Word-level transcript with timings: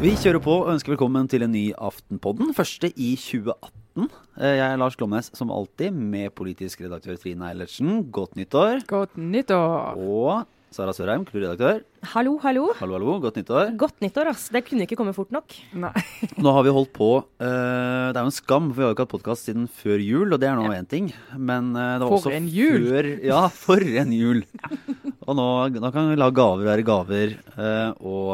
Vi 0.00 0.14
kjører 0.16 0.40
på 0.40 0.54
og 0.62 0.70
ønsker 0.72 0.94
velkommen 0.94 1.26
til 1.28 1.44
en 1.44 1.52
ny 1.52 1.66
Aftenpodden. 1.76 2.54
Første 2.56 2.88
i 2.96 3.10
2018. 3.20 4.06
Eh, 4.40 4.54
Jeg 4.56 4.64
er 4.64 4.78
Lars 4.80 4.96
Glomnes, 4.96 5.28
som 5.36 5.52
alltid, 5.52 5.92
med 5.92 6.32
politisk 6.32 6.80
redaktør 6.80 7.18
Trine 7.20 7.50
Eilertsen. 7.50 8.06
Godt 8.10 8.32
nyttår. 8.40 8.80
Godt 8.88 9.18
nyttår. 9.20 10.00
Og 10.00 10.46
Sara 10.70 10.92
Sørheim, 10.94 11.24
kulturredaktør. 11.26 11.80
Hallo, 12.12 12.36
hallo. 12.44 12.68
Hallo, 12.78 12.94
hallo. 12.94 13.14
Godt 13.18 13.40
nyttår. 13.40 13.72
Godt 13.74 13.96
nyttår, 14.04 14.28
ass. 14.30 14.44
Det 14.54 14.60
kunne 14.68 14.84
ikke 14.86 14.94
komme 15.00 15.10
fort 15.16 15.32
nok. 15.34 15.56
Nei. 15.74 15.90
Nå 16.44 16.52
har 16.54 16.62
vi 16.62 16.74
holdt 16.76 16.92
på 16.94 17.08
uh, 17.18 17.42
Det 17.42 18.14
er 18.14 18.20
jo 18.20 18.30
en 18.30 18.36
skam, 18.36 18.68
for 18.70 18.78
vi 18.78 18.84
har 18.84 18.92
jo 18.92 18.94
ikke 18.94 19.06
hatt 19.08 19.14
podkast 19.16 19.48
siden 19.50 19.64
før 19.66 19.98
jul, 19.98 20.30
og 20.30 20.38
det 20.38 20.46
er 20.46 20.60
nå 20.60 20.68
én 20.76 20.86
ting. 20.86 21.08
Men 21.34 21.72
uh, 21.74 21.96
det 21.98 22.04
var 22.04 22.12
For 22.12 22.18
også 22.20 22.34
en 22.36 22.46
jul! 22.54 22.86
før 22.86 23.08
Ja, 23.26 23.40
for 23.50 23.82
en 24.04 24.14
jul! 24.14 24.44
Og 25.30 25.36
nå, 25.36 25.48
nå 25.78 25.90
kan 25.94 26.08
vi 26.10 26.16
la 26.18 26.26
gaver 26.34 26.64
være 26.66 26.82
gaver, 26.86 27.34
uh, 27.54 27.90
og, 28.02 28.30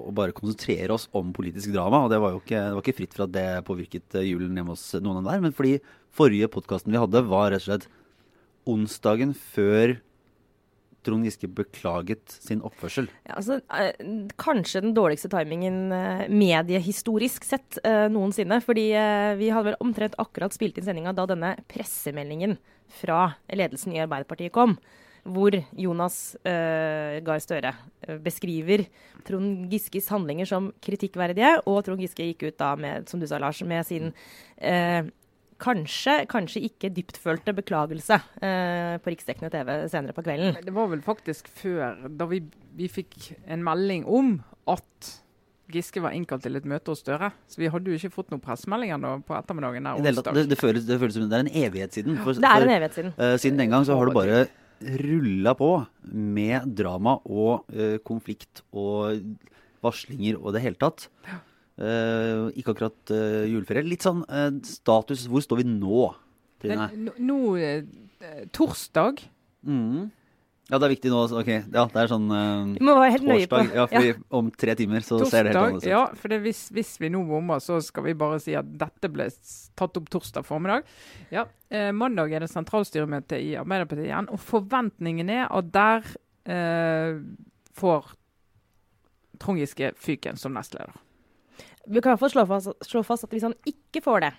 og 0.00 0.14
bare 0.16 0.34
konsentrere 0.34 0.90
oss 0.94 1.04
om 1.14 1.28
politisk 1.36 1.70
drama. 1.74 2.00
Og 2.06 2.10
det 2.10 2.18
var 2.22 2.32
jo 2.34 2.40
ikke, 2.40 2.62
det 2.62 2.78
var 2.78 2.82
ikke 2.82 2.96
fritt 2.98 3.14
for 3.14 3.26
at 3.26 3.34
det 3.34 3.44
påvirket 3.68 4.16
julen 4.26 4.56
hjemme 4.58 4.74
hos 4.74 4.86
noen 5.02 5.20
av 5.20 5.28
der, 5.28 5.42
men 5.44 5.54
fordi 5.54 5.76
forrige 6.14 6.50
podkasten 6.50 6.94
vi 6.94 6.98
hadde, 6.98 7.22
var 7.30 7.52
rett 7.52 7.62
og 7.62 7.68
slett 7.68 7.86
onsdagen 8.72 9.36
før 9.36 9.98
Trond 11.02 11.26
Giske 11.26 11.50
beklaget 11.50 12.36
sin 12.36 12.62
oppførsel. 12.64 13.08
Ja, 13.26 13.36
altså, 13.40 13.58
eh, 13.74 13.92
kanskje 14.40 14.84
den 14.84 14.94
dårligste 14.96 15.30
timingen 15.32 15.92
eh, 15.92 16.24
mediehistorisk 16.30 17.46
sett 17.46 17.78
eh, 17.84 18.06
noensinne. 18.12 18.60
Fordi 18.62 18.88
vi 19.38 19.50
hadde 19.52 19.72
vel 19.72 19.80
omtrent 19.82 20.18
akkurat 20.22 20.54
spilt 20.54 20.78
inn 20.78 20.86
sendinga 20.86 21.14
da 21.16 21.26
denne 21.30 21.54
pressemeldingen 21.70 22.56
fra 23.00 23.32
ledelsen 23.52 23.96
i 23.96 24.02
Arbeiderpartiet 24.04 24.54
kom. 24.54 24.76
Hvor 25.22 25.54
Jonas 25.78 26.34
Gahr 26.42 27.38
Støre 27.38 27.70
beskriver 28.24 28.82
Trond 29.22 29.70
Giskes 29.70 30.08
handlinger 30.10 30.48
som 30.50 30.72
kritikkverdige. 30.82 31.60
Og 31.70 31.84
Trond 31.86 32.02
Giske 32.02 32.26
gikk 32.26 32.48
ut 32.48 32.58
da 32.58 32.72
med, 32.74 33.06
som 33.10 33.22
du 33.22 33.28
sa, 33.30 33.38
Lars, 33.42 33.62
med 33.62 33.86
sin 33.86 34.10
eh, 34.58 35.06
kanskje, 35.62 36.22
kanskje 36.30 36.62
ikke 36.68 36.90
dyptfølte 36.94 37.54
beklagelse 37.56 38.18
eh, 38.44 38.94
på 39.02 39.12
riksdekkende 39.12 39.50
TV 39.52 39.72
senere 39.92 40.16
på 40.16 40.24
kvelden. 40.24 40.56
Det 40.64 40.74
var 40.74 40.88
vel 40.92 41.02
faktisk 41.04 41.50
før, 41.60 41.98
da 42.08 42.28
vi, 42.30 42.42
vi 42.78 42.88
fikk 42.90 43.32
en 43.46 43.64
melding 43.66 44.06
om 44.06 44.38
at 44.70 45.12
Giske 45.72 46.02
var 46.04 46.12
innkalt 46.12 46.42
til 46.44 46.58
et 46.58 46.66
møte 46.68 46.92
hos 46.92 47.00
Støre. 47.00 47.30
Så 47.48 47.60
vi 47.62 47.70
hadde 47.72 47.88
jo 47.88 47.96
ikke 47.96 48.12
fått 48.12 48.32
noen 48.32 48.42
pressemeldinger 48.44 48.98
nå 49.00 49.14
på 49.24 49.36
ettermiddagen 49.38 49.86
der 49.88 50.02
det, 50.04 50.24
det, 50.26 50.42
det, 50.50 50.58
føles, 50.60 50.84
det 50.88 50.98
føles 51.00 51.16
som 51.16 51.30
det 51.30 51.38
er 51.38 51.46
en 51.46 51.54
evighet 51.62 51.96
siden. 51.96 52.18
For, 52.20 52.36
Det 52.36 52.50
er 52.50 52.66
en 52.66 52.74
evighet 52.74 52.98
siden. 52.98 53.14
Eh, 53.16 53.36
siden 53.40 53.62
den 53.62 53.72
gang 53.72 53.86
så 53.88 53.96
har 53.96 54.10
det 54.10 54.16
bare 54.16 54.42
rulla 54.82 55.54
på 55.54 55.70
med 56.02 56.66
drama 56.76 57.16
og 57.30 57.70
uh, 57.70 57.96
konflikt 58.02 58.64
og 58.74 59.22
varslinger 59.82 60.38
og 60.40 60.56
det 60.56 60.64
hele 60.64 60.78
tatt. 60.80 61.06
Eh, 61.26 61.40
ikke 61.82 62.72
akkurat 62.76 63.10
uh, 63.10 63.42
juleferie. 63.50 63.82
Litt 63.88 64.04
sånn 64.06 64.20
eh, 64.28 64.50
status 64.62 65.26
Hvor 65.30 65.42
står 65.42 65.62
vi 65.62 65.64
nå, 65.68 66.02
Trine? 66.62 66.88
Men 66.92 67.06
nå- 67.08 67.14
Nå, 67.18 67.38
eh, 67.58 68.44
torsdag 68.54 69.24
Mm. 69.66 70.10
Ja, 70.70 70.78
det 70.78 70.86
er 70.86 70.92
viktig 70.94 71.10
nå. 71.12 71.18
altså. 71.22 71.40
Ok, 71.42 71.48
ja, 71.74 71.82
det 71.90 72.00
er 72.00 72.08
sånn 72.10 72.24
uh, 72.30 72.70
må 72.80 72.94
være 72.98 73.10
helt 73.16 73.26
nøye 73.28 73.46
på 73.50 73.58
torsdag. 73.60 73.74
Ja, 73.76 73.84
fordi 73.90 74.12
om 74.38 74.48
tre 74.50 74.74
timer 74.78 75.04
så 75.06 75.18
ser 75.26 75.44
det 75.44 75.52
helt 75.52 75.58
Torsdag, 75.58 75.66
annerledes 75.66 75.84
ut. 75.84 75.90
ja, 75.90 76.02
for 76.22 76.32
det, 76.32 76.38
hvis, 76.46 76.62
hvis 76.74 76.92
vi 77.02 77.10
nå 77.12 77.20
bommer, 77.28 77.60
så 77.62 77.76
skal 77.82 78.06
vi 78.06 78.14
bare 78.18 78.38
si 78.42 78.54
at 78.58 78.70
dette 78.80 79.10
ble 79.12 79.26
tatt 79.78 79.98
opp 80.00 80.08
torsdag 80.14 80.46
formiddag. 80.48 80.86
Ja, 81.34 81.44
eh, 81.70 81.90
Mandag 81.92 82.32
er 82.34 82.46
det 82.46 82.50
sentralstyremøte 82.54 83.38
i 83.42 83.52
Arbeiderpartiet 83.60 84.08
igjen, 84.08 84.30
og 84.32 84.40
forventningen 84.42 85.30
er 85.34 85.46
at 85.50 85.70
der 85.74 86.10
eh, 86.46 87.20
får 87.78 88.12
Trond 89.42 89.58
Giske 89.62 89.92
fyken 89.98 90.38
som 90.38 90.54
nestleder. 90.54 90.94
Vi 91.86 92.00
kan 92.00 92.14
iallfall 92.14 92.30
slå 92.30 92.46
fast, 92.46 92.72
slå 92.86 93.02
fast 93.06 93.26
at 93.26 93.34
hvis 93.34 93.46
han 93.46 93.56
ikke 93.68 94.02
får 94.04 94.26
det, 94.26 94.32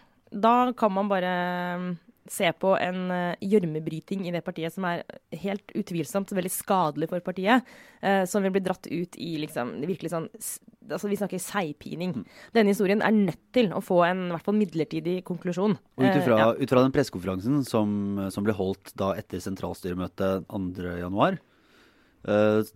da 0.43 0.55
kan 0.77 0.93
man 0.95 1.09
bare 1.11 1.31
mm, 1.79 1.89
se 2.31 2.47
på 2.55 2.71
en 2.79 3.11
eh, 3.11 3.41
gjørmebryting 3.43 4.23
i 4.27 4.33
det 4.33 4.43
partiet 4.45 4.73
som 4.73 4.85
er 4.87 5.03
helt 5.43 5.73
utvilsomt 5.75 6.31
veldig 6.31 6.51
skadelig 6.51 7.09
for 7.11 7.25
partiet. 7.25 7.67
eh, 8.01 8.23
som 8.25 8.43
vil 8.43 8.53
bli 8.55 8.63
dratt 8.63 8.87
ut 8.87 9.17
i 9.17 9.35
liksom 9.43 9.75
virkelig 9.83 10.13
sånn 10.13 10.29
Altså 10.83 11.07
vi 11.07 11.15
snakker 11.15 11.39
seigpining. 11.39 12.25
Denne 12.51 12.73
historien 12.73 12.99
er 12.99 13.13
nødt 13.15 13.39
til 13.55 13.69
å 13.71 13.79
få 13.79 14.01
en 14.03 14.25
i 14.25 14.31
hvert 14.33 14.43
fall 14.43 14.57
midlertidig 14.57 15.13
konklusjon. 15.23 15.77
Og 15.79 16.03
ut 16.03 16.09
Eh, 16.09 16.17
ifra, 16.19 16.39
ja. 16.41 16.49
den 16.83 16.91
pressekonferansen 16.91 17.61
som, 17.63 18.19
som 18.27 18.43
ble 18.43 18.51
holdt 18.51 18.91
da 18.99 19.13
etter 19.15 19.39
sentralstyremøtet 19.39 20.43
2.1, 20.51 21.39
uh, 22.27 22.67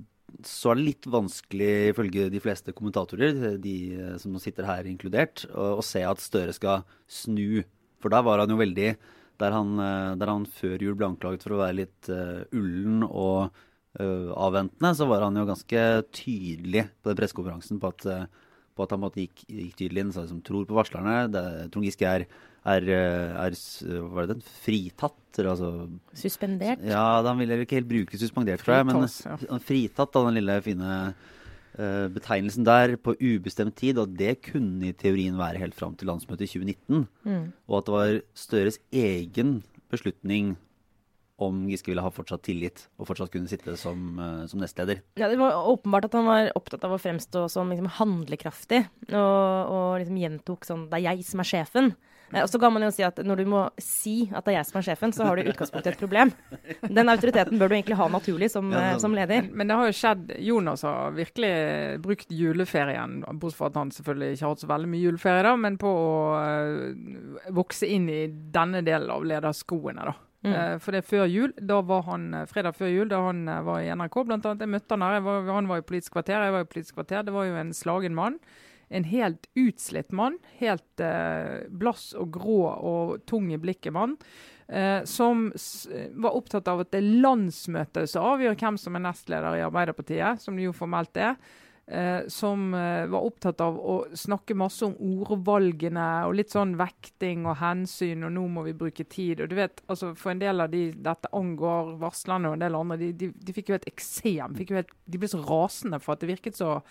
så 0.45 0.71
er 0.71 0.79
det 0.79 0.85
litt 0.85 1.07
vanskelig, 1.09 1.71
ifølge 1.93 2.27
de 2.31 2.41
fleste 2.43 2.73
kommentatorer, 2.75 3.57
de 3.63 3.75
eh, 3.95 4.15
som 4.21 4.35
sitter 4.41 4.67
her 4.67 4.89
inkludert, 4.89 5.45
å, 5.51 5.77
å 5.79 5.85
se 5.85 6.03
at 6.05 6.21
Støre 6.23 6.55
skal 6.55 6.83
snu. 7.09 7.63
For 8.03 8.13
der 8.13 8.25
var 8.25 8.43
han 8.43 8.51
jo 8.53 8.59
veldig 8.59 8.91
Der 9.37 9.53
han, 9.53 9.77
eh, 9.81 10.16
der 10.17 10.31
han 10.31 10.45
før 10.49 10.81
jul 10.81 10.97
ble 10.97 11.11
anklaget 11.11 11.45
for 11.45 11.55
å 11.55 11.61
være 11.61 11.77
litt 11.77 12.09
uh, 12.09 12.41
ullen 12.57 13.03
og 13.05 13.53
uh, 14.01 14.31
avventende, 14.33 14.95
så 14.97 15.05
var 15.09 15.27
han 15.27 15.37
jo 15.37 15.45
ganske 15.45 15.83
tydelig 16.09 16.87
på 17.01 17.11
den 17.11 17.19
pressekonferansen 17.19 17.81
på 17.81 17.91
at 17.93 18.07
eh, 18.09 18.23
på 18.77 18.85
at 18.85 18.93
han 18.93 19.01
måtte 19.01 19.23
gikk, 19.23 19.45
gikk 19.49 19.79
tydelig 19.79 20.03
inn, 20.03 20.11
sa 20.13 20.25
liksom, 20.25 20.43
tror 20.45 20.67
på 20.69 20.77
varslerne. 20.77 21.15
Det, 21.33 21.43
Trond 21.73 21.88
Giske 21.88 22.09
er, 22.09 22.27
er, 22.67 22.91
eh, 22.97 23.39
er, 23.45 23.57
hva 24.11 24.25
er 24.25 24.29
det, 24.31 24.38
fritatt, 24.65 25.23
eller 25.38 25.53
altså 25.53 25.71
Suspendert. 26.17 26.83
Ja, 26.85 27.07
han 27.25 27.41
ville 27.41 27.61
ikke 27.63 27.79
helt 27.79 27.89
bruke 27.89 28.19
suspendert, 28.19 28.63
tror 28.63 28.79
jeg, 28.79 28.89
men 28.91 29.07
ja. 29.07 29.59
fritatt 29.63 30.19
av 30.19 30.29
den 30.29 30.39
lille 30.39 30.59
fine 30.66 30.91
uh, 31.77 32.05
betegnelsen 32.13 32.67
der 32.67 32.95
på 33.01 33.16
ubestemt 33.21 33.77
tid, 33.79 34.01
og 34.01 34.13
det 34.19 34.39
kunne 34.49 34.91
i 34.91 34.95
teorien 34.97 35.37
være 35.39 35.61
helt 35.61 35.77
fram 35.77 35.97
til 35.97 36.09
landsmøtet 36.11 36.47
i 36.47 36.53
2019. 36.57 37.07
Mm. 37.27 37.43
Og 37.69 37.81
at 37.81 37.89
det 37.89 37.97
var 37.97 38.21
Støres 38.45 38.81
egen 38.93 39.59
beslutning 39.91 40.55
om 41.37 41.67
Giske 41.69 41.91
ville 41.91 42.01
ha 42.01 42.09
fortsatt 42.13 42.41
tillit 42.47 42.87
og 42.97 43.07
fortsatt 43.11 43.29
kunne 43.33 43.49
sitte 43.49 43.75
som, 43.77 44.17
eh, 44.19 44.45
som 44.49 44.59
nestleder. 44.59 45.01
Ja, 45.19 45.27
Det 45.29 45.37
var 45.37 45.53
åpenbart 45.53 46.05
at 46.05 46.13
han 46.17 46.25
var 46.25 46.51
opptatt 46.57 46.83
av 46.83 46.95
å 46.95 47.01
fremstå 47.01 47.47
som 47.49 47.69
liksom, 47.69 47.87
handlekraftig, 47.99 48.87
og, 49.11 49.71
og 49.71 49.99
liksom 50.01 50.17
gjentok 50.17 50.65
sånn 50.65 50.89
'det 50.89 50.97
er 50.97 51.11
jeg 51.13 51.25
som 51.25 51.39
er 51.39 51.43
sjefen'. 51.51 51.95
Eh, 52.33 52.41
Og 52.43 52.49
så 52.49 52.59
kan 52.59 52.73
man 52.73 52.81
jo 52.83 52.89
si 52.91 53.03
at 53.03 53.15
når 53.23 53.37
du 53.37 53.45
må 53.45 53.69
si 53.79 54.29
at 54.33 54.43
det 54.43 54.53
er 54.53 54.57
jeg 54.57 54.65
som 54.65 54.79
er 54.79 54.85
sjefen, 54.89 55.13
så 55.13 55.23
har 55.23 55.35
du 55.37 55.43
i 55.43 55.51
utgangspunktet 55.53 55.93
et 55.93 55.99
problem. 55.99 56.33
Den 56.81 57.07
autoriteten 57.07 57.57
bør 57.57 57.69
du 57.69 57.75
egentlig 57.75 57.95
ha 57.95 58.07
naturlig 58.09 58.49
som, 58.51 58.71
Ja, 58.71 58.93
eh, 58.93 58.97
som 58.97 59.13
leder. 59.13 59.43
Men, 59.43 59.53
men 59.57 59.67
det 59.67 59.75
har 59.77 59.85
jo 59.87 59.95
skjedd 59.95 60.35
Jonas 60.43 60.81
har 60.81 61.11
virkelig 61.15 62.01
brukt 62.01 62.27
juleferien, 62.27 63.21
bortsett 63.39 63.57
fra 63.57 63.67
at 63.67 63.75
han 63.75 63.91
selvfølgelig 63.91 64.33
ikke 64.33 64.41
har 64.43 64.49
hatt 64.49 64.59
så 64.65 64.67
veldig 64.67 64.89
mye 64.91 65.05
juleferie, 65.05 65.43
da, 65.43 65.55
men 65.55 65.77
på 65.77 65.87
å 65.87 67.53
vokse 67.55 67.87
inn 67.87 68.09
i 68.09 68.27
denne 68.27 68.81
delen 68.83 69.09
av 69.11 69.23
lederskoene. 69.23 70.03
da. 70.11 70.15
Mm. 70.45 70.53
Eh, 70.53 70.75
for 70.83 70.93
det 70.93 71.01
er 71.01 71.07
før 71.07 71.25
jul, 71.31 71.53
da 71.57 71.79
var 71.85 72.03
han 72.11 72.27
eh, 72.37 72.47
fredag 72.49 72.77
før 72.77 72.91
jul, 72.93 73.09
da 73.09 73.23
han 73.25 73.47
eh, 73.49 73.63
var 73.65 73.81
i 73.81 73.89
NRK, 73.89 74.17
blant 74.27 74.45
annet. 74.45 74.65
Jeg 74.65 74.73
møtte 74.75 74.97
han 74.97 75.05
her, 75.05 75.19
var, 75.25 75.49
han 75.55 75.69
var 75.71 75.81
i 75.81 75.87
Politisk 75.87 76.17
kvarter, 76.17 76.45
jeg 76.45 76.55
var 76.55 76.65
i 76.65 76.71
Politisk 76.71 76.99
kvarter. 76.99 77.25
Det 77.25 77.35
var 77.35 77.47
jo 77.47 77.57
en 77.61 77.73
slagen 77.75 78.17
mann. 78.17 78.37
En 78.87 79.07
helt 79.09 79.49
utslitt 79.59 80.13
mann. 80.15 80.37
Helt 80.61 81.03
eh, 81.03 81.65
blass 81.69 82.11
og 82.15 82.31
grå 82.37 82.61
og 82.69 83.17
tung 83.27 83.49
i 83.51 83.59
blikket 83.59 83.95
mann. 83.97 84.15
Eh, 84.67 85.01
som 85.07 85.47
var 86.19 86.35
opptatt 86.35 86.67
av 86.67 86.83
at 86.83 86.91
det 86.91 87.01
er 87.01 87.21
landsmøtet 87.23 88.11
som 88.11 88.33
avgjør 88.33 88.57
hvem 88.59 88.79
som 88.79 88.99
er 88.99 89.05
nestleder 89.07 89.57
i 89.57 89.63
Arbeiderpartiet, 89.65 90.43
som 90.43 90.59
det 90.59 90.67
jo 90.69 90.75
formelt 90.75 91.17
er. 91.19 91.39
Eh, 91.87 92.27
som 92.27 92.73
eh, 92.73 93.05
var 93.07 93.23
opptatt 93.23 93.61
av 93.63 93.77
å 93.79 93.93
snakke 94.11 94.57
masse 94.59 94.83
om 94.83 95.21
ordvalgene 95.23 96.07
og 96.27 96.33
litt 96.35 96.51
sånn 96.51 96.73
vekting 96.75 97.45
og 97.47 97.61
hensyn, 97.61 98.25
og 98.27 98.33
nå 98.35 98.43
må 98.51 98.65
vi 98.65 98.73
bruke 98.75 99.05
tid. 99.07 99.39
Og 99.39 99.47
du 99.47 99.55
vet, 99.55 99.79
altså 99.87 100.09
For 100.19 100.33
en 100.33 100.41
del 100.41 100.59
av 100.65 100.73
de 100.73 100.89
dette 100.91 101.31
angår, 101.31 101.93
varslerne 102.01 102.51
og 102.51 102.57
en 102.57 102.66
del 102.66 102.75
andre, 102.75 102.97
de, 103.05 103.13
de, 103.16 103.29
de 103.31 103.55
fikk 103.55 103.72
jo 103.72 103.78
et 103.78 103.87
eksem. 103.87 104.57
Jo 104.59 104.81
helt, 104.81 104.91
de 105.07 105.22
ble 105.22 105.31
så 105.31 105.39
rasende 105.45 106.01
for 106.03 106.17
at 106.17 106.25
det 106.25 106.34
virket 106.34 106.59
så 106.59 106.81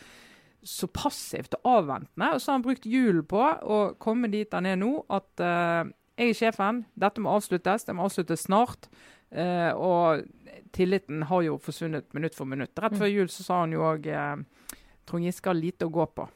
så 0.67 0.89
passivt 0.91 1.55
og 1.61 1.69
avventende. 1.71 2.33
Og 2.35 2.41
så 2.43 2.51
har 2.51 2.57
han 2.57 2.65
brukt 2.65 2.89
julen 2.91 3.23
på 3.29 3.39
å 3.39 3.77
komme 4.03 4.33
dit 4.33 4.51
han 4.57 4.67
er 4.67 4.81
nå, 4.81 4.97
at 5.13 5.45
eh, 5.45 5.93
jeg 6.17 6.33
er 6.33 6.39
sjefen, 6.41 6.81
dette 6.99 7.23
må 7.23 7.37
avsluttes, 7.37 7.85
det 7.87 7.95
må 7.95 8.09
avsluttes 8.09 8.49
snart. 8.49 8.89
Eh, 9.31 9.71
og 9.77 10.25
tilliten 10.75 11.29
har 11.29 11.45
jo 11.45 11.61
forsvunnet 11.63 12.09
minutt 12.17 12.35
for 12.35 12.49
minutt. 12.49 12.75
Rett 12.81 12.97
før 12.99 13.13
jul 13.13 13.31
så 13.31 13.45
sa 13.45 13.61
han 13.63 13.77
jo 13.77 13.85
òg 13.87 14.09
Trond 15.07 15.25
Giske 15.25 15.51
har 15.51 15.59
lite 15.59 15.87
å 15.87 15.93
gå 15.93 16.07
på. 16.07 16.29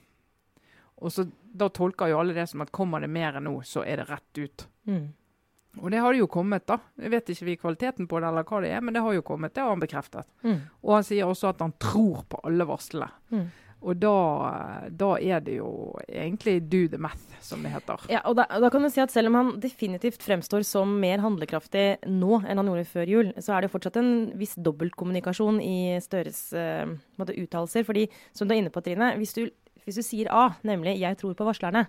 Og 1.00 1.12
så 1.12 1.26
Da 1.50 1.66
tolker 1.68 2.06
jo 2.06 2.20
alle 2.20 2.34
det 2.36 2.44
som 2.46 2.60
at 2.62 2.70
kommer 2.70 3.02
det 3.02 3.08
mer 3.10 3.34
enn 3.34 3.48
nå, 3.48 3.56
så 3.66 3.82
er 3.82 3.98
det 3.98 4.04
rett 4.06 4.38
ut. 4.38 4.68
Mm. 4.86 5.08
Og 5.78 5.90
det 5.90 5.98
har 5.98 6.12
det 6.12 6.20
jo 6.20 6.28
kommet, 6.30 6.62
da. 6.66 6.76
Jeg 6.94 7.10
vet 7.10 7.32
ikke 7.32 7.46
vi 7.48 7.56
kvaliteten 7.58 8.06
på 8.06 8.20
det, 8.20 8.28
eller 8.28 8.46
hva 8.46 8.60
det 8.62 8.70
er, 8.70 8.84
men 8.84 8.94
det 8.94 9.02
har 9.02 9.16
jo 9.16 9.24
kommet. 9.26 9.54
Det 9.54 9.64
har 9.64 9.72
han 9.72 9.82
bekreftet. 9.82 10.28
Mm. 10.46 10.60
Og 10.82 10.94
han 10.94 11.06
sier 11.06 11.26
også 11.26 11.50
at 11.50 11.64
han 11.64 11.74
tror 11.82 12.22
på 12.30 12.38
alle 12.46 12.66
varslene. 12.70 13.10
Mm. 13.34 13.48
Og 13.80 13.96
da, 13.96 14.16
da 14.92 15.14
er 15.16 15.40
det 15.44 15.54
jo 15.56 15.70
egentlig 16.04 16.58
do 16.68 16.82
the 16.92 16.98
math, 17.00 17.38
som 17.40 17.62
det 17.64 17.72
heter. 17.72 18.02
Ja, 18.12 18.20
og 18.28 18.36
da, 18.36 18.44
da 18.60 18.68
kan 18.72 18.84
du 18.84 18.90
si 18.92 19.00
at 19.00 19.12
Selv 19.14 19.30
om 19.30 19.38
han 19.38 19.54
definitivt 19.62 20.20
fremstår 20.22 20.66
som 20.68 20.92
mer 21.00 21.22
handlekraftig 21.24 22.02
nå 22.08 22.42
enn 22.42 22.60
han 22.60 22.68
gjorde 22.68 22.90
før 22.90 23.14
jul, 23.14 23.32
så 23.40 23.56
er 23.56 23.64
det 23.64 23.72
fortsatt 23.72 23.96
en 24.00 24.12
viss 24.38 24.52
dobbeltkommunikasjon 24.60 25.62
i 25.64 25.96
Støres 26.04 26.50
uh, 26.52 26.92
uttalelser. 27.18 27.86
fordi, 27.88 28.06
som 28.36 28.48
du 28.48 28.54
er 28.54 28.60
inne 28.60 28.74
på, 28.74 28.84
Trine, 28.84 29.14
hvis 29.16 29.34
du, 29.36 29.46
hvis 29.86 30.00
du 30.00 30.04
sier 30.04 30.28
A, 30.28 30.50
nemlig 30.62 31.00
'jeg 31.00 31.16
tror 31.16 31.34
på 31.34 31.48
varslerne', 31.48 31.88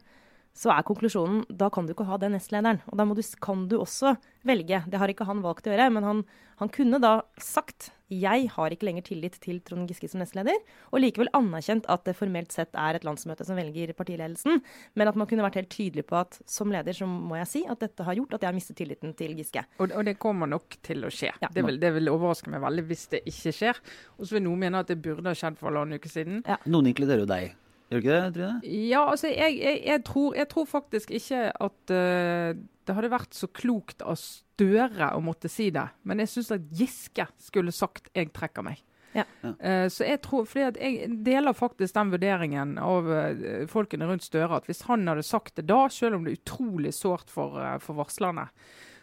så 0.53 0.71
er 0.73 0.83
konklusjonen 0.87 1.45
da 1.47 1.69
kan 1.71 1.87
du 1.87 1.93
ikke 1.93 2.07
ha 2.07 2.17
den 2.19 2.35
nestlederen. 2.35 2.81
Og 2.91 2.99
da 2.99 3.05
du, 3.07 3.23
kan 3.41 3.67
du 3.71 3.77
også 3.79 4.15
velge. 4.47 4.83
Det 4.87 4.99
har 4.99 5.11
ikke 5.11 5.27
han 5.27 5.43
valgt 5.43 5.67
å 5.67 5.73
gjøre, 5.73 5.89
men 5.95 6.03
han, 6.07 6.23
han, 6.59 6.69
kunne 6.69 6.99
da 6.99 7.21
sagt 7.39 7.91
jeg 8.11 8.49
har 8.53 8.73
ikke 8.73 8.87
lenger 8.87 9.05
tillit 9.07 9.37
til 9.43 9.61
Trond 9.65 9.89
Giske 9.89 10.09
som 10.11 10.21
nestleder, 10.21 10.57
og 10.91 11.01
likevel 11.03 11.31
anerkjent 11.37 11.87
at 11.91 12.03
det 12.07 12.15
formelt 12.17 12.53
sett 12.53 12.75
er 12.77 12.97
et 12.97 13.07
landsmøte 13.07 13.45
som 13.47 13.59
velger 13.59 13.93
partiledelsen, 13.97 14.61
men 14.99 15.11
at 15.11 15.17
man 15.19 15.29
kunne 15.29 15.45
vært 15.45 15.61
helt 15.61 15.71
tydelig 15.71 16.05
på 16.09 16.19
at 16.19 16.39
som 16.49 16.73
leder 16.73 16.95
så 16.97 17.07
må 17.09 17.39
jeg 17.39 17.51
si 17.51 17.63
at 17.71 17.81
dette 17.83 18.05
har 18.07 18.17
gjort 18.19 18.35
at 18.35 18.43
jeg 18.43 18.51
har 18.51 18.57
mistet 18.57 18.79
tilliten 18.81 19.15
til 19.17 19.35
Giske. 19.39 19.63
Og, 19.79 19.95
og 19.95 20.05
det 20.07 20.17
kommer 20.21 20.49
nok 20.51 20.77
til 20.85 21.07
å 21.07 21.13
skje. 21.13 21.31
Ja. 21.41 21.49
Det, 21.51 21.65
vil, 21.67 21.79
det, 21.81 21.93
vil, 21.97 22.11
overraske 22.11 22.51
meg 22.51 22.63
veldig 22.63 22.85
hvis 22.89 23.07
det 23.15 23.23
ikke 23.31 23.55
skjer. 23.55 23.81
Og 24.17 24.27
så 24.27 24.37
vil 24.37 24.45
noen 24.45 24.65
mene 24.65 24.83
at 24.83 24.91
det 24.91 24.99
burde 25.01 25.31
ha 25.31 25.37
skjedd 25.37 25.59
for 25.59 25.71
halvannen 25.71 26.01
uke 26.01 26.11
siden. 26.11 26.43
Ja. 26.47 26.59
Noen 26.69 26.91
inkluderer 26.91 27.23
jo 27.23 27.31
deg. 27.31 27.55
Gjør 27.91 27.99
du 27.99 28.05
ikke 28.05 28.19
det, 28.19 28.35
Trine? 28.37 28.75
Ja, 28.87 29.01
altså 29.11 29.27
jeg, 29.27 29.57
jeg, 29.59 29.81
jeg, 29.83 30.03
tror, 30.07 30.35
jeg 30.39 30.47
tror, 30.47 30.67
faktisk 30.69 31.11
ikke 31.11 31.41
at 31.51 31.91
uh, 31.91 32.53
det 32.87 32.95
hadde 32.95 33.11
vært 33.11 33.35
så 33.35 33.49
klokt 33.51 34.05
av 34.07 34.15
Støre 34.21 35.09
å 35.17 35.19
måtte 35.25 35.49
si 35.51 35.71
det. 35.73 35.87
Men 36.07 36.21
jeg 36.21 36.31
syns 36.31 36.53
at 36.55 36.69
Giske 36.77 37.25
skulle 37.41 37.73
sagt 37.75 38.07
'jeg 38.13 38.31
trekker 38.31 38.63
meg'. 38.63 38.79
Ja. 39.11 39.25
Uh, 39.43 39.89
så 39.91 40.07
jeg 40.07 40.21
tror, 40.23 40.45
fordi 40.47 40.63
at 40.69 40.77
jeg 40.79 41.09
deler 41.25 41.57
faktisk 41.57 41.97
den 41.97 42.13
vurderingen 42.13 42.77
av 42.79 43.09
uh, 43.11 43.67
folkene 43.67 44.07
rundt 44.07 44.23
Støre. 44.23 44.61
At 44.61 44.71
hvis 44.71 44.85
han 44.87 45.03
hadde 45.11 45.27
sagt 45.27 45.57
det 45.59 45.67
da, 45.67 45.89
selv 45.91 46.15
om 46.15 46.23
det 46.23 46.31
er 46.31 46.39
utrolig 46.45 46.93
sårt 46.95 47.27
for, 47.27 47.59
for 47.83 47.99
varslerne, 47.99 48.47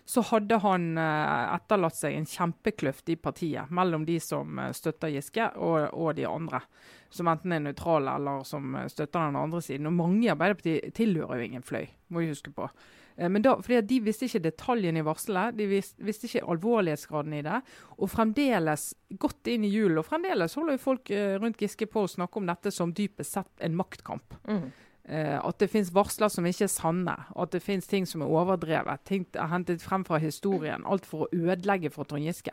så 0.08 0.22
hadde 0.24 0.56
han 0.62 0.96
etterlatt 0.96 1.98
seg 1.98 2.14
en 2.16 2.28
kjempekløft 2.28 3.10
i 3.12 3.18
partiet 3.20 3.68
mellom 3.68 4.06
de 4.08 4.16
som 4.24 4.56
støtter 4.72 5.12
Giske, 5.12 5.50
og, 5.60 5.90
og 5.92 6.14
de 6.16 6.24
andre 6.24 6.62
som 7.10 7.28
enten 7.30 7.54
er 7.54 7.64
nøytrale 7.64 8.14
eller 8.18 8.44
som 8.46 8.74
eh, 8.76 8.88
støtter 8.92 9.28
den 9.28 9.40
andre 9.40 9.62
siden. 9.64 9.88
Og 9.88 9.96
mange 9.96 10.26
i 10.26 10.32
Arbeiderpartiet 10.32 10.94
tilhører 10.96 11.40
jo 11.40 11.50
ingen 11.50 11.66
fløy, 11.66 11.86
må 12.12 12.22
vi 12.22 12.32
huske 12.32 12.52
på. 12.54 12.68
Eh, 13.16 13.28
men 13.32 13.44
da, 13.44 13.56
fordi 13.64 13.80
De 13.88 14.00
visste 14.04 14.28
ikke 14.28 14.44
detaljene 14.44 15.02
i 15.02 15.06
varselet, 15.06 15.56
de 15.58 15.68
visste, 15.70 16.02
visste, 16.04 16.28
ikke 16.28 16.44
alvorlighetsgraden 16.54 17.38
i 17.38 17.44
det. 17.46 17.62
Og 17.96 18.12
fremdeles, 18.12 18.90
godt 19.20 19.52
inn 19.52 19.64
i 19.64 19.72
julen, 19.72 20.00
og 20.02 20.08
fremdeles 20.08 20.58
holder 20.58 20.76
jo 20.76 20.84
folk 20.84 21.14
eh, 21.14 21.38
rundt 21.40 21.64
Giske 21.64 21.88
på 21.90 22.04
å 22.04 22.12
snakke 22.16 22.40
om 22.40 22.50
dette 22.50 22.74
som 22.74 22.92
dypest 22.92 23.38
sett 23.38 23.64
en 23.64 23.78
maktkamp. 23.78 24.38
Mm. 24.48 24.68
Uh, 25.08 25.38
at 25.40 25.56
det 25.62 25.70
finnes 25.72 25.94
varsler 25.96 26.28
som 26.28 26.44
ikke 26.44 26.66
er 26.66 26.72
sanne, 26.72 27.14
at 27.16 27.52
det 27.54 27.62
finnes 27.64 27.88
ting 27.88 28.04
som 28.08 28.20
er 28.24 28.32
overdrevet. 28.32 29.06
Ting 29.08 29.24
er 29.32 29.48
hentet 29.48 29.84
frem 29.84 30.04
fra 30.04 30.20
historien. 30.20 30.84
Alt 30.84 31.08
for 31.08 31.24
å 31.24 31.30
ødelegge 31.32 31.92
for 31.94 32.08
Trond 32.08 32.28
Giske. 32.28 32.52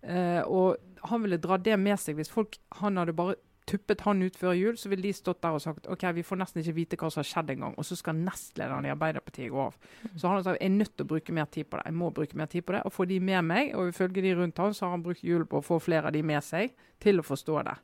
Uh, 0.00 0.42
og 0.46 1.08
han 1.10 1.24
ville 1.24 1.40
dra 1.42 1.58
det 1.60 1.74
med 1.76 2.00
seg 2.00 2.16
hvis 2.16 2.30
folk 2.32 2.54
Han 2.80 2.96
hadde 2.96 3.12
bare 3.12 3.34
tuppet 3.70 4.00
han 4.06 4.22
ut 4.24 4.36
før 4.38 4.54
jul, 4.56 4.78
så 4.78 4.90
ville 4.90 5.04
de 5.04 5.12
stått 5.14 5.42
der 5.44 5.54
og 5.54 5.62
sagt 5.62 5.86
ok, 5.90 6.06
vi 6.16 6.24
får 6.26 6.40
nesten 6.40 6.62
ikke 6.62 6.76
vite 6.78 6.98
hva 6.98 7.10
som 7.12 7.22
har 7.22 7.28
skjedd 7.28 7.52
engang. 7.54 7.76
Og 7.78 7.86
så 7.86 7.98
skal 7.98 8.18
nestlederen 8.18 8.88
i 8.88 8.92
Arbeiderpartiet 8.92 9.52
gå 9.52 9.60
av. 9.62 9.76
Så 10.16 10.26
han 10.26 10.38
har 10.38 10.46
sagt 10.46 10.58
jeg 10.58 10.70
er 10.70 10.76
nødt 10.76 10.94
til 10.96 11.06
å 11.06 11.10
bruke 11.12 11.36
mer 11.36 11.50
tid 11.52 11.68
på 11.70 11.78
det. 11.78 11.86
Jeg 11.86 11.98
må 12.00 12.10
bruke 12.16 12.40
mer 12.40 12.50
tid 12.50 12.66
på 12.66 12.74
det. 12.74 12.82
Og 12.88 12.94
få 12.94 13.06
de 13.10 13.20
med 13.22 13.46
meg. 13.46 13.74
Og 13.78 13.92
ifølge 13.92 14.24
de 14.24 14.34
rundt 14.38 14.62
han, 14.62 14.74
så 14.74 14.88
har 14.88 14.96
han 14.96 15.04
brukt 15.06 15.24
julen 15.26 15.46
på 15.50 15.60
å 15.60 15.66
få 15.66 15.78
flere 15.82 16.10
av 16.10 16.16
de 16.16 16.24
med 16.26 16.42
seg 16.46 16.74
til 17.02 17.22
å 17.22 17.26
forstå 17.26 17.62
det. 17.68 17.76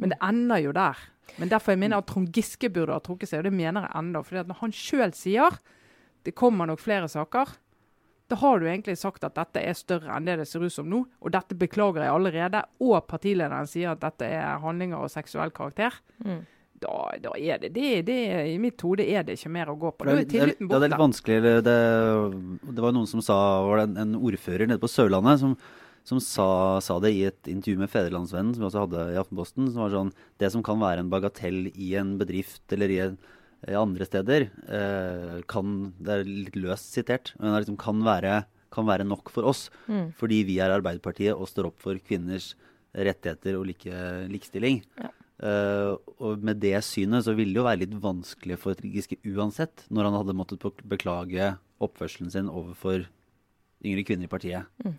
Men 0.00 0.14
det 0.14 0.20
ender 0.24 0.64
jo 0.64 0.76
der. 0.76 1.04
Men 1.38 1.50
derfor 1.52 1.74
jeg 1.74 1.82
mener 1.82 2.00
at 2.00 2.08
Trond 2.10 2.30
Giske 2.34 2.70
burde 2.72 2.96
ha 2.96 3.02
trukket 3.04 3.30
seg, 3.30 3.42
og 3.42 3.48
det 3.48 3.56
mener 3.56 3.86
jeg 3.86 3.96
enda. 4.02 4.22
For 4.26 4.48
når 4.50 4.60
han 4.62 4.74
sjøl 4.76 5.12
sier 5.16 5.60
det 6.26 6.34
kommer 6.36 6.68
nok 6.68 6.82
flere 6.82 7.08
saker, 7.08 7.54
da 8.30 8.36
har 8.38 8.60
du 8.60 8.68
egentlig 8.68 8.94
sagt 9.00 9.24
at 9.26 9.34
dette 9.34 9.62
er 9.66 9.74
større 9.74 10.14
enn 10.14 10.28
det 10.28 10.36
det 10.38 10.46
ser 10.46 10.62
ut 10.62 10.74
som 10.74 10.86
nå. 10.86 11.02
Og 11.18 11.32
dette 11.34 11.56
beklager 11.58 12.04
jeg 12.04 12.14
allerede. 12.14 12.62
Og 12.84 13.00
partilederen 13.10 13.66
sier 13.66 13.96
at 13.96 14.02
dette 14.04 14.28
er 14.28 14.60
handlinger 14.62 15.02
og 15.02 15.10
seksuell 15.10 15.50
karakter. 15.54 15.96
Mm. 16.22 16.44
Da, 16.80 16.92
da, 17.20 17.32
er 17.36 17.58
det, 17.60 17.72
det, 17.74 17.88
det 18.08 18.20
I 18.54 18.56
mitt 18.62 18.80
hode 18.86 19.04
er 19.04 19.26
det 19.26 19.34
ikke 19.36 19.50
mer 19.52 19.72
å 19.72 19.76
gå 19.80 19.90
på. 19.92 20.06
Er 20.08 20.22
tilliten 20.22 20.68
borte. 20.70 20.78
Det 20.78 20.86
er 20.86 20.92
litt 20.94 21.02
vanskelig. 21.02 21.40
Det, 21.66 21.76
det 22.70 22.84
var 22.86 22.94
noen 22.96 23.10
som 23.10 23.24
sa, 23.24 23.36
var 23.66 23.82
det 23.82 23.88
en, 23.90 23.98
en 24.04 24.20
ordfører 24.20 24.70
nede 24.70 24.80
på 24.80 24.88
Sørlandet 24.88 25.42
som, 25.42 25.58
som 26.08 26.20
sa, 26.22 26.80
sa, 26.82 26.96
det 27.02 27.12
i 27.14 27.26
et 27.28 27.50
intervju 27.50 27.80
med 27.82 27.90
Fedrelandsvennen, 27.92 28.54
som 28.54 28.64
vi 28.64 28.68
også 28.70 28.84
hadde 28.86 29.04
i 29.12 29.18
Aftenposten. 29.20 29.68
som 29.70 29.84
var 29.84 29.92
sånn, 29.94 30.14
Det 30.40 30.50
som 30.52 30.64
kan 30.66 30.80
være 30.80 31.04
en 31.04 31.12
bagatell 31.12 31.68
i 31.74 31.94
en 32.00 32.16
bedrift 32.18 32.64
eller 32.72 32.90
i 32.90 32.98
en 33.04 33.18
andre 33.68 34.06
steder 34.08 34.48
eh, 34.72 35.40
kan 35.50 35.92
Det 36.00 36.14
er 36.14 36.24
litt 36.24 36.56
løst 36.56 36.94
sitert, 36.96 37.34
men 37.38 37.52
det 37.52 37.66
liksom 37.66 37.78
kan, 37.80 38.00
være, 38.04 38.44
kan, 38.72 38.88
være, 38.88 39.04
nok 39.04 39.30
for 39.30 39.44
oss. 39.44 39.68
Mm. 39.86 40.12
Fordi 40.16 40.42
vi 40.48 40.58
er 40.64 40.72
Arbeiderpartiet 40.72 41.36
og 41.36 41.48
står 41.50 41.70
opp 41.70 41.80
for 41.82 42.00
kvinners 42.00 42.54
rettigheter 42.96 43.58
og 43.58 43.68
like, 43.68 44.04
likestilling. 44.32 44.82
Ja. 44.98 45.12
Uh, 45.40 45.96
og 46.20 46.42
med 46.44 46.58
det 46.60 46.74
synet 46.84 47.24
så 47.24 47.32
ville 47.32 47.54
det 47.54 47.62
jo 47.62 47.64
være 47.64 47.80
litt 47.80 47.94
vanskelig 48.02 48.58
for 48.60 48.76
Giske 48.84 49.16
uansett, 49.24 49.86
når 49.88 50.10
han 50.10 50.18
hadde 50.18 50.36
måttet 50.36 50.82
beklage 50.84 51.54
oppførselen 51.80 52.32
sin 52.32 52.50
overfor 52.52 53.06
yngre 53.80 54.04
kvinner 54.04 54.28
i 54.28 54.32
partiet. 54.32 54.68
Mm. 54.84 54.98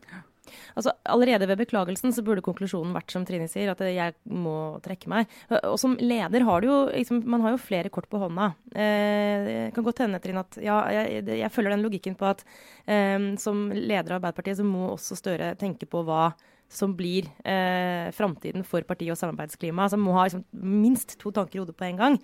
Altså, 0.75 0.93
allerede 1.09 1.47
ved 1.49 1.61
beklagelsen 1.63 2.13
så 2.15 2.23
burde 2.25 2.43
konklusjonen 2.45 2.93
vært 2.95 3.13
som 3.13 3.25
Trine 3.27 3.47
sier, 3.51 3.73
at 3.73 3.83
jeg 3.85 4.15
må 4.31 4.55
trekke 4.83 5.11
meg. 5.11 5.31
Og 5.61 5.77
som 5.81 5.97
leder 5.99 6.45
har 6.47 6.61
du 6.61 6.69
jo 6.69 6.79
liksom, 6.91 7.23
Man 7.29 7.43
har 7.45 7.55
jo 7.55 7.61
flere 7.61 7.91
kort 7.93 8.09
på 8.11 8.21
hånda. 8.21 8.51
Eh, 8.73 9.47
det 9.47 9.57
kan 9.75 9.85
godt 9.85 10.03
hende, 10.05 10.21
Trine, 10.23 10.45
at 10.45 10.59
ja, 10.61 10.77
jeg, 10.93 11.25
jeg, 11.27 11.51
følger 11.51 11.75
den 11.75 11.85
logikken 11.85 12.17
på 12.19 12.29
at 12.31 12.45
eh, 12.85 13.19
som 13.41 13.67
leder 13.73 14.13
av 14.13 14.19
Arbeiderpartiet 14.19 14.61
så 14.61 14.67
må 14.67 14.91
også 14.93 15.19
Støre 15.21 15.53
tenke 15.59 15.85
på 15.85 16.01
hva 16.07 16.31
som 16.71 16.93
blir 16.95 17.27
eh, 17.43 18.07
framtiden 18.15 18.63
for 18.67 18.85
partiet 18.87 19.11
og 19.13 19.19
samarbeidsklima. 19.19 19.89
Som 19.91 20.05
må 20.05 20.15
ha 20.15 20.25
liksom, 20.27 20.45
minst 20.55 21.17
to 21.19 21.33
tanker 21.35 21.59
i 21.59 21.63
hodet 21.63 21.75
på 21.77 21.87
en 21.89 21.99
gang. 21.99 22.17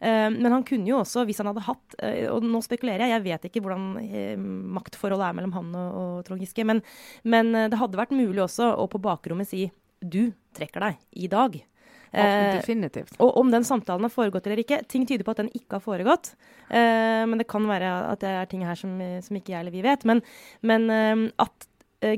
Eh, 0.00 0.28
men 0.34 0.50
han 0.50 0.66
kunne 0.66 0.90
jo 0.90 0.98
også, 0.98 1.22
hvis 1.28 1.38
han 1.42 1.52
hadde 1.52 1.62
hatt 1.68 1.96
eh, 2.02 2.26
Og 2.32 2.42
nå 2.42 2.58
spekulerer 2.66 3.06
jeg, 3.06 3.14
jeg 3.14 3.24
vet 3.28 3.46
ikke 3.48 3.62
hvordan 3.62 3.84
eh, 4.02 4.34
maktforholdet 4.80 5.28
er 5.28 5.36
mellom 5.38 5.54
han 5.54 5.74
og, 5.78 6.00
og 6.02 6.24
Trond 6.26 6.42
Giske, 6.42 6.66
men, 6.66 6.82
men, 7.22 7.54
det 7.70 7.78
hadde 7.78 8.00
vært 8.00 8.16
mulig 8.16 8.42
også 8.42 8.72
å 8.74 8.88
på 8.90 9.00
bakrommet 9.02 9.48
si 9.48 9.68
du 10.02 10.32
trekker 10.56 10.82
deg 10.82 11.22
i 11.22 11.30
dag. 11.30 11.62
Eh, 12.12 12.56
definitivt. 12.58 13.14
Og 13.24 13.36
om 13.40 13.50
den 13.50 13.64
samtalen 13.64 14.04
har 14.04 14.12
foregått 14.12 14.46
eller 14.46 14.60
ikke. 14.60 14.82
Ting 14.88 15.06
tyder 15.08 15.24
på 15.24 15.32
at 15.32 15.40
den 15.40 15.52
ikke 15.56 15.78
har 15.78 15.84
foregått. 15.84 16.34
Eh, 16.68 17.24
men 17.28 17.40
det 17.40 17.48
kan 17.48 17.64
være 17.68 17.92
at 18.10 18.20
det 18.20 18.32
er 18.36 18.50
ting 18.50 18.66
her 18.68 18.76
som, 18.78 18.98
som 19.24 19.38
ikke 19.38 19.54
jeg 19.54 19.60
eller 19.62 19.74
vi 19.74 19.84
vet. 19.86 20.04
Men, 20.08 20.20
men 20.60 20.90
eh, 20.92 21.22
at 21.42 21.68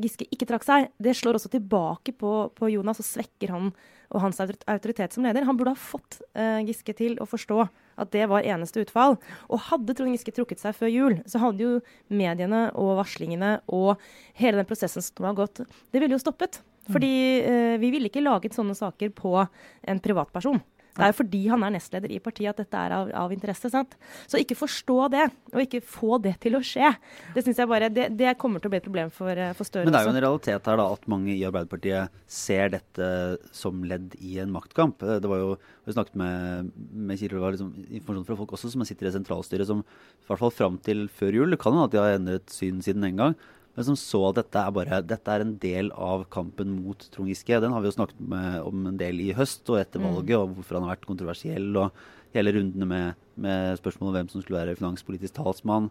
Giske 0.00 0.26
ikke 0.32 0.48
trakk 0.48 0.64
seg, 0.66 0.88
det 1.02 1.12
slår 1.18 1.38
også 1.38 1.50
tilbake 1.52 2.14
på, 2.16 2.32
på 2.56 2.70
Jonas 2.72 3.02
og 3.02 3.08
svekker 3.08 3.52
han 3.52 3.72
og 4.14 4.22
hans 4.22 4.40
autoritet 4.40 5.14
som 5.14 5.24
leder. 5.26 5.46
Han 5.46 5.56
burde 5.58 5.74
ha 5.74 5.80
fått 5.80 6.20
uh, 6.38 6.60
Giske 6.66 6.94
til 6.96 7.16
å 7.22 7.26
forstå 7.28 7.64
at 8.00 8.10
det 8.14 8.26
var 8.30 8.46
eneste 8.46 8.82
utfall. 8.84 9.16
Og 9.48 9.64
hadde 9.70 9.96
Trond 9.96 10.14
Giske 10.14 10.34
trukket 10.34 10.62
seg 10.62 10.76
før 10.78 10.92
jul, 10.92 11.16
så 11.30 11.40
hadde 11.42 11.66
jo 11.66 11.72
mediene 12.12 12.68
og 12.78 12.98
varslingene 13.00 13.56
og 13.66 14.02
hele 14.38 14.60
den 14.60 14.68
prosessen 14.68 15.04
som 15.04 15.28
har 15.28 15.36
gått, 15.38 15.64
det 15.64 16.02
ville 16.02 16.16
jo 16.16 16.22
stoppet. 16.22 16.62
Fordi 16.92 17.14
uh, 17.40 17.74
vi 17.80 17.90
ville 17.94 18.10
ikke 18.10 18.24
laget 18.24 18.56
sånne 18.56 18.76
saker 18.76 19.14
på 19.16 19.38
en 19.40 20.02
privatperson. 20.04 20.60
Det 20.94 21.02
er 21.02 21.10
jo 21.10 21.16
fordi 21.18 21.40
han 21.50 21.64
er 21.66 21.74
nestleder 21.74 22.12
i 22.14 22.20
partiet 22.22 22.52
at 22.52 22.60
dette 22.62 22.80
er 22.86 22.94
av, 22.94 23.08
av 23.24 23.32
interesse. 23.34 23.70
sant? 23.72 23.96
Så 24.30 24.38
ikke 24.38 24.56
forstå 24.58 24.98
det, 25.14 25.24
og 25.52 25.62
ikke 25.64 25.80
få 25.82 26.20
det 26.22 26.36
til 26.44 26.54
å 26.58 26.62
skje. 26.64 26.92
Det 27.34 27.42
synes 27.42 27.58
jeg 27.58 27.70
bare, 27.70 27.88
det, 27.90 28.08
det 28.14 28.36
kommer 28.38 28.62
til 28.62 28.70
å 28.70 28.74
bli 28.74 28.80
et 28.80 28.86
problem 28.86 29.10
for, 29.14 29.32
eh, 29.34 29.54
for 29.58 29.66
Støre. 29.66 29.88
Men 29.88 29.96
det 29.96 30.02
er 30.02 30.08
jo 30.08 30.14
en 30.14 30.22
realitet 30.26 30.70
her 30.70 30.78
da, 30.78 30.86
at 30.94 31.08
mange 31.10 31.32
i 31.34 31.42
Arbeiderpartiet 31.48 32.22
ser 32.30 32.70
dette 32.76 33.08
som 33.56 33.82
ledd 33.90 34.14
i 34.22 34.38
en 34.44 34.54
maktkamp. 34.54 35.02
Eh, 35.02 35.18
det 35.24 35.30
var 35.30 35.42
jo, 35.42 35.56
Vi 35.84 35.92
snakket 35.92 36.14
med, 36.16 36.70
med 36.94 37.20
det 37.20 37.40
var 37.42 37.52
liksom 37.52 37.74
informasjon 37.90 38.24
fra 38.24 38.38
folk 38.38 38.54
også 38.56 38.70
som 38.72 38.84
sitter 38.88 39.10
i 39.10 39.12
sentralstyret, 39.12 39.68
som 39.68 39.82
i 39.82 40.28
hvert 40.30 40.40
fall 40.40 40.54
fram 40.54 40.78
til 40.80 41.04
før 41.12 41.36
jul 41.36 41.52
Det 41.52 41.58
kan 41.60 41.74
hende 41.74 41.90
at 41.90 41.92
de 41.92 42.00
har 42.00 42.16
endret 42.16 42.54
syn 42.54 42.80
siden 42.84 43.04
den 43.04 43.18
gang 43.20 43.36
men 43.74 43.86
som 43.88 43.96
så 43.98 44.20
at 44.28 44.38
dette 44.38 44.60
er, 44.60 44.74
bare, 44.74 45.00
dette 45.02 45.32
er 45.34 45.42
en 45.42 45.54
del 45.58 45.88
av 45.98 46.26
kampen 46.32 46.76
mot 46.84 47.00
Trond 47.10 47.30
Giske. 47.30 47.58
Den 47.58 47.72
har 47.74 47.82
vi 47.82 47.90
jo 47.90 47.96
snakket 47.96 48.20
med, 48.22 48.60
om 48.62 48.84
en 48.90 49.00
del 49.00 49.18
i 49.24 49.32
høst 49.34 49.66
og 49.72 49.80
etter 49.80 49.98
mm. 49.98 50.06
valget, 50.06 50.36
og 50.38 50.52
hvorfor 50.54 50.78
han 50.78 50.86
har 50.86 50.94
vært 50.94 51.08
kontroversiell. 51.08 51.72
og 51.80 52.04
hele 52.34 52.54
rundene 52.56 52.86
med, 52.88 53.22
med 53.38 53.78
spørsmål 53.78 54.10
om 54.10 54.16
hvem 54.18 54.30
som 54.32 54.42
skulle 54.42 54.60
være 54.60 54.76
finanspolitisk 54.78 55.36
talsmann. 55.36 55.90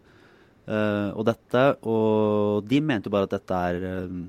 Uh, 0.63 1.11
og 1.17 1.25
dette, 1.27 1.63
og 1.83 2.63
de 2.69 2.79
mente 2.83 3.09
jo 3.09 3.15
bare 3.15 3.27
at 3.27 3.35
dette 3.35 3.59
er 3.67 3.81
uh, 3.83 4.21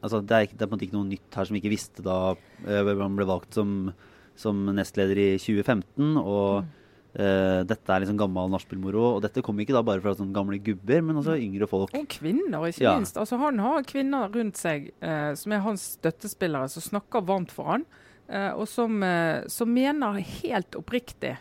altså 0.00 0.20
det 0.22 0.36
er, 0.36 0.52
det 0.52 0.62
er, 0.62 0.68
på 0.68 0.68
en 0.68 0.76
måte 0.76 0.86
ikke 0.86 0.98
noe 0.98 1.08
nytt 1.08 1.34
her 1.34 1.48
som 1.48 1.56
vi 1.56 1.62
ikke 1.62 1.72
visste 1.72 2.04
da 2.06 2.18
uh, 2.36 2.92
han 3.02 3.16
ble 3.18 3.26
valgt 3.26 3.58
som, 3.58 3.90
som 4.38 4.60
nestleder 4.76 5.18
i 5.18 5.30
2015. 5.42 6.14
og 6.20 6.62
mm. 6.62 6.76
Uh, 7.10 7.66
dette 7.66 7.90
er 7.90 8.04
liksom 8.04 8.18
gammel 8.20 8.52
nachspielmoro. 8.52 9.16
Og 9.16 9.24
dette 9.24 9.42
kommer 9.46 9.64
ikke 9.64 9.76
da 9.76 9.84
bare 9.86 10.02
fra 10.04 10.14
sånne 10.18 10.36
gamle 10.36 10.60
gubber, 10.62 11.02
men 11.06 11.20
også 11.20 11.38
yngre 11.40 11.68
folk. 11.70 11.94
Og 11.96 12.08
kvinner, 12.12 12.68
ikke 12.70 12.86
ja. 12.86 12.96
minst. 12.98 13.18
Altså 13.20 13.40
Han 13.42 13.60
har 13.62 13.86
kvinner 13.88 14.30
rundt 14.34 14.60
seg 14.60 14.92
uh, 15.02 15.32
som 15.38 15.56
er 15.56 15.64
hans 15.66 15.92
støttespillere, 15.98 16.70
som 16.72 16.86
snakker 16.86 17.26
varmt 17.26 17.54
for 17.54 17.74
han. 17.74 17.86
Uh, 18.30 18.52
og 18.54 18.66
som, 18.70 19.00
som 19.50 19.72
mener 19.74 20.20
helt 20.22 20.76
oppriktig 20.78 21.34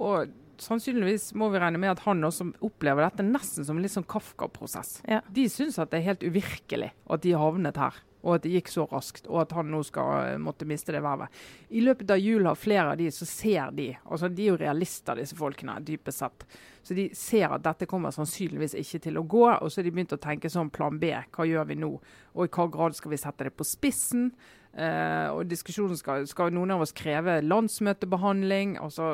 og 0.00 0.30
sannsynligvis 0.60 1.30
må 1.38 1.48
vi 1.52 1.60
regne 1.60 1.80
med 1.80 1.94
at 1.94 2.04
han 2.04 2.24
også 2.24 2.50
opplever 2.64 3.04
dette 3.06 3.24
nesten 3.26 3.66
som 3.66 3.78
en 3.78 3.84
litt 3.84 3.94
sånn 3.94 4.08
Kafka-prosess. 4.08 4.98
Ja. 5.08 5.20
De 5.28 5.46
syns 5.52 5.78
at 5.80 5.92
det 5.92 6.00
er 6.00 6.10
helt 6.10 6.24
uvirkelig 6.24 6.92
at 6.92 7.24
de 7.24 7.34
havnet 7.38 7.80
her, 7.80 8.00
og 8.20 8.34
at 8.34 8.44
det 8.44 8.52
gikk 8.54 8.70
så 8.72 8.84
raskt, 8.90 9.28
og 9.30 9.42
at 9.44 9.54
han 9.56 9.70
nå 9.72 9.80
skal 9.86 10.34
eh, 10.34 10.40
måtte 10.42 10.68
miste 10.68 10.92
det 10.94 11.02
vervet. 11.04 11.32
I 11.70 11.84
løpet 11.84 12.12
av 12.12 12.20
jul 12.20 12.48
har 12.48 12.58
flere 12.58 12.92
av 12.92 13.00
de 13.00 13.08
så 13.14 13.28
ser 13.28 13.72
de 13.76 13.90
altså 14.04 14.28
De 14.28 14.44
er 14.44 14.52
jo 14.52 14.60
realister, 14.60 15.16
disse 15.20 15.38
folkene, 15.38 15.78
dypest 15.84 16.24
sett. 16.24 16.46
Så 16.82 16.96
de 16.96 17.08
ser 17.16 17.52
at 17.52 17.64
dette 17.64 17.88
kommer 17.88 18.12
sannsynligvis 18.14 18.76
ikke 18.80 19.02
til 19.04 19.20
å 19.20 19.26
gå, 19.28 19.44
og 19.50 19.68
så 19.68 19.80
har 19.80 19.88
de 19.88 19.92
begynt 19.94 20.16
å 20.16 20.20
tenke 20.20 20.52
sånn 20.52 20.72
plan 20.72 20.96
B. 21.00 21.12
Hva 21.34 21.48
gjør 21.48 21.68
vi 21.68 21.76
nå? 21.80 21.92
Og 22.36 22.46
i 22.46 22.52
hva 22.54 22.66
grad 22.72 22.96
skal 22.96 23.12
vi 23.12 23.20
sette 23.20 23.48
det 23.48 23.54
på 23.56 23.66
spissen? 23.68 24.30
Eh, 24.70 25.26
og 25.34 25.48
diskusjonen 25.50 25.98
skal, 25.98 26.28
skal 26.30 26.52
noen 26.54 26.76
av 26.76 26.84
oss 26.84 26.94
kreve 26.96 27.40
landsmøtebehandling. 27.42 28.78
Og 28.84 28.92
så, 28.94 29.12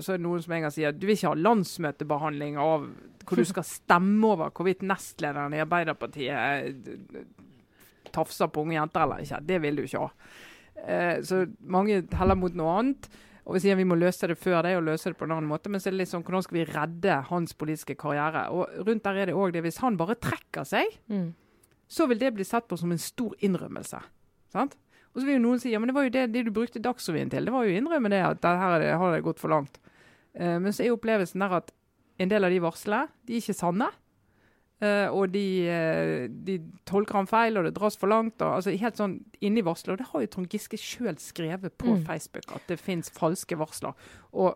så 0.00 0.14
er 0.14 0.20
det 0.20 0.26
noen 0.26 0.44
som 0.44 0.56
en 0.56 0.66
gang 0.66 0.74
sier 0.74 0.96
du 0.96 1.06
vil 1.06 1.16
ikke 1.16 1.32
ha 1.32 1.40
landsmøtebehandling 1.46 2.60
av 2.60 2.88
hvor 3.26 3.40
du 3.40 3.46
skal 3.52 3.66
stemme 3.68 4.32
over 4.34 4.52
hvorvidt 4.54 4.84
nestlederen 4.86 5.56
i 5.56 5.62
Arbeiderpartiet 5.64 6.76
tafser 8.12 8.48
på 8.52 8.62
unge 8.66 8.76
jenter 8.78 9.02
eller 9.06 9.22
ikke. 9.24 9.40
Det 9.46 9.60
vil 9.62 9.76
du 9.76 9.82
ikke 9.86 10.02
ha. 10.04 10.10
Eh, 10.86 11.22
så 11.26 11.44
mange 11.60 12.02
heller 12.12 12.36
mot 12.38 12.54
noe 12.58 12.74
annet. 12.80 13.08
Og 13.46 13.54
vi 13.54 13.60
sier 13.62 13.76
vi 13.78 13.84
må 13.86 13.94
løse 13.94 14.26
det 14.26 14.34
før 14.42 14.62
det, 14.66 14.72
og 14.76 14.82
løse 14.88 15.12
det 15.12 15.18
på 15.20 15.24
en 15.28 15.36
annen 15.36 15.46
måte. 15.48 15.70
Men 15.70 15.78
så 15.80 15.88
er 15.88 15.94
det 15.94 16.00
litt 16.00 16.10
sånn, 16.10 16.24
hvordan 16.26 16.42
skal 16.42 16.56
vi 16.58 16.64
redde 16.66 17.18
hans 17.28 17.54
politiske 17.54 17.94
karriere? 17.98 18.48
Og 18.50 18.66
rundt 18.88 19.04
der 19.06 19.20
er 19.22 19.30
det 19.30 19.36
òg 19.38 19.52
det, 19.54 19.62
hvis 19.62 19.78
han 19.84 19.96
bare 20.00 20.16
trekker 20.18 20.66
seg, 20.66 20.96
Mm. 21.08 21.28
så 21.88 22.08
vil 22.08 22.18
det 22.18 22.32
bli 22.34 22.44
sett 22.44 22.66
på 22.66 22.76
som 22.76 22.90
en 22.90 22.98
stor 22.98 23.34
innrømmelse. 23.38 24.00
Sant? 24.50 24.74
Og 25.14 25.20
så 25.22 25.26
vil 25.28 25.38
jo 25.38 25.44
noen 25.46 25.60
si 25.62 25.70
ja, 25.70 25.78
men 25.78 25.86
det 25.88 25.94
var 25.94 26.02
jo 26.08 26.10
det, 26.10 26.32
det 26.32 26.44
du 26.44 26.50
brukte 26.50 26.82
Dagsrevyen 26.82 27.30
til. 27.30 27.44
Det 27.46 27.52
var 27.54 27.64
jo 27.64 27.70
å 27.72 27.78
innrømme 27.78 28.10
det, 28.10 28.20
at 28.26 28.42
her 28.42 28.74
er 28.74 28.80
det, 28.82 28.90
har 28.98 29.14
det 29.14 29.22
gått 29.24 29.38
for 29.40 29.48
langt. 29.54 29.78
Eh, 30.34 30.58
men 30.58 30.72
så 30.74 30.82
er 30.84 30.92
opplevelsen 30.92 31.40
der 31.40 31.54
at 31.62 31.70
en 32.18 32.28
del 32.28 32.44
av 32.44 32.50
de 32.50 32.58
varslene 32.60 33.06
de 33.24 33.36
er 33.38 33.40
ikke 33.40 33.54
sanne. 33.56 33.88
Eh, 34.84 35.08
og 35.08 35.30
de, 35.32 35.44
eh, 35.72 36.26
de 36.28 36.58
tolker 36.84 37.16
han 37.16 37.26
feil, 37.30 37.56
og 37.56 37.64
det 37.64 37.74
dras 37.78 37.96
for 37.96 38.12
langt. 38.12 38.36
Og, 38.42 38.58
altså 38.58 38.74
helt 38.76 38.98
sånn 39.00 39.18
inni 39.40 39.62
varsler. 39.64 39.94
Og 39.96 40.02
det 40.02 40.08
har 40.10 40.20
jo 40.24 40.30
Trond 40.34 40.52
Giske 40.52 40.76
sjøl 40.80 41.16
skrevet 41.22 41.72
på 41.80 41.94
Mm. 41.96 42.04
Facebook, 42.04 42.50
at 42.54 42.66
det 42.68 42.78
fins 42.80 43.08
falske 43.10 43.56
varsler. 43.56 43.94
Og 44.34 44.54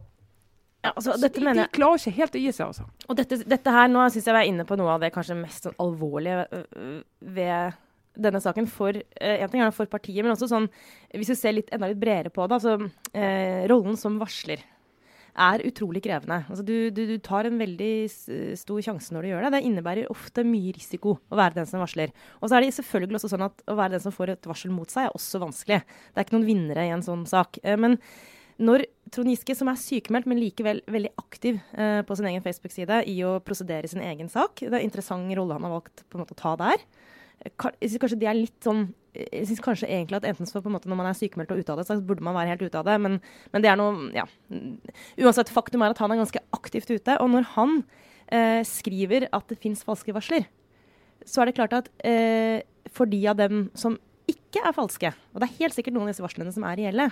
Ja, 0.83 0.93
altså, 0.97 1.12
de, 1.21 1.29
de 1.29 1.67
klarer 1.77 1.99
ikke 2.00 2.17
helt 2.17 2.37
å 2.37 2.41
gi 2.41 2.53
seg, 2.57 2.67
altså. 2.71 2.85
Og 3.07 3.17
dette, 3.19 3.37
dette 3.45 3.71
her, 3.71 3.89
nå 3.93 4.00
syns 4.09 4.25
jeg 4.25 4.33
vi 4.33 4.41
er 4.41 4.49
inne 4.49 4.65
på 4.65 4.79
noe 4.81 4.95
av 4.95 5.03
det 5.03 5.11
kanskje 5.12 5.37
mest 5.37 5.67
sånn 5.67 5.75
alvorlige 5.77 6.47
øh, 6.57 6.65
øh, 6.77 7.03
ved 7.21 7.73
denne 8.17 8.41
saken 8.41 8.67
for 8.67 8.97
eh, 8.97 9.43
en 9.43 9.50
ting 9.53 9.61
er 9.61 9.69
det 9.69 9.77
for 9.77 9.85
partiet, 9.93 10.25
men 10.25 10.33
også 10.33 10.49
sånn 10.49 10.71
Hvis 11.12 11.29
vi 11.29 11.37
ser 11.37 11.53
litt, 11.53 11.69
enda 11.71 11.87
litt 11.87 12.00
bredere 12.00 12.33
på 12.33 12.49
det, 12.49 12.57
altså 12.57 12.91
eh, 13.12 13.69
rollen 13.69 13.97
som 14.00 14.17
varsler 14.19 14.65
er 15.40 15.64
utrolig 15.66 16.02
krevende. 16.04 16.42
Altså, 16.50 16.64
du, 16.66 16.90
du, 16.94 17.02
du 17.09 17.16
tar 17.25 17.49
en 17.49 17.61
veldig 17.61 17.92
stor 18.61 18.82
sjanse 18.85 19.14
når 19.14 19.25
du 19.26 19.30
gjør 19.32 19.47
det. 19.47 19.52
Det 19.56 19.62
innebærer 19.68 20.12
ofte 20.12 20.44
mye 20.47 20.75
risiko 20.76 21.16
å 21.16 21.38
være 21.40 21.61
den 21.61 21.70
som 21.70 21.82
varsler. 21.82 22.12
Og 22.40 22.50
så 22.50 22.59
er 22.59 22.66
det 22.66 22.75
selvfølgelig 22.76 23.20
også 23.20 23.32
sånn 23.32 23.47
at 23.49 23.64
å 23.70 23.78
være 23.78 23.97
den 23.97 24.04
som 24.04 24.14
får 24.14 24.35
et 24.35 24.50
varsel 24.50 24.75
mot 24.75 24.92
seg, 24.92 25.09
er 25.09 25.16
også 25.16 25.40
vanskelig. 25.42 25.80
Det 25.82 26.20
er 26.20 26.28
ikke 26.28 26.37
noen 26.38 26.50
vinnere 26.50 26.87
i 26.87 26.92
en 26.94 27.06
sånn 27.06 27.25
sak. 27.30 27.61
Eh, 27.64 27.78
men 27.80 27.99
når 28.61 28.85
Trond 29.11 29.32
Giske, 29.32 29.56
som 29.56 29.70
er 29.73 29.80
sykemeldt, 29.80 30.28
men 30.28 30.38
likevel 30.38 30.82
veldig 30.90 31.14
aktiv 31.18 31.56
eh, 31.73 32.00
på 32.06 32.16
sin 32.18 32.28
egen 32.28 32.44
Facebook-side 32.44 33.02
i 33.09 33.16
å 33.26 33.38
prosedere 33.44 33.88
sin 33.88 34.04
egen 34.04 34.28
sak 34.30 34.61
Det 34.61 34.75
er 34.75 34.82
en 34.82 34.90
interessant 34.90 35.32
rolle 35.38 35.56
han 35.56 35.64
har 35.66 35.78
valgt 35.78 36.04
på 36.06 36.18
en 36.18 36.25
måte 36.26 36.37
å 36.37 36.40
ta 36.42 36.52
der. 36.61 36.85
Eh, 37.40 37.54
kanskje 37.56 38.18
det 38.20 38.28
er 38.28 38.37
litt 38.37 38.59
sånn 38.64 38.90
jeg 39.14 39.47
synes 39.49 39.62
kanskje 39.64 39.88
egentlig 39.90 40.21
at 40.21 40.26
enten 40.29 40.47
så 40.47 40.61
på 40.62 40.71
en 40.71 40.76
måte 40.76 40.90
når 40.90 40.99
man 41.00 41.09
er 41.11 41.17
sykemeldt 41.19 41.50
og 41.55 41.62
ute 41.62 41.73
av 41.73 41.81
det, 41.81 41.87
så 41.88 41.97
burde 41.99 42.25
man 42.25 42.37
være 42.37 42.52
helt 42.52 42.62
ute 42.62 42.79
av 42.79 42.87
det. 42.87 42.97
Men, 43.02 43.19
men 43.50 43.64
det 43.64 43.73
er 43.73 43.81
noe 43.81 44.11
Ja. 44.14 44.26
Uansett, 45.19 45.50
faktum 45.50 45.83
er 45.83 45.95
at 45.95 46.02
han 46.02 46.12
er 46.14 46.21
ganske 46.21 46.43
aktivt 46.55 46.90
ute. 46.93 47.17
Og 47.19 47.31
når 47.33 47.49
han 47.57 47.81
eh, 48.31 48.61
skriver 48.67 49.26
at 49.35 49.50
det 49.50 49.59
fins 49.62 49.83
falske 49.87 50.14
varsler, 50.14 50.47
så 51.26 51.43
er 51.43 51.50
det 51.50 51.57
klart 51.59 51.75
at 51.76 51.90
eh, 52.07 52.62
for 52.95 53.11
de 53.11 53.21
av 53.29 53.38
dem 53.40 53.67
som 53.79 53.99
ikke 54.31 54.62
er 54.67 54.76
falske, 54.76 55.11
og 55.35 55.43
det 55.43 55.49
er 55.49 55.59
helt 55.64 55.76
sikkert 55.76 55.97
noen 55.97 56.07
av 56.07 56.14
disse 56.14 56.25
varslene 56.25 56.55
som 56.55 56.64
er 56.69 56.79
reelle, 56.79 57.11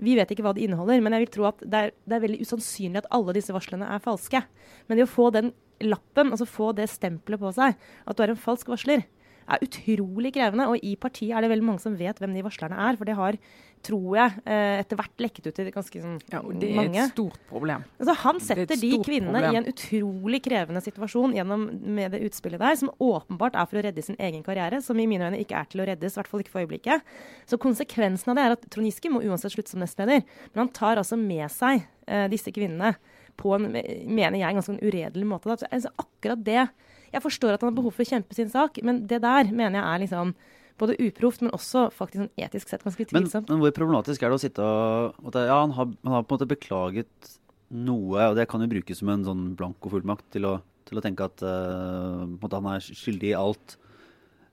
vi 0.00 0.14
vet 0.16 0.30
ikke 0.32 0.44
hva 0.44 0.54
de 0.56 0.64
inneholder, 0.64 1.00
men 1.04 1.12
jeg 1.12 1.26
vil 1.26 1.32
tro 1.34 1.46
at 1.50 1.60
det 1.60 1.80
er, 1.80 1.90
det 2.08 2.16
er 2.16 2.22
veldig 2.22 2.44
usannsynlig 2.46 3.02
at 3.02 3.08
alle 3.16 3.34
disse 3.36 3.52
varslene 3.52 3.88
er 3.92 4.00
falske. 4.00 4.40
Men 4.88 4.96
det 4.96 5.04
å 5.04 5.12
få 5.12 5.28
den 5.34 5.50
lappen, 5.84 6.32
altså 6.32 6.48
få 6.48 6.70
det 6.76 6.88
stempelet 6.92 7.40
på 7.40 7.52
seg, 7.56 7.76
at 7.76 8.16
du 8.16 8.22
er 8.24 8.32
en 8.32 8.40
falsk 8.40 8.70
varsler, 8.72 9.04
er 9.50 9.64
utrolig 9.66 10.32
krevende. 10.36 10.68
Og 10.70 10.84
i 10.86 10.94
partiet 11.00 11.34
er 11.36 11.44
det 11.44 11.50
veldig 11.52 11.66
mange 11.66 11.82
som 11.82 11.96
vet 11.98 12.20
hvem 12.20 12.36
de 12.36 12.44
varslerne 12.46 12.78
er. 12.78 12.98
For 12.98 13.08
det 13.08 13.16
har, 13.18 13.38
tror 13.86 14.16
jeg, 14.18 14.42
eh, 14.44 14.80
etter 14.82 14.98
hvert 15.00 15.24
lekket 15.24 15.48
ut 15.48 15.56
til 15.56 15.70
ganske 15.74 16.02
sånn, 16.04 16.18
Ja, 16.32 16.40
og 16.40 16.58
det 16.60 16.70
er 16.70 16.76
mange. 16.76 17.04
et 17.04 17.14
stort 17.14 17.38
problem. 17.48 17.84
Altså, 17.98 18.14
han 18.22 18.36
er 18.36 18.46
setter 18.46 18.80
de 18.80 18.90
kvinnene 19.04 19.40
problem. 19.40 19.54
i 19.54 19.60
en 19.62 19.70
utrolig 19.72 20.42
krevende 20.44 20.82
situasjon 20.84 21.34
gjennom 21.34 21.66
med 21.82 22.12
det 22.12 22.22
utspillet 22.28 22.60
der, 22.60 22.76
som 22.76 22.90
åpenbart 23.00 23.54
er 23.56 23.66
for 23.66 23.80
å 23.80 23.84
redde 23.84 24.02
sin 24.04 24.16
egen 24.18 24.42
karriere, 24.42 24.82
som 24.82 24.98
i 25.00 25.06
mine 25.06 25.30
øyne 25.30 25.40
ikke 25.40 25.56
er 25.58 25.64
til 25.70 25.80
å 25.80 25.88
reddes, 25.88 26.16
i 26.16 26.20
hvert 26.20 26.28
fall 26.28 26.40
ikke 26.40 26.54
for 26.54 26.64
øyeblikket. 26.66 27.02
Så 27.46 27.58
konsekvensen 27.58 28.30
av 28.30 28.36
det 28.36 28.44
er 28.44 28.56
at 28.58 28.70
Trond 28.70 28.86
Giske 28.86 29.10
må 29.10 29.22
uansett 29.24 29.52
slutte 29.52 29.70
som 29.70 29.80
nestleder, 29.80 30.22
men 30.54 30.66
han 30.66 30.68
tar 30.68 30.96
altså 30.96 31.16
med 31.16 31.50
seg 31.50 31.86
eh, 32.06 32.28
disse 32.28 32.52
kvinnene 32.52 32.96
på 33.40 33.54
en, 33.56 33.70
mener 33.72 34.38
jeg, 34.38 34.54
ganske 34.54 34.74
en 34.74 34.84
uredelig 34.84 35.26
måte. 35.26 35.48
Da. 35.48 35.56
Så, 35.56 35.68
altså, 35.72 35.90
akkurat 35.98 36.44
det 36.44 36.68
Jeg 37.12 37.22
forstår 37.24 37.54
at 37.56 37.60
han 37.64 37.72
har 37.72 37.76
behov 37.80 37.92
for 37.96 38.04
å 38.04 38.10
kjempe 38.10 38.34
sin 38.36 38.48
sak, 38.52 38.78
men 38.86 39.04
det 39.10 39.20
der 39.24 39.50
mener 39.50 39.80
jeg 39.80 39.86
er 39.94 40.02
liksom 40.04 40.34
både 40.80 40.94
uproft, 41.02 41.42
men 41.44 41.50
også 41.52 41.88
faktisk 41.92 42.22
sånn 42.22 42.30
etisk 42.40 42.70
sett 42.72 42.84
ganske 42.86 43.04
tvilsomt. 43.10 43.50
men 43.50 43.58
hvor 43.60 43.72
problematisk 43.76 44.22
er 44.22 44.30
det 44.32 44.38
å 44.38 44.42
sitte 44.44 44.64
og 44.64 45.26
at 45.28 45.34
Ja, 45.50 45.58
han 45.60 45.74
har, 45.76 45.90
han 46.04 46.12
har 46.14 46.22
på 46.24 46.32
en 46.32 46.38
måte 46.38 46.48
beklaget 46.48 47.34
noe, 47.70 48.30
og 48.30 48.36
det 48.38 48.48
kan 48.48 48.62
jo 48.64 48.70
brukes 48.70 48.98
som 49.02 49.10
en 49.12 49.24
sånn 49.26 49.42
blankofullmakt 49.58 50.24
til, 50.32 50.46
å- 50.48 50.60
til 50.88 50.98
å 50.98 51.02
tenke 51.04 51.22
at 51.28 51.42
uh, 51.44 52.26
han 52.50 52.66
er 52.72 52.80
skyldig 52.80 53.30
i 53.30 53.36
alt. 53.38 53.76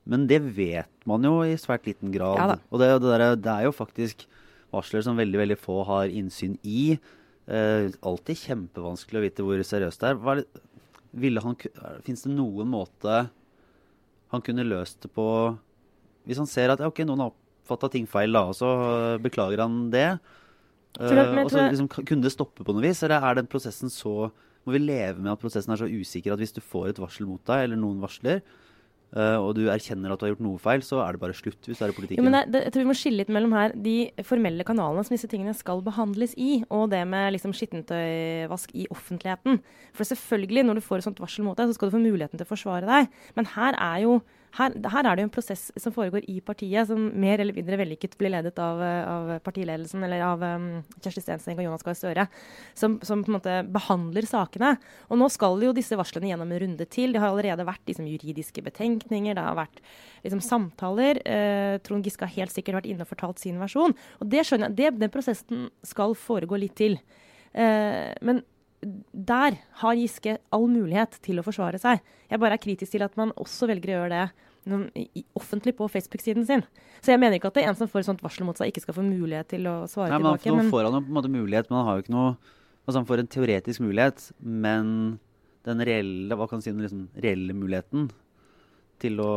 Men 0.08 0.26
det 0.26 0.40
vet 0.56 0.88
man 1.08 1.22
jo 1.26 1.40
i 1.44 1.56
svært 1.60 1.86
liten 1.88 2.12
grad. 2.12 2.36
Ja 2.38 2.58
og 2.70 2.78
det, 2.80 2.90
det, 3.02 3.08
der, 3.18 3.36
det 3.36 3.52
er 3.54 3.64
jo 3.66 3.72
faktisk 3.72 4.26
varsler 4.72 5.02
som 5.02 5.16
veldig 5.16 5.40
veldig 5.40 5.58
få 5.58 5.80
har 5.88 6.08
innsyn 6.12 6.58
i. 6.62 6.98
Uh, 7.48 7.88
alltid 8.04 8.36
kjempevanskelig 8.44 9.18
å 9.18 9.24
vite 9.24 9.44
hvor 9.44 9.60
seriøst 9.64 10.00
det 10.04 10.10
er. 10.12 10.16
Hva 10.20 10.36
er 10.36 10.42
det 10.44 10.62
Fins 12.06 12.24
det 12.24 12.32
noen 12.32 12.70
måte 12.70 13.26
han 14.32 14.44
kunne 14.44 14.66
løst 14.66 15.00
det 15.04 15.10
på 15.16 15.26
Hvis 16.28 16.40
han 16.40 16.48
ser 16.50 16.72
at 16.72 16.82
ja, 16.82 16.90
ok, 16.90 17.00
noen 17.08 17.24
har 17.24 17.32
oppfatta 17.32 17.90
ting 17.92 18.08
feil, 18.08 18.34
da, 18.36 18.46
og 18.48 18.56
så 18.56 18.68
øh, 18.68 19.14
beklager 19.24 19.62
han 19.64 19.88
det. 19.92 20.08
Tror 20.96 21.20
jeg 21.20 21.44
og 21.44 21.50
så 21.52 21.64
liksom, 21.68 21.88
kunne 21.92 22.24
det 22.24 22.32
stoppe 22.32 22.64
på 22.64 22.74
noe 22.74 22.84
vis? 22.84 23.02
Eller 23.04 23.24
er 23.24 23.38
den 23.38 23.48
prosessen 23.50 23.92
så 23.92 24.30
Må 24.66 24.74
vi 24.74 24.80
leve 24.82 25.22
med 25.22 25.32
at 25.32 25.40
prosessen 25.40 25.72
er 25.72 25.80
så 25.80 25.88
usikker 25.88 26.34
at 26.34 26.40
hvis 26.42 26.52
du 26.52 26.60
får 26.60 26.90
et 26.90 26.98
varsel 27.00 27.28
mot 27.28 27.40
deg, 27.48 27.62
eller 27.64 27.78
noen 27.80 28.02
varsler, 28.02 28.42
og 29.16 29.54
du 29.56 29.62
erkjenner 29.72 30.12
at 30.12 30.20
du 30.20 30.26
har 30.26 30.32
gjort 30.34 30.44
noe 30.44 30.60
feil, 30.60 30.82
så 30.84 31.00
er 31.00 31.16
det 31.16 31.22
bare 31.22 31.36
slutt 31.36 31.64
hvis 31.64 31.80
det 31.80 31.86
er 31.86 31.92
i 31.94 31.96
politikken? 31.96 32.20
Jo, 32.20 32.26
men 32.26 32.36
det, 32.36 32.42
det, 32.52 32.62
jeg 32.66 32.74
tror 32.74 32.84
vi 32.84 32.88
må 32.90 32.96
skille 32.98 33.22
litt 33.22 33.32
mellom 33.32 33.54
her 33.56 33.72
de 33.88 33.96
formelle 34.26 34.66
kanalene 34.68 35.04
som 35.06 35.16
disse 35.16 35.30
tingene 35.32 35.54
skal 35.56 35.80
behandles 35.86 36.34
i, 36.36 36.62
og 36.68 36.90
det 36.92 37.00
med 37.08 37.32
liksom 37.36 37.54
skittentøyvask 37.56 38.74
i 38.76 38.84
offentligheten. 38.92 39.62
For 39.96 40.08
selvfølgelig, 40.08 40.66
når 40.68 40.80
du 40.80 40.84
får 40.84 41.00
et 41.00 41.08
sånt 41.08 41.22
varsel 41.24 41.46
mot 41.46 41.56
deg, 41.56 41.70
så 41.70 41.78
skal 41.78 41.88
du 41.88 41.96
få 41.96 42.02
muligheten 42.04 42.36
til 42.36 42.44
å 42.44 42.52
forsvare 42.52 42.88
deg. 42.88 43.22
Men 43.38 43.48
her 43.54 43.78
er 43.80 44.04
jo 44.04 44.18
her, 44.56 44.72
her 44.88 45.04
er 45.04 45.16
det 45.16 45.22
jo 45.22 45.28
en 45.28 45.32
prosess 45.34 45.66
som 45.76 45.92
foregår 45.92 46.24
i 46.30 46.38
partiet, 46.44 46.88
som 46.88 47.02
mer 47.20 47.42
eller 47.42 47.56
mindre 47.56 47.78
vellykket 47.80 48.16
blir 48.20 48.32
ledet 48.32 48.56
av, 48.62 48.80
av 48.80 49.32
partiledelsen, 49.44 50.02
eller 50.06 50.24
av 50.24 50.42
um, 50.42 50.68
Kjersti 51.04 51.22
Stenseng 51.22 51.58
og 51.58 51.66
Jonas 51.66 51.84
Gahr 51.84 51.98
Støre, 51.98 52.26
som, 52.78 52.96
som 53.06 53.22
på 53.24 53.32
en 53.32 53.36
måte 53.36 53.58
behandler 53.74 54.28
sakene. 54.28 54.74
Og 55.12 55.20
nå 55.20 55.28
skal 55.32 55.60
jo 55.62 55.74
disse 55.76 55.98
varslene 55.98 56.32
gjennom 56.32 56.54
en 56.54 56.62
runde 56.64 56.88
til. 56.88 57.12
Det 57.14 57.22
har 57.22 57.30
allerede 57.30 57.68
vært 57.68 57.84
liksom, 57.90 58.08
juridiske 58.08 58.64
betenkninger, 58.64 59.36
det 59.36 59.46
har 59.46 59.58
vært 59.58 59.82
liksom, 60.24 60.42
samtaler. 60.44 61.22
Eh, 61.28 61.78
Trond 61.84 62.08
Giske 62.08 62.26
har 62.26 62.36
helt 62.38 62.54
sikkert 62.54 62.80
vært 62.80 62.92
inne 62.92 63.04
og 63.04 63.12
fortalt 63.12 63.44
sin 63.44 63.60
versjon. 63.60 63.96
Og 64.18 64.30
det 64.32 64.46
skjønner 64.48 64.72
jeg, 64.72 64.78
det, 64.80 64.92
den 65.04 65.12
prosessen 65.12 65.68
skal 65.86 66.16
foregå 66.18 66.60
litt 66.60 66.78
til. 66.80 66.98
Eh, 67.52 68.14
men 68.24 68.42
der 68.80 69.56
har 69.80 69.94
Giske 69.98 70.36
all 70.54 70.68
mulighet 70.70 71.16
til 71.24 71.40
å 71.40 71.44
forsvare 71.46 71.80
seg. 71.82 72.00
Jeg 72.30 72.40
bare 72.42 72.54
er 72.58 72.62
kritisk 72.62 72.92
til 72.94 73.02
at 73.02 73.16
man 73.18 73.32
også 73.36 73.66
velger 73.70 73.90
å 73.94 73.96
gjøre 73.98 74.10
det 74.14 74.26
offentlig 75.38 75.74
på 75.78 75.88
Facebook-siden 75.88 76.44
sin. 76.46 76.62
Så 77.00 77.12
jeg 77.14 77.20
mener 77.22 77.38
ikke 77.38 77.48
at 77.50 77.56
det 77.58 77.64
er 77.64 77.70
en 77.72 77.78
som 77.78 77.88
får 77.90 78.02
et 78.04 78.08
sånt 78.10 78.22
varsel 78.24 78.46
mot 78.46 78.58
seg, 78.58 78.70
ikke 78.70 78.84
skal 78.84 78.96
få 78.98 79.04
mulighet 79.06 79.48
til 79.54 79.66
å 79.70 79.80
svare 79.90 80.12
Nei, 80.12 80.20
men 80.22 80.38
tilbake. 80.38 80.66
nå 80.68 80.70
får 80.72 80.84
han 80.88 80.98
jo 80.98 81.02
på 81.06 81.10
en 81.12 81.18
måte 81.18 81.32
mulighet, 81.32 81.70
men 81.70 81.78
han 81.80 81.88
har 81.88 81.98
jo 81.98 82.06
ikke 82.06 82.16
noe 82.16 82.36
Altså 82.88 83.02
han 83.02 83.08
får 83.10 83.20
en 83.20 83.26
teoretisk 83.28 83.82
mulighet, 83.84 84.22
men 84.40 84.86
den 85.68 85.82
reelle 85.84 86.36
hva 86.40 86.46
kan 86.48 86.56
man 86.56 86.62
si, 86.64 86.70
den 86.72 86.80
liksom, 86.86 87.02
reelle 87.20 87.52
muligheten 87.52 88.06
til 89.02 89.20
å 89.20 89.32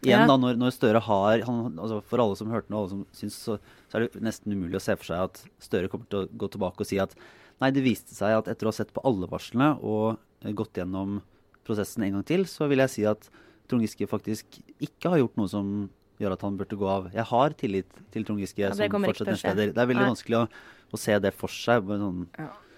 Igjen, 0.00 0.22
Ja. 0.22 0.26
da, 0.26 0.34
når, 0.40 0.56
når 0.56 0.72
Støre 0.72 1.00
har 1.04 1.42
han, 1.44 1.76
altså 1.78 2.00
For 2.08 2.18
alle 2.24 2.34
som 2.34 2.48
hørte 2.50 2.72
noe, 2.72 2.80
alle 2.80 2.88
som 2.90 3.02
syns, 3.14 3.36
så, 3.36 3.58
så 3.86 3.98
er 3.98 4.06
det 4.08 4.22
nesten 4.24 4.50
umulig 4.56 4.80
å 4.80 4.82
se 4.82 4.96
for 4.96 5.06
seg 5.12 5.22
at 5.28 5.42
Støre 5.62 5.90
kommer 5.92 6.08
til 6.10 6.24
å 6.24 6.30
gå 6.40 6.48
tilbake 6.50 6.82
og 6.82 6.88
si 6.88 6.98
at 6.98 7.14
nei, 7.60 7.70
det 7.74 7.84
viste 7.84 8.16
seg 8.16 8.38
at 8.38 8.50
etter 8.50 8.68
å 8.68 8.72
ha 8.72 8.78
sett 8.78 8.92
på 8.96 9.04
alle 9.06 9.28
varslene 9.30 9.74
og 9.80 10.16
eh, 10.44 10.52
gått 10.56 10.80
gjennom 10.80 11.20
prosessen 11.66 12.04
en 12.06 12.18
gang 12.18 12.26
til, 12.26 12.46
så 12.48 12.68
vil 12.70 12.82
jeg 12.84 12.94
si 12.94 13.06
at 13.08 13.28
Trond 13.70 13.84
Giske 13.84 14.08
faktisk 14.10 14.58
ikke 14.82 15.12
har 15.12 15.22
gjort 15.22 15.36
noe 15.38 15.50
som 15.50 15.74
gjør 16.20 16.34
at 16.34 16.42
han 16.44 16.56
burde 16.58 16.76
gå 16.76 16.88
av. 16.90 17.08
Jeg 17.14 17.26
har 17.30 17.54
tillit 17.60 18.00
til 18.12 18.26
Trond 18.26 18.42
Giske 18.42 18.64
Ja, 18.64 18.72
som 18.76 19.06
fortsatt 19.06 19.30
nestleder. 19.30 19.72
Det 19.76 19.80
er 19.82 19.88
veldig 19.88 20.02
Nei. 20.02 20.10
vanskelig 20.12 20.40
å, 20.40 20.44
å 20.90 21.00
se 21.00 21.16
det 21.22 21.32
for 21.36 21.52
seg. 21.54 21.88
Sånn, 22.02 22.26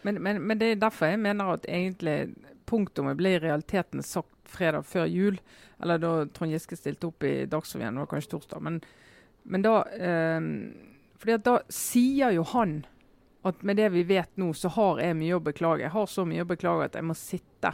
Men, 0.07 0.21
men, 0.23 0.43
men 0.47 0.61
det 0.61 0.73
er 0.73 0.83
derfor 0.83 1.11
jeg 1.11 1.23
mener 1.23 1.57
at 1.57 1.67
egentlig 1.71 2.35
punktumet 2.69 3.19
ble 3.19 3.37
i 3.37 3.43
realiteten 3.43 4.05
sagt 4.07 4.31
fredag 4.53 4.87
før 4.87 5.09
jul. 5.11 5.41
Eller 5.83 6.03
da 6.03 6.13
Trond 6.35 6.55
Giske 6.55 6.79
stilte 6.79 7.09
opp 7.09 7.27
i 7.27 7.35
Dagsrevyen, 7.51 7.97
det 7.97 8.05
var 8.05 8.13
kanskje 8.13 8.35
torsdag. 8.37 8.63
Men, 8.63 8.81
men 9.43 9.65
da 9.65 9.79
eh, 9.97 10.51
fordi 11.23 11.39
at 11.39 11.47
da 11.47 11.59
sier 11.71 12.35
jo 12.35 12.47
han 12.55 12.81
at 13.45 13.63
med 13.63 13.77
det 13.77 13.89
vi 13.93 14.03
vet 14.07 14.31
nå, 14.39 14.53
så 14.55 14.69
har 14.77 15.01
jeg 15.03 15.17
mye 15.19 15.35
å 15.39 15.43
beklage. 15.43 15.83
Jeg 15.83 15.91
har 15.91 16.07
så 16.07 16.25
mye 16.29 16.45
å 16.45 16.49
beklage 16.49 16.85
at 16.85 16.95
jeg 16.99 17.05
må 17.09 17.15
sitte 17.19 17.73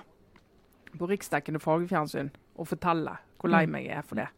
på 0.98 1.08
riksdekkende 1.10 1.60
fagfjernsyn 1.60 2.30
og 2.56 2.68
fortelle 2.70 3.18
hvor 3.38 3.52
lei 3.52 3.66
Mm. 3.66 3.70
meg 3.72 3.84
jeg 3.86 3.98
er 3.98 4.02
for 4.02 4.16
det. 4.16 4.28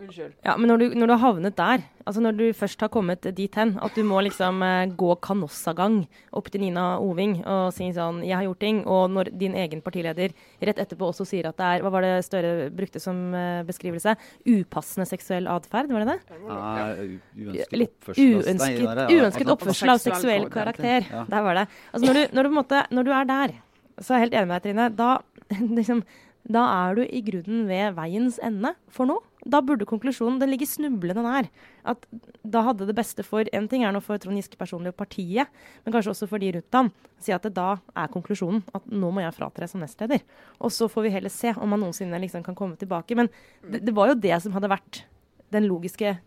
Unnskyld. 0.00 0.32
Ja, 0.44 0.54
men 0.56 0.70
når 0.70 0.80
du, 0.80 0.84
når 0.96 1.10
du 1.10 1.12
har 1.12 1.20
havnet 1.20 1.56
der, 1.58 1.82
altså 2.08 2.22
når 2.24 2.36
du 2.38 2.44
først 2.56 2.80
har 2.80 2.88
kommet 2.92 3.26
dit 3.36 3.56
hen, 3.58 3.74
at 3.84 3.96
du 3.96 4.00
må 4.06 4.22
liksom 4.24 4.62
eh, 4.64 4.92
gå 4.96 5.10
kanossagang 5.20 5.98
opp 6.36 6.48
til 6.52 6.64
Nina 6.64 6.84
Oving 7.02 7.40
og 7.44 7.74
si 7.76 7.90
sånn 7.92 8.22
'jeg 8.24 8.36
har 8.36 8.46
gjort 8.48 8.60
ting', 8.64 8.80
og 8.86 9.10
når 9.12 9.32
din 9.36 9.54
egen 9.54 9.82
partileder 9.84 10.32
rett 10.62 10.80
etterpå 10.80 11.10
også 11.12 11.26
sier 11.28 11.48
at 11.48 11.56
det 11.56 11.66
er 11.66 11.84
hva 11.84 11.92
var 11.92 12.06
det 12.06 12.24
Støre 12.24 12.70
brukte 12.70 13.00
som 13.00 13.34
eh, 13.34 13.62
beskrivelse? 13.68 14.16
Upassende 14.46 15.06
seksuell 15.06 15.46
atferd, 15.46 15.92
var 15.92 16.04
det 16.04 16.14
det? 16.14 16.20
Ja, 16.48 16.94
uønsket 17.36 17.88
oppførsel. 17.88 18.40
Uønsket, 18.40 18.96
det 18.96 19.08
uønsket 19.12 19.44
altså, 19.44 19.52
oppførsel 19.52 19.90
av 19.90 19.98
seksuell 19.98 20.48
karakter. 20.48 21.04
karakter. 21.04 21.12
Ja. 21.12 21.24
Der 21.28 21.42
var 21.42 21.54
det. 21.54 21.68
Altså 21.92 22.06
når, 22.06 22.14
du, 22.14 22.34
når, 22.34 22.42
du, 22.42 22.48
på 22.48 22.52
en 22.52 22.62
måte, 22.62 22.82
når 22.90 23.02
du 23.02 23.12
er 23.12 23.24
der, 23.24 23.54
så 24.00 24.14
er 24.14 24.18
jeg 24.18 24.24
helt 24.28 24.34
enig 24.40 24.48
med 24.48 24.56
deg, 24.56 24.62
Trine. 24.62 24.88
Da, 24.96 25.10
liksom, 25.78 26.02
da 26.48 26.62
er 26.86 26.96
du 26.96 27.02
i 27.04 27.20
grunnen 27.24 27.66
ved 27.68 27.96
veiens 27.98 28.38
ende 28.42 28.72
for 28.90 29.08
nå. 29.08 29.18
Da 29.48 29.62
burde 29.64 29.86
konklusjonen 29.88 30.38
Den 30.40 30.50
ligger 30.52 30.68
snublende 30.68 31.22
nær. 31.24 31.48
At 31.84 32.04
da 32.44 32.62
hadde 32.64 32.88
det 32.88 32.96
beste 32.96 33.24
for 33.24 33.44
En 33.56 33.68
ting 33.68 33.84
er 33.84 33.92
nå 33.92 34.02
for 34.04 34.20
Trond 34.20 34.36
Giske 34.36 34.58
personlig 34.60 34.92
og 34.92 34.98
partiet, 34.98 35.48
men 35.84 35.94
kanskje 35.94 36.12
også 36.12 36.28
for 36.28 36.42
de 36.42 36.52
rundt 36.56 36.76
ham. 36.76 36.90
Si 37.20 37.32
at 37.32 37.44
det 37.44 37.54
da 37.56 37.78
er 37.96 38.12
konklusjonen 38.12 38.64
at 38.74 38.88
nå 38.88 39.12
må 39.12 39.24
jeg 39.24 39.36
fratre 39.36 39.68
som 39.68 39.80
nestleder. 39.80 40.24
Og 40.60 40.72
så 40.72 40.88
får 40.88 41.06
vi 41.06 41.14
heller 41.16 41.32
se 41.32 41.54
om 41.56 41.76
han 41.76 41.84
noensinne 41.84 42.20
liksom 42.20 42.44
kan 42.46 42.56
komme 42.58 42.76
tilbake. 42.80 43.16
Men 43.16 43.30
det, 43.62 43.84
det 43.84 43.94
var 43.96 44.12
jo 44.12 44.20
det 44.20 44.36
som 44.42 44.56
hadde 44.56 44.72
vært 44.72 45.04
den 45.52 45.68
logiske 45.68 46.18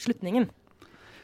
slutningen. 0.00 0.50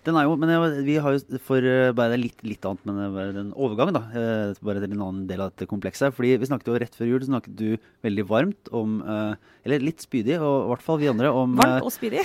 Den 0.03 0.17
er 0.19 0.25
jo, 0.27 0.33
men 0.35 0.51
vi 0.83 0.97
har 0.99 1.15
jo 1.15 1.39
for 1.47 1.63
eh, 1.63 1.93
bare 1.95 2.17
litt, 2.19 2.41
litt 2.43 2.65
annet, 2.67 2.81
men 2.89 2.97
det 2.99 3.05
er 3.05 3.13
bare 3.15 3.43
en 3.45 3.53
overgang, 3.55 3.93
da. 3.95 4.01
eh, 4.19 4.55
Bare 4.67 4.83
til 4.83 4.91
en 4.97 5.05
annen 5.05 5.27
del 5.29 5.45
av 5.45 5.53
dette 5.53 5.69
komplekset. 5.71 6.11
Fordi 6.17 6.33
vi 6.43 6.49
snakket 6.51 6.73
jo 6.73 6.79
rett 6.83 6.97
før 6.99 7.11
jul, 7.13 7.23
snakket 7.29 7.55
du 7.61 7.69
veldig 8.03 8.25
varmt 8.27 8.73
om 8.75 8.97
eh, 9.07 9.37
Eller 9.63 9.85
litt 9.87 10.03
spydig, 10.03 10.41
og 10.43 10.57
i 10.65 10.73
hvert 10.73 10.83
fall 10.89 10.99
vi 10.99 11.11
andre, 11.13 11.31
om 11.31 11.55
eh, 11.55 11.63
Varmt 11.63 11.87
og 11.87 11.95
spydig. 11.95 12.25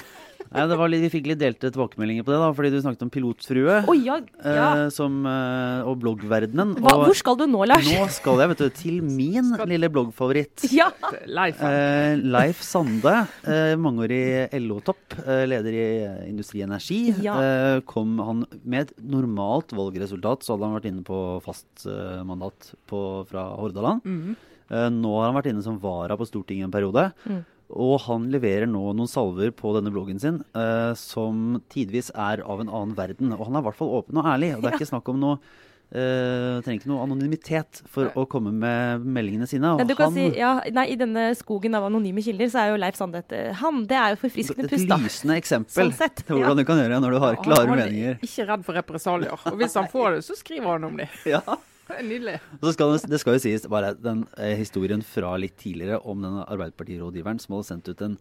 Nei, 0.54 0.64
det 0.70 0.78
var 0.80 0.90
litt, 0.92 1.02
Vi 1.04 1.10
fikk 1.14 1.28
litt 1.32 1.40
delte 1.42 1.70
tilbakemeldinger 1.74 2.24
på 2.28 2.32
det, 2.34 2.40
da, 2.42 2.50
fordi 2.56 2.72
du 2.74 2.78
snakket 2.84 3.04
om 3.06 3.12
pilotfrue. 3.14 3.78
oh, 3.88 3.94
ja, 3.98 4.18
ja. 4.44 4.68
eh, 4.86 4.90
som, 4.94 5.18
eh, 5.28 5.82
og 5.88 5.98
bloggverdenen. 6.04 6.76
Hva, 6.80 6.94
og 6.96 7.06
hvor 7.10 7.18
skal 7.20 7.38
du 7.40 7.46
nå, 7.52 7.66
Lars? 7.68 7.86
nå 7.88 8.08
skal 8.16 8.40
jeg 8.44 8.52
vet 8.54 8.64
du, 8.64 8.70
til 8.82 9.02
min 9.20 9.54
lille 9.70 9.90
bloggfavoritt. 9.94 10.68
Ja! 10.74 10.90
Leif. 11.28 11.60
Eh, 11.62 12.16
Leif 12.24 12.62
Sande, 12.66 13.16
eh, 13.48 13.76
mangeårig 13.80 14.50
LO-topp, 14.64 15.20
eh, 15.26 15.44
leder 15.52 15.78
i 15.78 15.88
Industri 16.30 16.64
Energi, 16.66 17.02
Ja. 17.24 17.36
eh, 17.42 17.80
kom 17.88 18.18
han 18.24 18.46
med 18.64 18.88
et 18.88 18.96
normalt 19.04 19.74
valgresultat, 19.78 20.44
så 20.46 20.56
hadde 20.56 20.70
han 20.72 20.78
vært 20.80 20.90
inne 20.92 21.04
på 21.08 21.22
fast 21.46 21.86
mandat 22.28 22.72
på, 22.90 23.00
fra 23.30 23.50
Hordaland. 23.60 24.02
Mm. 24.08 24.36
Eh, 24.70 24.90
nå 24.92 25.12
har 25.20 25.30
han 25.32 25.38
vært 25.38 25.52
inne 25.54 25.64
som 25.64 25.78
vara 25.80 26.18
på 26.20 26.26
Stortinget 26.28 26.68
en 26.68 26.74
periode. 26.74 27.06
Mm. 27.28 27.46
Og 27.68 27.98
han 28.06 28.30
leverer 28.32 28.70
nå 28.70 28.82
noen 28.96 29.12
salver 29.12 29.52
på 29.56 29.74
denne 29.76 29.92
bloggen 29.92 30.22
sin 30.24 30.40
eh, 30.56 30.94
som 30.96 31.62
tidvis 31.74 32.14
er 32.16 32.44
av 32.46 32.64
en 32.64 32.72
annen 32.72 32.96
verden. 32.98 33.34
Og 33.36 33.50
han 33.50 33.58
er 33.58 33.66
i 33.66 33.68
hvert 33.68 33.80
fall 33.80 33.96
åpen 34.00 34.22
og 34.22 34.30
ærlig. 34.32 34.54
Og 34.56 34.64
det 34.64 34.72
er 34.72 34.80
ikke 34.80 34.94
snakk 34.94 35.12
om 35.12 35.20
noe 35.24 35.40
Uh, 35.88 36.60
trenger 36.66 36.82
ikke 36.82 36.90
noe 36.92 37.04
anonymitet 37.06 37.78
for 37.88 38.12
å 38.20 38.26
komme 38.28 38.52
med 38.52 39.06
meldingene 39.08 39.46
sine. 39.48 39.70
Og 39.72 39.80
Men 39.80 39.88
du 39.88 39.94
kan 39.96 40.10
han, 40.10 40.18
si, 40.18 40.26
ja, 40.36 40.50
nei, 40.76 40.84
I 40.92 40.98
denne 41.00 41.30
skogen 41.40 41.78
av 41.80 41.86
anonyme 41.88 42.20
kilder, 42.26 42.50
så 42.52 42.60
er 42.60 42.74
jo 42.74 42.82
Leif 42.82 42.98
Sande 43.00 43.22
et 43.24 43.36
eh, 43.38 43.54
Han, 43.62 43.86
det 43.88 43.96
er 43.96 44.12
jo 44.12 44.20
forfriskende 44.26 44.68
et 44.68 44.74
pust, 44.76 44.90
da. 44.92 44.98
lysende 45.00 45.38
eksempel 45.40 45.78
Sånn 45.78 45.94
sett, 45.96 46.26
til 46.28 46.42
hvordan 46.42 46.60
ja. 46.60 46.60
du 46.60 46.68
kan 46.68 46.82
gjøre 46.82 46.92
det 46.92 47.00
når 47.06 47.16
du 47.16 47.20
har 47.24 47.40
klare 47.40 47.70
meninger. 47.70 47.72
han 47.72 47.80
meninger. 47.86 48.20
er 48.20 48.28
ikke 48.28 48.48
redd 48.52 48.68
for 48.68 48.82
represalier. 48.82 49.48
Og 49.48 49.64
hvis 49.64 49.80
han 49.80 49.88
får 49.94 50.18
det, 50.18 50.22
så 50.28 50.36
skriver 50.42 50.74
han 50.74 50.90
om 50.90 51.00
det. 51.00 51.08
Ja. 51.38 51.42
Nydelig. 51.88 52.38
Og 52.60 52.66
så 52.68 52.74
skal 52.76 52.94
det, 52.94 53.12
det 53.12 53.20
skal 53.22 53.38
jo 53.38 53.44
sies 53.44 53.68
bare 53.72 53.94
den 53.96 54.26
eh, 54.36 54.56
historien 54.60 55.04
fra 55.06 55.36
litt 55.40 55.56
tidligere 55.62 56.02
om 56.04 56.24
denne 56.24 56.46
Arbeiderpartirådgiveren 56.48 57.40
som 57.42 57.56
hadde 57.56 57.70
sendt 57.70 57.92
ut 57.92 58.04
en 58.04 58.18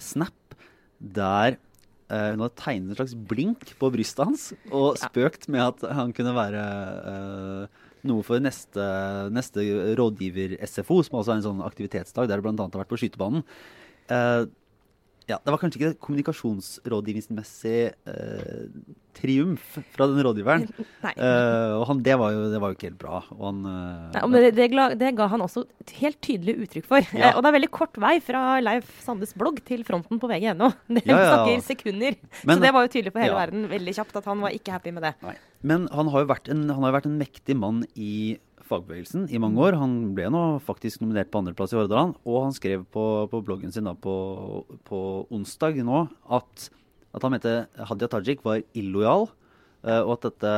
snap 0.00 0.56
der 1.00 1.58
eh, 2.08 2.30
hun 2.32 2.44
hadde 2.44 2.60
tegnet 2.60 2.94
en 2.94 2.98
slags 2.98 3.16
blink 3.32 3.74
på 3.80 3.92
brystet 3.92 4.24
hans 4.24 4.46
og 4.70 4.98
spøkt 5.00 5.48
med 5.52 5.66
at 5.66 5.84
han 6.00 6.14
kunne 6.16 6.36
være 6.36 6.64
eh, 7.12 7.82
noe 8.08 8.24
for 8.24 8.40
neste, 8.40 8.84
neste 9.34 9.64
rådgiver-SFO, 9.98 11.02
som 11.04 11.20
også 11.20 11.34
er 11.34 11.40
en 11.42 11.48
sånn 11.50 11.66
aktivitetsdag 11.66 12.30
der 12.30 12.40
det 12.40 12.46
bl.a. 12.46 12.56
har 12.64 12.80
vært 12.80 12.92
på 12.94 13.00
skytebanen. 13.02 13.44
Ja, 15.30 15.38
det 15.44 15.52
var 15.54 15.60
kanskje 15.62 15.78
ikke 15.80 15.98
kommunikasjonsrådgivningsmessig 16.06 17.76
eh, 18.10 18.64
triumf 19.16 19.76
fra 19.94 20.06
den 20.10 20.20
rådgiveren. 20.24 20.64
Nei. 21.04 21.12
Eh, 21.14 21.74
og 21.76 21.84
han, 21.90 22.00
det, 22.06 22.16
var 22.20 22.32
jo, 22.34 22.44
det 22.52 22.60
var 22.62 22.72
jo 22.72 22.78
ikke 22.78 22.88
helt 22.90 23.00
bra. 23.02 23.20
Han, 23.40 23.60
eh, 23.68 24.08
Nei, 24.16 24.22
men 24.32 24.46
det, 24.46 24.50
det, 24.58 24.68
det 25.00 25.12
ga 25.18 25.28
han 25.32 25.44
også 25.44 25.64
et 25.84 25.94
helt 26.00 26.20
tydelig 26.24 26.56
uttrykk 26.66 26.88
for. 26.90 27.06
Ja. 27.14 27.30
Eh, 27.30 27.36
og 27.38 27.42
det 27.44 27.52
er 27.52 27.56
veldig 27.60 27.70
kort 27.74 28.00
vei 28.02 28.16
fra 28.24 28.44
Leif 28.64 28.90
Sandes 29.04 29.34
blogg 29.38 29.62
til 29.68 29.84
fronten 29.88 30.20
på 30.22 30.30
vg.no. 30.30 30.72
Det 30.94 31.04
Ja, 31.06 31.16
ja, 31.18 31.30
snakker 31.34 31.64
sekunder. 31.68 32.18
Men- 32.44 32.58
så 32.58 32.66
det 32.66 32.74
var 32.76 32.86
jo 32.86 32.92
tydelig 32.96 33.14
for 33.14 33.24
hele 33.24 33.38
verden 33.38 33.68
veldig 33.70 33.96
kjapt 34.00 34.20
at 34.22 34.28
han 34.30 34.42
var 34.44 34.56
ikke 34.56 34.74
happy 34.76 34.94
med 34.96 35.06
det. 35.08 35.14
Nei. 35.26 35.36
Men 35.70 35.88
han 35.92 36.08
har 36.08 36.22
jo 36.24 36.30
vært 36.30 36.48
en, 36.52 36.62
han 36.72 36.80
har 36.86 36.90
jo 36.92 36.96
vært 37.00 37.10
en 37.10 37.18
mektig 37.20 37.56
mann 37.60 37.82
i 37.94 38.12
fagbevegelsen 38.70 39.26
i 39.32 39.40
mange 39.42 39.60
år. 39.62 39.78
Han 39.80 40.14
ble 40.16 40.28
nå 40.32 40.42
faktisk 40.64 41.02
nominert 41.02 41.30
på 41.32 41.42
andreplass 41.42 41.74
i 41.74 41.78
Hordaland, 41.78 42.16
og 42.24 42.46
han 42.46 42.56
skrev 42.56 42.86
på, 42.94 43.04
på 43.32 43.42
bloggen 43.46 43.74
sin 43.74 43.88
da 43.88 43.96
på, 43.98 44.14
på 44.86 45.00
onsdag 45.34 45.82
nå 45.86 46.06
at, 46.38 46.70
at 47.12 47.26
han 47.26 47.34
mente 47.34 47.54
Hadia 47.90 48.10
Tajik 48.12 48.44
var 48.46 48.62
illojal, 48.78 49.28
eh, 49.84 50.00
og 50.00 50.16
at 50.18 50.30
dette 50.30 50.54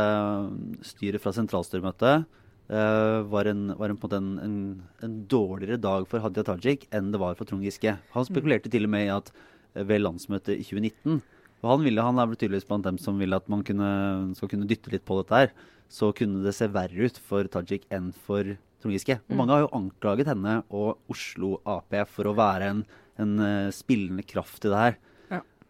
styret 0.93 1.25
fra 1.25 1.35
sentralstyremøtet 1.37 2.23
eh, 2.23 3.19
var, 3.33 3.51
en, 3.51 3.69
var 3.81 3.95
en, 3.95 4.01
en, 4.21 4.33
en, 4.47 4.59
en, 5.03 5.21
dårligere 5.31 5.81
dag 5.81 6.09
for 6.11 6.25
Hadia 6.25 6.47
Tajik 6.53 6.89
enn 6.93 7.13
det 7.15 7.23
var 7.23 7.39
for 7.39 7.49
Trond 7.49 7.65
Giske. 7.65 7.97
Han 8.17 8.29
spekulerte 8.29 8.73
til 8.73 8.89
og 8.89 8.95
med 8.95 9.09
i 9.09 9.15
at 9.15 9.33
eh, 9.33 9.87
ved 9.87 10.05
landsmøtet 10.05 10.59
i 10.59 10.67
2019 10.69 11.23
og 11.63 11.77
han, 11.77 11.85
ville, 11.87 12.03
han 12.03 12.19
er 12.19 12.33
tydeligvis 12.35 12.67
blant 12.67 12.87
dem 12.87 12.99
som 12.99 13.21
vil 13.23 13.37
at 13.37 13.47
man 13.51 13.63
kunne, 13.67 13.91
skal 14.35 14.51
kunne 14.51 14.67
dytte 14.67 14.91
litt 14.91 15.05
på 15.07 15.21
dette 15.21 15.39
her. 15.39 15.53
Så 15.93 16.11
kunne 16.17 16.41
det 16.45 16.55
se 16.57 16.71
verre 16.73 17.09
ut 17.09 17.19
for 17.21 17.49
Tajik 17.53 17.85
enn 17.93 18.11
for 18.27 18.55
Trond 18.81 18.97
Giske. 18.97 19.19
Og 19.29 19.39
mange 19.39 19.55
har 19.55 19.67
jo 19.67 19.73
anklaget 19.77 20.31
henne 20.33 20.63
og 20.73 21.13
Oslo 21.13 21.59
Ap 21.69 21.93
for 22.11 22.31
å 22.31 22.37
være 22.37 22.71
en, 22.73 22.85
en 23.21 23.35
eh, 23.45 23.73
spillende 23.77 24.25
kraft 24.27 24.65
i 24.65 24.73
det 24.73 24.85
her. 24.87 25.01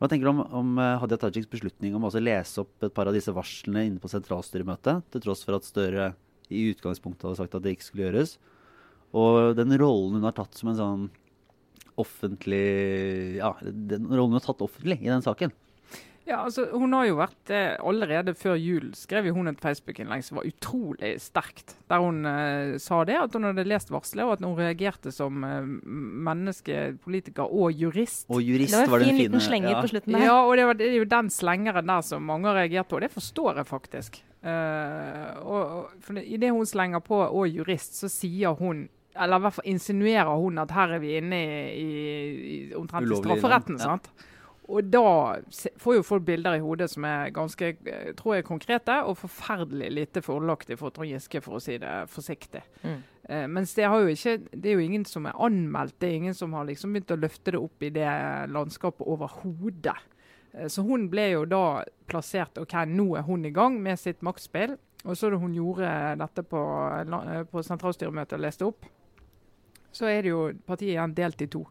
Hva 0.02 0.08
tenker 0.10 0.26
du 0.26 0.32
om, 0.32 0.40
om 0.58 0.78
eh, 0.82 0.96
Hadia 0.98 1.14
Tajiks 1.22 1.46
beslutning 1.46 1.94
om 1.94 2.02
å 2.02 2.08
også 2.08 2.18
lese 2.18 2.58
opp 2.64 2.82
et 2.82 2.94
par 2.94 3.06
av 3.06 3.14
disse 3.14 3.30
varslene 3.30 3.84
inne 3.86 4.02
på 4.02 4.10
sentralstyremøtet, 4.10 5.04
til 5.14 5.22
tross 5.22 5.44
for 5.46 5.54
at 5.54 5.68
Støre 5.68 6.08
i 6.50 6.64
utgangspunktet 6.72 7.28
hadde 7.28 7.38
sagt 7.38 7.54
at 7.54 7.62
det 7.62 7.76
ikke 7.76 7.86
skulle 7.86 8.08
gjøres? 8.08 8.32
Og 9.14 9.52
den 9.54 9.76
rollen 9.78 10.16
hun 10.18 10.26
har 10.26 10.34
tatt 10.34 10.58
som 10.58 10.72
en 10.72 10.80
sånn 10.80 11.04
offentlig 12.02 13.36
Ja, 13.36 13.52
den 13.62 14.08
rollen 14.08 14.32
hun 14.32 14.40
har 14.40 14.46
tatt 14.48 14.64
offentlig 14.66 14.98
i 15.04 15.12
den 15.12 15.22
saken. 15.22 15.54
Ja, 16.32 16.40
altså, 16.46 16.64
Hun 16.72 16.94
har 16.96 17.06
jo 17.08 17.18
vært 17.18 17.52
eh, 17.52 17.74
Allerede 17.84 18.34
før 18.38 18.56
jul 18.56 18.92
skrev 18.96 19.28
hun 19.36 19.50
et 19.50 19.60
Facebook-innlegg 19.60 20.24
som 20.24 20.38
var 20.40 20.48
utrolig 20.48 21.12
sterkt. 21.20 21.76
Der 21.90 22.00
hun 22.02 22.24
eh, 22.28 22.78
sa 22.82 23.02
det, 23.08 23.18
at 23.20 23.36
hun 23.36 23.50
hadde 23.50 23.66
lest 23.68 23.92
varselet, 23.92 24.24
og 24.24 24.36
at 24.38 24.46
hun 24.46 24.56
reagerte 24.56 25.12
som 25.14 25.44
eh, 25.44 25.68
menneske, 25.68 26.96
politiker 27.04 27.44
og 27.44 27.76
jurist. 27.76 28.24
Og 28.32 28.40
jurist 28.40 28.72
Det 28.72 28.86
var 28.86 28.94
var 28.94 29.04
den 29.04 29.12
fin 29.12 29.18
fine 29.18 29.28
liten 29.28 29.44
slenger 29.44 29.74
ja. 29.74 29.84
på 29.84 29.92
slutten 29.92 30.16
der. 30.16 30.26
Ja, 30.30 30.38
og 30.46 30.56
det, 30.56 30.66
var, 30.70 30.80
det 30.80 30.88
er 30.88 30.98
jo 31.02 31.10
den 31.12 31.30
slengeren 31.32 31.92
der 31.92 32.08
som 32.08 32.26
mange 32.32 32.48
har 32.48 32.62
reagert 32.62 32.88
på, 32.88 32.96
og 32.96 33.04
det 33.04 33.12
forstår 33.12 33.62
jeg 33.62 33.68
faktisk. 33.68 34.22
Uh, 34.42 35.38
og, 35.46 35.92
for 36.02 36.18
det, 36.18 36.24
Idet 36.26 36.50
hun 36.50 36.66
slenger 36.66 36.98
på 36.98 37.20
'og 37.22 37.46
jurist', 37.46 38.00
så 38.00 38.08
sier 38.10 38.56
hun 38.58 38.88
eller 39.12 39.36
i 39.36 39.40
hvert 39.44 39.54
fall 39.54 39.68
insinuerer 39.68 40.36
hun 40.40 40.58
at 40.58 40.70
her 40.70 40.94
er 40.96 40.98
vi 40.98 41.16
inne 41.20 41.38
i, 41.44 41.58
i, 41.78 41.88
i 42.70 42.74
omtrent 42.74 43.10
i 43.12 43.18
strafferetten. 43.20 43.76
ja. 43.76 43.84
sant? 43.92 44.08
Og 44.70 44.84
da 44.92 45.40
får 45.82 45.96
jo 45.96 46.04
folk 46.06 46.22
bilder 46.26 46.54
i 46.54 46.62
hodet 46.62 46.86
som 46.92 47.04
er 47.08 47.32
ganske 47.34 47.72
eh, 47.82 48.12
tror 48.18 48.36
jeg, 48.36 48.46
konkrete 48.46 49.00
og 49.02 49.16
forferdelig 49.18 49.88
lite 49.90 50.22
fordelaktige 50.22 50.78
for 50.78 50.94
Trond 50.94 51.10
Giske, 51.10 51.42
for 51.42 51.58
å 51.58 51.62
si 51.62 51.80
det 51.82 51.90
forsiktig. 52.12 52.62
Mm. 52.84 53.00
Eh, 53.24 53.46
mens 53.50 53.74
det, 53.74 53.88
ikke, 54.14 54.36
det 54.54 54.70
er 54.70 54.78
jo 54.78 54.86
ingen 54.86 55.04
som 55.08 55.26
er 55.26 55.38
anmeldt, 55.42 55.98
det 55.98 56.08
er 56.08 56.20
ingen 56.20 56.38
som 56.38 56.54
har 56.54 56.68
liksom 56.70 56.94
begynt 56.94 57.10
å 57.10 57.18
løfte 57.18 57.56
det 57.56 57.58
opp 57.60 57.82
i 57.82 57.90
det 57.90 58.14
landskapet 58.54 59.06
overhodet. 59.06 59.98
Eh, 60.54 60.70
Så 60.70 60.86
hun 60.86 61.08
ble 61.10 61.32
jo 61.32 61.44
da 61.44 61.82
plassert 62.06 62.62
OK, 62.62 62.78
nå 62.86 63.16
er 63.18 63.26
hun 63.26 63.44
i 63.44 63.54
gang 63.54 63.82
med 63.82 63.98
sitt 63.98 64.22
maktspill. 64.22 64.78
Og 65.02 65.16
så 65.18 65.32
da 65.32 65.38
hun 65.42 65.54
gjorde 65.58 65.88
dette 66.20 66.44
på, 66.46 66.58
eh, 67.02 67.42
på 67.50 67.62
sentralstyremøtet 67.66 68.38
og 68.38 68.44
leste 68.46 68.66
opp, 68.68 68.86
så 69.92 70.06
er 70.06 70.22
det 70.22 70.30
jo 70.30 70.52
partiet 70.64 70.94
igjen 70.94 71.14
delt 71.18 71.42
i 71.42 71.48
to. 71.50 71.66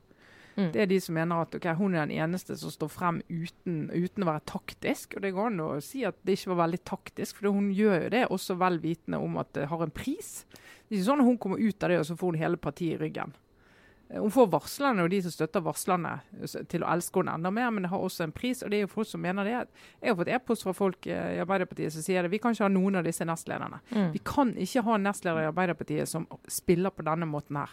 Mm. 0.62 0.71
Det 0.76 0.82
er 0.84 0.89
de 0.91 1.00
som 1.04 1.17
mener 1.17 1.43
at 1.43 1.56
okay, 1.58 1.76
hun 1.78 1.95
er 1.95 2.06
den 2.06 2.17
eneste 2.24 2.58
som 2.60 2.74
står 2.74 2.91
frem 2.93 3.21
uten, 3.30 3.84
uten, 3.89 4.26
å 4.26 4.32
være 4.32 4.45
taktisk. 4.50 5.17
Og 5.17 5.26
det 5.26 5.34
går 5.36 5.52
an 5.52 5.63
å 5.65 5.69
si 5.84 6.06
at 6.08 6.17
det 6.28 6.38
ikke 6.38 6.54
var 6.54 6.63
veldig 6.65 6.82
taktisk, 6.88 7.39
for 7.39 7.52
hun 7.56 7.71
gjør 7.76 8.08
jo 8.08 8.12
det 8.15 8.26
også 8.30 8.58
vel 8.62 8.82
vitende 8.84 9.21
om 9.21 9.39
at 9.41 9.54
det 9.58 9.69
har 9.71 9.86
en 9.86 9.93
pris. 9.93 10.34
Det 10.52 10.95
er 10.95 11.00
ikke 11.00 11.10
sånn 11.10 11.24
at 11.24 11.32
hun 11.32 11.39
kommer 11.41 11.62
ut 11.62 11.88
av 11.88 11.93
det 11.93 12.02
og 12.02 12.10
så 12.10 12.19
får 12.19 12.34
hun 12.34 12.43
hele 12.43 12.62
partiet 12.62 13.00
i 13.00 13.02
ryggen. 13.06 13.36
Hun 14.12 14.32
får 14.32 14.47
varslerne 14.52 15.06
og 15.06 15.12
de 15.12 15.21
som 15.24 15.32
støtter 15.32 15.63
varslerne 15.63 16.17
til 16.69 16.84
å 16.84 16.89
elske 16.91 17.21
henne 17.21 17.38
enda 17.39 17.52
mer, 17.54 17.69
men 17.71 17.86
det 17.86 17.91
har 17.93 18.02
også 18.04 18.26
en 18.26 18.34
pris. 18.36 18.60
og 18.63 18.71
det 18.71 18.82
er 18.82 18.84
jo 18.84 18.91
folk 18.91 19.08
som 19.08 19.21
mener 19.24 19.47
det. 19.47 19.54
Jeg 20.02 20.12
har 20.12 20.17
fått 20.19 20.34
e-post 20.36 20.65
fra 20.67 20.74
folk 20.76 21.08
eh, 21.08 21.38
i 21.38 21.39
Arbeiderpartiet 21.39 21.95
som 21.95 22.04
sier 22.04 22.24
det. 22.24 22.34
Vi 22.34 22.41
kan 22.43 22.52
ikke 22.52 22.67
ha 22.67 22.74
noen 22.74 23.00
av 23.00 23.08
disse 23.08 23.26
nestlederne. 23.28 23.80
Mm. 23.93 24.10
Vi 24.12 24.24
kan 24.28 24.52
ikke 24.60 24.84
ha 24.88 24.97
en 24.97 25.08
nestleder 25.08 25.45
i 25.45 25.52
Arbeiderpartiet 25.54 26.12
som 26.12 26.28
spiller 26.52 26.91
på 26.91 27.08
denne 27.08 27.30
måten 27.30 27.62
her. 27.62 27.71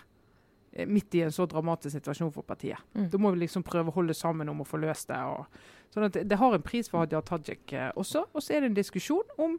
Eh, 0.79 0.87
midt 0.88 1.19
i 1.19 1.25
en 1.27 1.35
så 1.35 1.47
dramatisk 1.51 1.99
situasjon 1.99 2.33
for 2.35 2.47
partiet. 2.47 2.81
Mm. 2.95 3.11
Da 3.12 3.21
må 3.21 3.35
vi 3.35 3.43
liksom 3.43 3.67
prøve 3.67 3.93
å 3.93 3.99
holde 3.99 4.17
sammen 4.17 4.49
om 4.53 4.62
å 4.62 4.69
få 4.69 4.81
løst 4.81 5.11
det. 5.11 5.19
Og, 5.19 5.61
sånn 5.95 6.09
at 6.09 6.21
det, 6.23 6.41
har 6.41 6.55
en 6.55 6.64
pris 6.64 6.91
for 6.91 7.03
Hadia 7.03 7.23
Tajik 7.27 7.75
eh, 7.77 7.91
også. 7.99 8.29
Og 8.33 8.45
så 8.45 8.57
er 8.57 8.64
det 8.64 8.73
en 8.73 8.81
diskusjon 8.81 9.38
om 9.43 9.59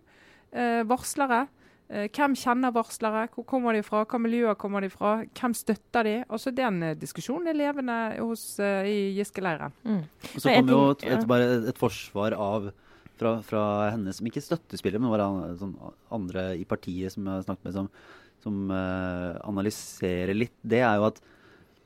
eh, 0.52 0.82
varslere 0.88 1.48
Eh, 1.90 2.06
hvem 2.14 2.36
kjenner 2.38 2.74
varslere? 2.74 3.24
Hvor 3.34 3.48
kommer 3.50 3.74
de 3.74 3.82
fra? 3.82 4.04
Hva 4.06 4.20
miljøer 4.22 4.58
kommer 4.62 4.86
de 4.86 4.92
fra? 4.94 5.24
Hvem 5.40 5.56
støtter 5.58 6.06
de? 6.06 6.16
Altså 6.30 6.54
Den 6.54 6.84
eh, 6.86 6.98
diskusjonen 6.98 7.50
er 7.50 7.58
levende 7.58 7.96
hos, 8.20 8.44
eh, 8.62 8.86
i 8.86 9.00
Giske-leiren. 9.18 9.74
Mm. 9.84 10.04
Og 10.36 10.44
Så 10.44 10.54
kom 10.54 10.70
jo 10.70 10.84
et, 10.94 11.08
et, 11.10 11.26
bare 11.30 11.48
et 11.72 11.82
forsvar 11.82 12.38
av 12.38 12.70
fra, 13.20 13.34
fra, 13.44 13.64
henne 13.90 14.14
som 14.16 14.30
ikke 14.30 14.44
støttespiller, 14.44 15.02
men 15.02 15.12
var 15.12 15.26
sånn, 15.60 15.74
andre 16.14 16.54
i 16.62 16.64
partiet 16.70 17.12
som 17.12 17.26
jeg 17.26 17.42
har 17.42 17.48
snakket 17.50 17.66
med, 17.68 17.76
som, 17.76 17.90
som 18.44 18.70
uh, 18.72 19.38
analyserer 19.48 20.36
litt. 20.38 20.56
Det 20.62 20.82
er 20.84 21.00
jo 21.00 21.08
at 21.10 21.20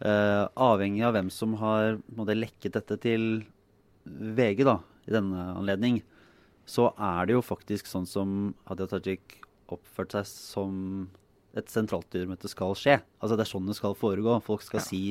uh, 0.06 0.46
avhengig 0.70 1.04
av 1.06 1.16
hvem 1.18 1.32
som 1.34 1.56
har 1.62 2.00
måtte, 2.16 2.38
lekket 2.38 2.78
dette 2.78 3.00
til 3.04 3.44
VG 4.04 4.64
da, 4.68 4.78
i 5.08 5.16
denne 5.16 5.50
anledning, 5.58 6.02
så 6.70 6.92
er 6.96 7.28
det 7.28 7.38
jo 7.38 7.44
faktisk 7.44 7.90
sånn 7.90 8.08
som 8.08 8.54
Hadia 8.70 8.88
Tajik 8.92 9.40
oppførte 9.74 10.22
seg 10.24 10.30
som 10.54 10.80
et 11.58 11.70
sentralstyremøte 11.70 12.50
skal 12.50 12.74
skje. 12.78 12.98
Altså 13.20 13.38
Det 13.38 13.46
er 13.46 13.52
sånn 13.52 13.70
det 13.70 13.78
skal 13.78 13.98
foregå. 13.98 14.40
Folk 14.46 14.64
skal 14.66 14.82
ja. 14.82 14.88
si 14.88 15.04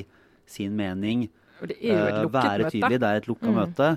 sin 0.50 0.74
mening. 0.78 1.28
Det 1.62 1.76
er 1.78 2.00
jo 2.00 2.08
et 2.08 2.24
uh, 2.26 2.32
være 2.34 2.72
tydelig. 2.72 2.98
Det 3.02 3.08
er 3.08 3.20
et 3.20 3.30
lukka 3.30 3.50
mm. 3.50 3.58
møte. 3.60 3.92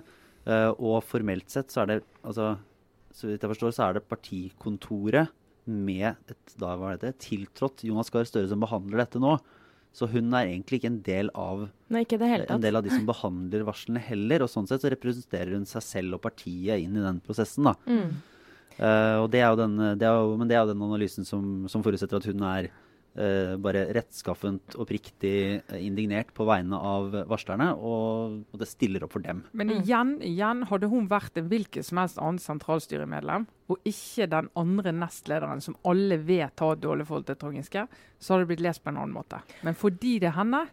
Og 0.77 0.99
formelt 1.01 1.49
sett 1.49 1.73
så 1.73 1.81
er 1.81 1.87
det 1.89 1.95
altså, 2.21 2.51
så 3.09 3.31
vidt 3.31 3.41
jeg 3.41 3.49
forstår, 3.55 3.71
så 3.73 3.87
er 3.87 3.95
det 3.97 4.03
partikontoret 4.05 5.31
med 5.65 6.13
et 6.31 6.55
da 6.61 6.75
var 6.79 6.99
det, 7.01 7.15
tiltrådt 7.23 7.85
Jonas 7.87 8.11
Gahr 8.13 8.27
Støre 8.27 8.49
som 8.51 8.61
behandler 8.63 9.03
dette 9.03 9.21
nå. 9.21 9.37
Så 9.95 10.09
hun 10.11 10.33
er 10.35 10.49
egentlig 10.49 10.81
ikke 10.81 10.91
en 10.91 11.01
del 11.05 11.29
av 11.39 11.67
Nei, 11.93 12.03
en 12.03 12.63
del 12.63 12.75
av 12.75 12.83
de 12.83 12.91
som 12.91 13.05
behandler 13.07 13.63
varslene 13.63 14.01
heller. 14.03 14.43
Og 14.43 14.51
sånn 14.51 14.67
sett 14.67 14.83
så 14.83 14.91
representerer 14.91 15.53
hun 15.55 15.67
seg 15.69 15.85
selv 15.85 16.17
og 16.17 16.25
partiet 16.25 16.83
inn 16.83 16.97
i 16.99 17.03
den 17.03 17.21
prosessen. 17.23 17.69
da. 17.69 17.77
Mm. 17.87 18.09
Uh, 18.75 19.23
det 19.31 19.39
den, 19.55 19.77
det 19.95 20.03
er 20.03 20.17
jo, 20.19 20.33
men 20.35 20.49
det 20.51 20.57
er 20.57 20.65
jo 20.65 20.73
den 20.73 20.83
analysen 20.83 21.27
som, 21.27 21.63
som 21.71 21.83
forutsetter 21.85 22.19
at 22.19 22.27
hun 22.27 22.43
er 22.43 22.67
bare 23.15 23.85
rettskaffent 23.95 24.75
oppriktig 24.81 25.61
indignert 25.79 26.33
på 26.35 26.43
vegne 26.49 26.75
av 26.75 27.13
varslerne, 27.29 27.69
og, 27.75 28.41
og, 28.51 28.57
det 28.59 28.67
stiller 28.67 29.05
opp 29.05 29.15
for 29.15 29.23
dem. 29.23 29.43
Men 29.55 29.71
mm. 29.71 29.77
igjen, 29.77 30.13
igjen 30.25 30.65
hadde 30.67 30.89
hun 30.91 31.07
vært 31.11 31.39
en 31.39 31.47
hvilket 31.51 31.87
som 31.87 32.01
helst 32.01 32.19
annet 32.19 32.43
sentralstyremedlem, 32.43 33.47
og 33.71 33.87
ikke 33.87 34.27
den 34.29 34.49
andre 34.59 34.93
nestlederen 34.95 35.63
som 35.63 35.77
alle 35.87 36.19
vet 36.27 36.59
har 36.59 36.75
et 36.75 36.83
dårlig 36.83 37.07
forhold 37.07 37.29
til 37.29 37.39
Trond 37.39 37.59
Giske, 37.59 37.85
så 38.19 38.33
hadde 38.33 38.45
det 38.45 38.51
blitt 38.53 38.65
lest 38.67 38.83
på 38.83 38.91
en 38.91 38.99
annen 38.99 39.15
måte. 39.15 39.39
Men 39.65 39.77
fordi 39.79 40.17
det 40.21 40.33
er 40.33 40.39
henne, 40.41 40.65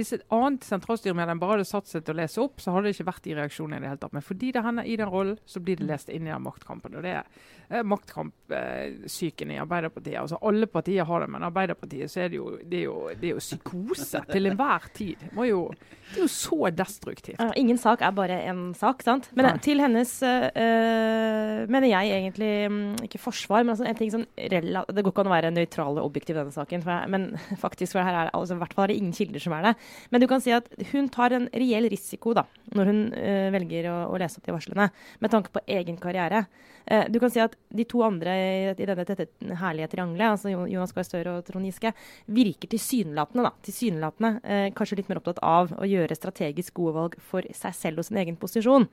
hvis 0.00 0.14
et 0.16 0.26
annet 0.32 0.64
sentralstyremedlem 0.64 1.40
bare 1.40 1.58
hadde 1.58 1.68
satt 1.68 1.90
seg 1.90 2.04
til 2.06 2.16
å 2.16 2.20
lese 2.22 2.40
opp, 2.42 2.60
så 2.62 2.72
hadde 2.72 2.88
det 2.88 2.96
ikke 2.96 3.08
vært 3.10 3.28
i 3.28 3.36
reaksjonen 3.36 3.76
i 3.76 3.82
det 3.82 3.92
hele 3.92 4.00
tatt. 4.00 4.16
Men 4.16 4.24
fordi 4.24 4.52
det 4.56 4.64
hender 4.64 4.88
i 4.88 4.96
den 4.96 5.10
rollen, 5.12 5.38
så 5.44 5.60
blir 5.64 5.80
det 5.80 5.88
lest 5.88 6.12
inn 6.12 6.28
i 6.28 6.32
den 6.32 6.44
maktkampen. 6.44 6.96
Og 6.96 7.04
det 7.04 7.12
er 7.18 7.26
eh, 7.68 7.84
maktkampsyken 7.86 9.52
i 9.52 9.58
Arbeiderpartiet. 9.60 10.18
Altså 10.22 10.40
Alle 10.48 10.68
partier 10.70 11.08
har 11.08 11.24
det, 11.24 11.30
men 11.34 11.46
Arbeiderpartiet 11.50 12.12
så 12.12 12.24
er 12.24 12.32
det 12.32 12.40
jo, 12.40 12.52
det 12.64 12.80
er 12.80 12.86
jo, 12.86 12.96
det 13.12 13.30
er 13.30 13.34
jo 13.34 13.44
psykose 13.44 14.22
til 14.30 14.50
enhver 14.50 14.88
tid. 14.96 15.26
Det, 15.26 15.48
jo, 15.50 15.62
det 16.10 16.16
er 16.16 16.24
jo 16.24 16.30
så 16.32 16.72
destruktivt. 16.74 17.44
Ingen 17.60 17.80
sak 17.80 18.04
er 18.06 18.16
bare 18.16 18.40
en 18.50 18.64
sak, 18.78 19.04
sant. 19.06 19.30
Men 19.36 19.50
Nei. 19.50 19.54
til 19.64 19.84
hennes 19.84 20.16
øh, 20.24 21.66
mener 21.70 21.90
jeg 21.92 22.14
egentlig 22.16 22.52
mm, 22.72 23.04
ikke 23.08 23.22
forsvar, 23.22 23.66
men 23.66 23.76
altså 23.76 23.88
en 23.88 23.98
ting 24.00 24.12
som 24.14 24.26
Det 24.36 25.04
går 25.04 25.12
ikke 25.12 25.24
an 25.24 25.30
å 25.30 25.36
være 25.36 25.54
nøytral 25.54 25.98
og 26.00 26.06
objektiv 26.08 26.36
i 26.36 26.40
denne 26.40 26.54
saken, 26.54 26.86
jeg, 26.86 27.12
men 27.12 27.30
faktisk, 27.64 27.94
for 27.96 28.06
her 28.06 28.24
er 28.24 28.34
altså, 28.34 28.56
i 28.56 28.62
hvert 28.62 28.74
fall 28.76 28.88
er 28.88 28.94
det 28.94 29.00
ingen 29.00 29.16
kilder 29.16 29.42
som 29.42 29.54
er 29.56 29.70
det. 29.70 29.74
Men 30.10 30.22
du 30.22 30.26
kan 30.30 30.42
si 30.42 30.52
at 30.54 30.68
hun 30.92 31.08
tar 31.12 31.34
en 31.36 31.46
reell 31.52 31.88
risiko 31.90 32.34
da, 32.36 32.44
når 32.76 32.90
hun 32.90 33.00
uh, 33.14 33.48
velger 33.54 33.88
å, 33.90 33.96
å, 34.10 34.18
lese 34.20 34.40
opp 34.40 34.46
de 34.48 34.54
varslene, 34.54 34.88
med 35.22 35.32
tanke 35.32 35.52
på 35.54 35.62
egen 35.78 35.98
karriere. 36.00 36.44
Uh, 36.84 37.06
du 37.12 37.20
kan 37.22 37.32
si 37.32 37.42
at 37.42 37.56
de 37.74 37.86
to 37.88 38.02
andre 38.06 38.34
i, 38.36 38.60
i 38.72 38.88
denne 38.88 39.06
tette, 39.08 39.28
herlige 39.62 39.90
triangelet, 39.94 40.36
altså 40.36 40.52
Jonas 40.54 40.94
Gahr 40.96 41.08
Støre 41.08 41.36
og 41.38 41.48
Trond 41.48 41.68
Giske, 41.68 41.94
virker 42.40 42.72
tilsynelatende, 42.74 43.48
da, 43.48 43.54
tilsynelatende 43.66 44.32
uh, 44.44 44.68
kanskje 44.76 45.00
litt 45.00 45.10
mer 45.10 45.22
opptatt 45.22 45.42
av 45.46 45.74
å 45.76 45.88
gjøre 45.88 46.18
strategisk 46.18 46.78
gode 46.78 46.96
valg 46.98 47.18
for 47.30 47.46
seg 47.56 47.76
selv 47.76 48.02
og 48.02 48.08
sin 48.08 48.20
egen 48.20 48.38
posisjon. 48.40 48.88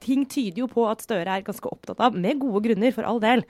ting 0.00 0.24
tyder 0.26 0.62
jo 0.62 0.66
på 0.70 0.86
at 0.88 1.02
Støre 1.04 1.28
er 1.36 1.44
ganske 1.44 1.68
opptatt 1.68 2.00
av, 2.02 2.16
med 2.16 2.40
gode 2.40 2.62
grunner, 2.64 2.92
for 2.96 3.06
all 3.06 3.20
del, 3.22 3.44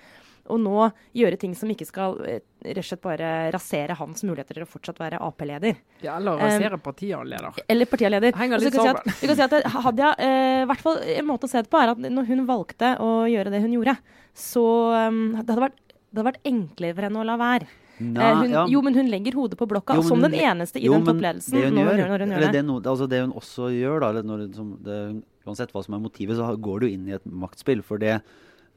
og 0.49 0.61
nå 0.63 0.87
gjøre 1.17 1.39
ting 1.41 1.55
som 1.59 1.71
ikke 1.73 1.87
skal 1.89 2.17
eh, 2.27 2.41
rett 2.65 2.83
og 2.83 2.89
slett 2.89 3.03
bare 3.05 3.33
rasere 3.55 3.97
hans 3.99 4.25
muligheter 4.27 4.59
til 4.59 4.67
å 4.67 4.71
fortsatt 4.71 5.01
være 5.01 5.21
Ap-leder. 5.25 5.81
Ja, 6.05 6.17
eller 6.17 6.41
rasere 6.41 6.79
um, 6.79 6.85
partileder. 6.85 7.51
Eller 7.67 7.91
partileder. 7.91 8.37
Henger 8.41 8.65
litt 8.65 8.79
sammen. 8.79 9.15
Si 9.17 9.27
du 9.27 9.33
kan 9.33 9.41
si 9.41 9.47
at 9.47 9.69
Hadia, 9.87 10.15
uh, 10.17 10.65
hvert 10.71 10.87
fall 10.87 11.03
en 11.17 11.29
måte 11.29 11.49
å 11.49 11.53
se 11.53 11.63
det 11.65 11.73
på, 11.73 11.81
er 11.81 11.95
at 11.95 12.03
når 12.07 12.33
hun 12.33 12.47
valgte 12.49 12.97
å 13.03 13.13
gjøre 13.31 13.53
det 13.55 13.63
hun 13.65 13.77
gjorde, 13.79 13.97
så 14.37 14.65
um, 15.11 15.23
det, 15.37 15.45
hadde 15.45 15.61
vært, 15.69 15.79
det 15.91 16.19
hadde 16.19 16.29
vært 16.33 16.51
enklere 16.55 16.97
for 16.97 17.09
henne 17.09 17.23
å 17.23 17.29
la 17.29 17.39
være. 17.41 17.71
Nei, 18.01 18.29
hun, 18.33 18.53
ja. 18.55 18.63
Jo, 18.69 18.81
men 18.85 18.97
hun 18.97 19.11
legger 19.13 19.37
hodet 19.37 19.59
på 19.61 19.67
blokka, 19.69 19.99
jo, 19.99 20.05
som 20.09 20.23
den 20.25 20.33
eneste 20.39 20.81
i 20.81 20.87
jo, 20.87 20.95
den 20.97 21.05
toppledelsen. 21.05 21.53
Det 21.53 21.67
hun, 21.69 21.81
gjør, 21.83 21.99
når 22.01 22.25
hun 22.25 22.33
gjør 22.33 22.45
det. 22.47 22.53
Det, 22.57 22.63
no, 22.65 22.79
altså 22.81 23.09
det 23.11 23.21
hun 23.21 23.35
også 23.37 23.69
gjør, 23.75 24.07
da, 24.07 24.23
når, 24.25 24.47
som, 24.57 24.71
det, 24.87 24.97
uansett 25.45 25.75
hva 25.75 25.83
som 25.85 25.97
er 25.99 26.03
motivet, 26.07 26.39
så 26.39 26.49
går 26.57 26.81
du 26.81 26.89
inn 26.89 27.11
i 27.11 27.17
et 27.19 27.27
maktspill. 27.29 27.85
For 27.85 28.01
det 28.01 28.17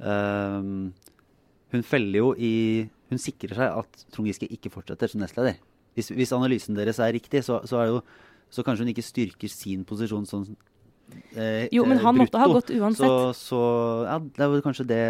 uh, 0.04 0.60
hun 1.74 1.86
feller 1.86 2.20
jo 2.22 2.34
i 2.38 2.54
Hun 3.10 3.22
sikrer 3.22 3.58
seg 3.58 3.80
at 3.82 4.04
Trond 4.14 4.30
Giske 4.30 4.48
ikke 4.50 4.72
fortsetter 4.74 5.12
som 5.12 5.22
nestleder. 5.22 5.60
Hvis, 5.94 6.10
hvis 6.16 6.32
analysen 6.34 6.78
deres 6.78 6.98
er 7.04 7.12
riktig, 7.14 7.44
så, 7.46 7.60
så, 7.70 7.82
er 7.84 7.92
jo, 7.92 8.00
så, 8.50 8.64
kanskje 8.66 8.88
hun 8.88 8.94
ikke 8.94 9.06
styrker 9.06 9.52
sin 9.52 9.84
posisjon 9.86 10.26
sånn 10.26 10.48
eh, 11.38 11.68
Jo, 11.70 11.84
men 11.86 12.02
han 12.02 12.18
brutto. 12.18 12.24
måtte 12.24 12.42
ha 12.42 12.48
gått 12.50 12.72
uansett. 12.74 13.06
Så, 13.06 13.36
så 13.38 13.60
ja, 14.08 14.16
det 14.24 14.48
er 14.48 14.66
kanskje 14.66 14.88
det 14.90 15.04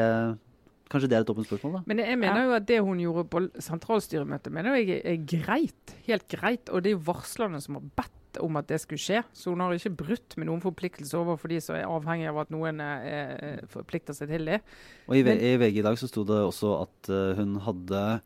Kanskje 0.91 1.09
det 1.09 1.15
er 1.17 1.23
et 1.23 1.29
åpent 1.31 1.47
spørsmål, 1.47 1.71
da. 1.79 1.79
Men 1.89 2.01
jeg 2.03 2.17
mener 2.21 2.43
jo 2.43 2.51
at 2.53 2.65
det 2.69 2.75
hun 2.85 2.99
gjorde 3.01 3.23
på 3.31 3.39
sentralstyremøtet, 3.65 4.53
mener 4.53 4.75
jeg 4.77 4.99
er 4.99 5.23
greit. 5.25 5.93
Helt 6.05 6.27
greit. 6.29 6.69
Og 6.69 6.83
det 6.83 6.91
er 6.91 6.93
jo 6.99 7.05
varslerne 7.07 7.61
som 7.63 7.79
har 7.79 7.87
bedt 8.33 8.43
om 8.43 8.57
at 8.57 8.67
det 8.67 8.81
skulle 8.81 9.01
skje. 9.01 9.23
Så 9.33 9.51
hun 9.51 9.61
har 9.61 9.73
ikke 9.73 9.93
brutt 9.93 10.35
med 10.37 10.47
noen 10.47 10.61
forpliktelser 10.61 11.19
overfor 11.19 11.49
de 11.49 11.59
som 11.61 11.75
er 11.75 11.85
avhengig 11.87 12.29
av 12.29 12.41
at 12.43 12.51
noen 12.51 12.79
eh, 12.81 13.61
forplikter 13.69 14.13
seg 14.13 14.29
til 14.29 14.45
det. 14.45 14.61
Og 15.07 15.17
i, 15.17 15.23
Men, 15.23 15.39
i, 15.39 15.57
VG 15.57 15.79
i 15.79 15.85
dag 15.85 15.97
så 15.97 16.07
sto 16.07 16.23
det 16.23 16.39
også 16.39 16.73
at 16.83 17.11
uh, 17.11 17.35
hun 17.37 17.59
hadde 17.63 18.21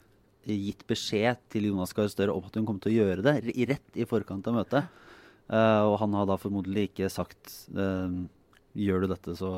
gitt 0.48 0.86
beskjed 0.88 1.40
til 1.52 1.68
Jonas 1.68 1.94
Gahr 1.94 2.08
Støre 2.08 2.32
om 2.32 2.46
at 2.46 2.56
hun 2.56 2.66
kom 2.66 2.80
til 2.80 2.94
å 2.94 2.98
gjøre 3.02 3.24
det, 3.26 3.36
rett 3.68 4.00
i 4.00 4.08
forkant 4.08 4.48
av 4.48 4.62
møtet. 4.62 4.88
Uh, 5.48 5.84
og 5.88 5.98
han 6.02 6.16
har 6.16 6.28
da 6.28 6.38
formodentlig 6.40 6.90
ikke 6.90 7.10
sagt 7.12 7.68
uh, 7.76 8.08
gjør 8.78 9.04
du 9.04 9.12
dette, 9.12 9.36
så 9.40 9.52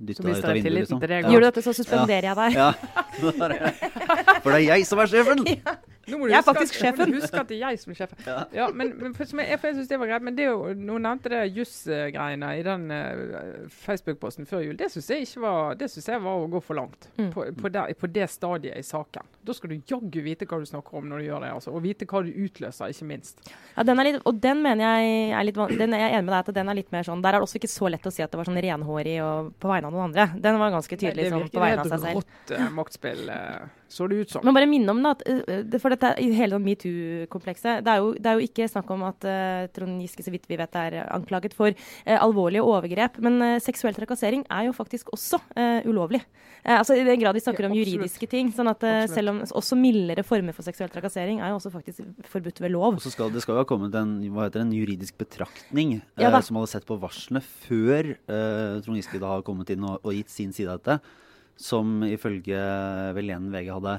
dytter 0.00 0.26
deg 0.30 0.38
ut 0.38 0.48
av 0.48 0.56
vinduet. 0.56 0.76
Liksom. 0.80 1.04
Ja. 1.04 1.22
Gjør 1.28 1.44
du 1.44 1.46
dette, 1.50 1.64
så 1.66 1.76
suspenderer 1.76 2.30
jeg 2.30 2.38
deg. 2.40 2.58
Ja. 2.58 2.72
For 4.40 4.50
det 4.50 4.56
er 4.56 4.66
jeg 4.70 4.86
som 4.88 5.02
er 5.02 5.14
sjefen! 5.14 5.46
Ja 5.60 5.78
jeg 6.10 6.38
er 6.38 6.46
faktisk 6.46 6.76
at, 6.76 6.80
sjefen. 6.80 7.14
Husk 7.16 7.36
at 7.40 7.48
det 7.50 7.56
er 7.58 7.62
jeg 7.70 7.80
som 7.82 7.94
er 7.94 7.98
sjefen. 8.00 8.22
Ja. 8.26 8.38
ja 8.54 8.68
men, 8.74 8.92
men 9.00 9.14
for, 9.16 9.24
jeg, 9.24 9.58
for 9.60 9.70
jeg 9.70 9.78
synes 9.78 9.90
det 9.90 9.98
var 10.02 10.10
greit. 10.12 10.26
Men 10.26 10.38
det 10.38 10.46
jo, 10.48 10.58
noen 10.78 11.06
nevnte 11.06 11.32
det 11.32 11.42
jussgreiene 11.56 12.52
i 12.58 12.64
den 12.66 12.86
uh, 12.92 13.68
Facebook-posten 13.84 14.48
før 14.50 14.64
jul. 14.66 14.76
Det 14.80 14.90
syns 14.92 15.10
jeg 15.12 15.26
ikke 15.26 15.44
var 15.44 15.78
Det 15.80 15.90
synes 15.92 16.10
jeg 16.12 16.24
var 16.24 16.44
å 16.44 16.48
gå 16.52 16.62
for 16.64 16.80
langt. 16.80 17.08
Mm. 17.16 17.30
På, 17.34 17.46
på, 17.60 17.72
der, 17.72 17.94
på, 17.98 18.10
det 18.10 18.28
stadiet 18.32 18.78
i 18.78 18.86
saken. 18.86 19.28
Da 19.46 19.56
skal 19.56 19.74
du 19.74 19.78
jaggu 19.78 20.20
vite 20.24 20.48
hva 20.48 20.60
du 20.60 20.68
snakker 20.68 21.00
om 21.00 21.08
når 21.10 21.22
du 21.22 21.28
gjør 21.28 21.46
det. 21.46 21.52
Altså. 21.58 21.74
Og 21.74 21.84
vite 21.84 22.08
hva 22.10 22.24
du 22.26 22.30
utløser, 22.34 22.94
ikke 22.94 23.10
minst. 23.10 23.42
Ja, 23.76 23.86
den 23.86 24.04
litt, 24.04 24.20
og 24.26 24.40
den 24.42 24.62
mener 24.64 24.86
jeg 24.86 25.34
er 25.36 25.46
litt 25.46 25.58
den 25.80 25.94
er 25.94 26.06
Jeg 26.06 26.16
enig 26.16 26.26
med 26.26 26.32
deg 26.34 26.40
at 26.40 26.54
den 26.56 26.70
er 26.72 26.76
litt 26.78 26.92
mer 26.94 27.04
sånn 27.06 27.20
Der 27.22 27.34
er 27.34 27.40
det 27.40 27.46
også 27.46 27.58
ikke 27.60 27.70
så 27.70 27.90
lett 27.92 28.06
å 28.06 28.12
si 28.14 28.24
at 28.24 28.32
det 28.32 28.40
var 28.40 28.48
sånn 28.48 28.60
renhårig 28.64 29.18
og 29.24 29.50
på 29.60 29.70
vegne 29.70 29.90
av 29.90 29.94
noen 29.94 30.08
andre. 30.08 30.30
Den 30.40 30.60
var 30.60 30.72
ganske 30.74 30.96
tydelig 30.96 31.28
sånn, 31.32 31.48
på 31.52 31.62
vegne 31.62 31.84
av 31.84 31.92
seg 31.92 32.06
selv. 32.06 32.24
Det 32.48 32.56
virker 32.56 32.56
helt 32.56 32.56
rått 32.56 32.56
uh, 32.56 32.72
maktspill. 32.78 33.22
Uh, 33.28 33.79
så 33.90 34.06
det 34.06 34.20
ut 34.22 34.30
som. 34.30 34.44
Men 34.46 34.54
bare 34.54 34.68
minne 34.70 34.92
om 34.92 35.00
det, 35.02 35.10
at, 35.16 35.24
uh, 35.74 35.78
for 35.82 35.92
dette 35.92 36.12
i 36.22 36.28
hele 36.36 36.54
sånn 36.54 36.66
metoo-komplekset 36.66 37.82
det, 37.86 37.96
det, 38.22 38.30
er 38.30 38.38
jo 38.38 38.46
ikke 38.46 38.68
snakk 38.70 38.90
om 38.94 39.02
at 39.08 39.26
uh, 39.26 39.66
Trond 39.74 40.02
Giske 40.04 40.24
så 40.24 40.32
vidt 40.34 40.46
vi 40.50 40.58
vet 40.60 40.76
er 40.78 41.00
anklaget 41.08 41.56
for 41.58 41.74
uh, 41.74 42.16
alvorlige 42.20 42.62
overgrep. 42.62 43.18
Men 43.24 43.58
seksuell 43.62 43.96
trakassering 43.96 44.44
er 44.52 44.68
jo 44.68 44.74
faktisk 44.76 45.10
også 45.14 45.40
ulovlig. 45.88 46.20
altså 46.62 46.94
I 46.94 47.04
den 47.04 47.20
grad 47.20 47.34
vi 47.34 47.42
snakker 47.42 47.64
ja, 47.64 47.70
om 47.70 47.76
juridiske 47.76 48.26
ting. 48.30 48.50
sånn 48.54 48.68
at 48.70 48.84
selv 49.10 49.32
om 49.32 49.40
Også 49.56 49.76
mildere 49.78 50.22
former 50.26 50.54
for 50.56 50.66
seksuell 50.66 50.90
trakassering 50.92 51.40
er 51.40 51.52
jo 51.52 51.58
også 51.58 51.72
faktisk 51.72 52.04
forbudt 52.30 52.60
ved 52.60 52.72
lov. 52.74 52.98
Og 52.98 53.02
så 53.02 53.12
skal, 53.12 53.32
Det 53.32 53.42
skal 53.42 53.56
jo 53.56 53.64
ha 53.64 53.68
kommet 53.68 53.94
en, 53.98 54.18
hva 54.30 54.46
heter 54.46 54.64
en 54.64 54.74
juridisk 54.74 55.18
betraktning 55.20 55.98
ja, 56.20 56.30
som 56.40 56.60
hadde 56.60 56.72
sett 56.72 56.86
på 56.88 56.98
varslene 57.00 57.42
før 57.42 58.14
Trond 58.84 59.00
Giske 59.00 59.20
da 59.22 59.34
har 59.36 59.46
kommet 59.46 59.72
inn 59.74 59.84
og, 59.84 59.98
og 60.04 60.14
gitt 60.16 60.32
sin 60.32 60.54
side 60.56 60.70
av 60.70 60.80
dette 60.80 61.00
som 61.60 62.00
ifølge 62.06 62.60
vel 63.16 63.28
igjen 63.30 63.50
VG 63.52 63.68
hadde 63.76 63.98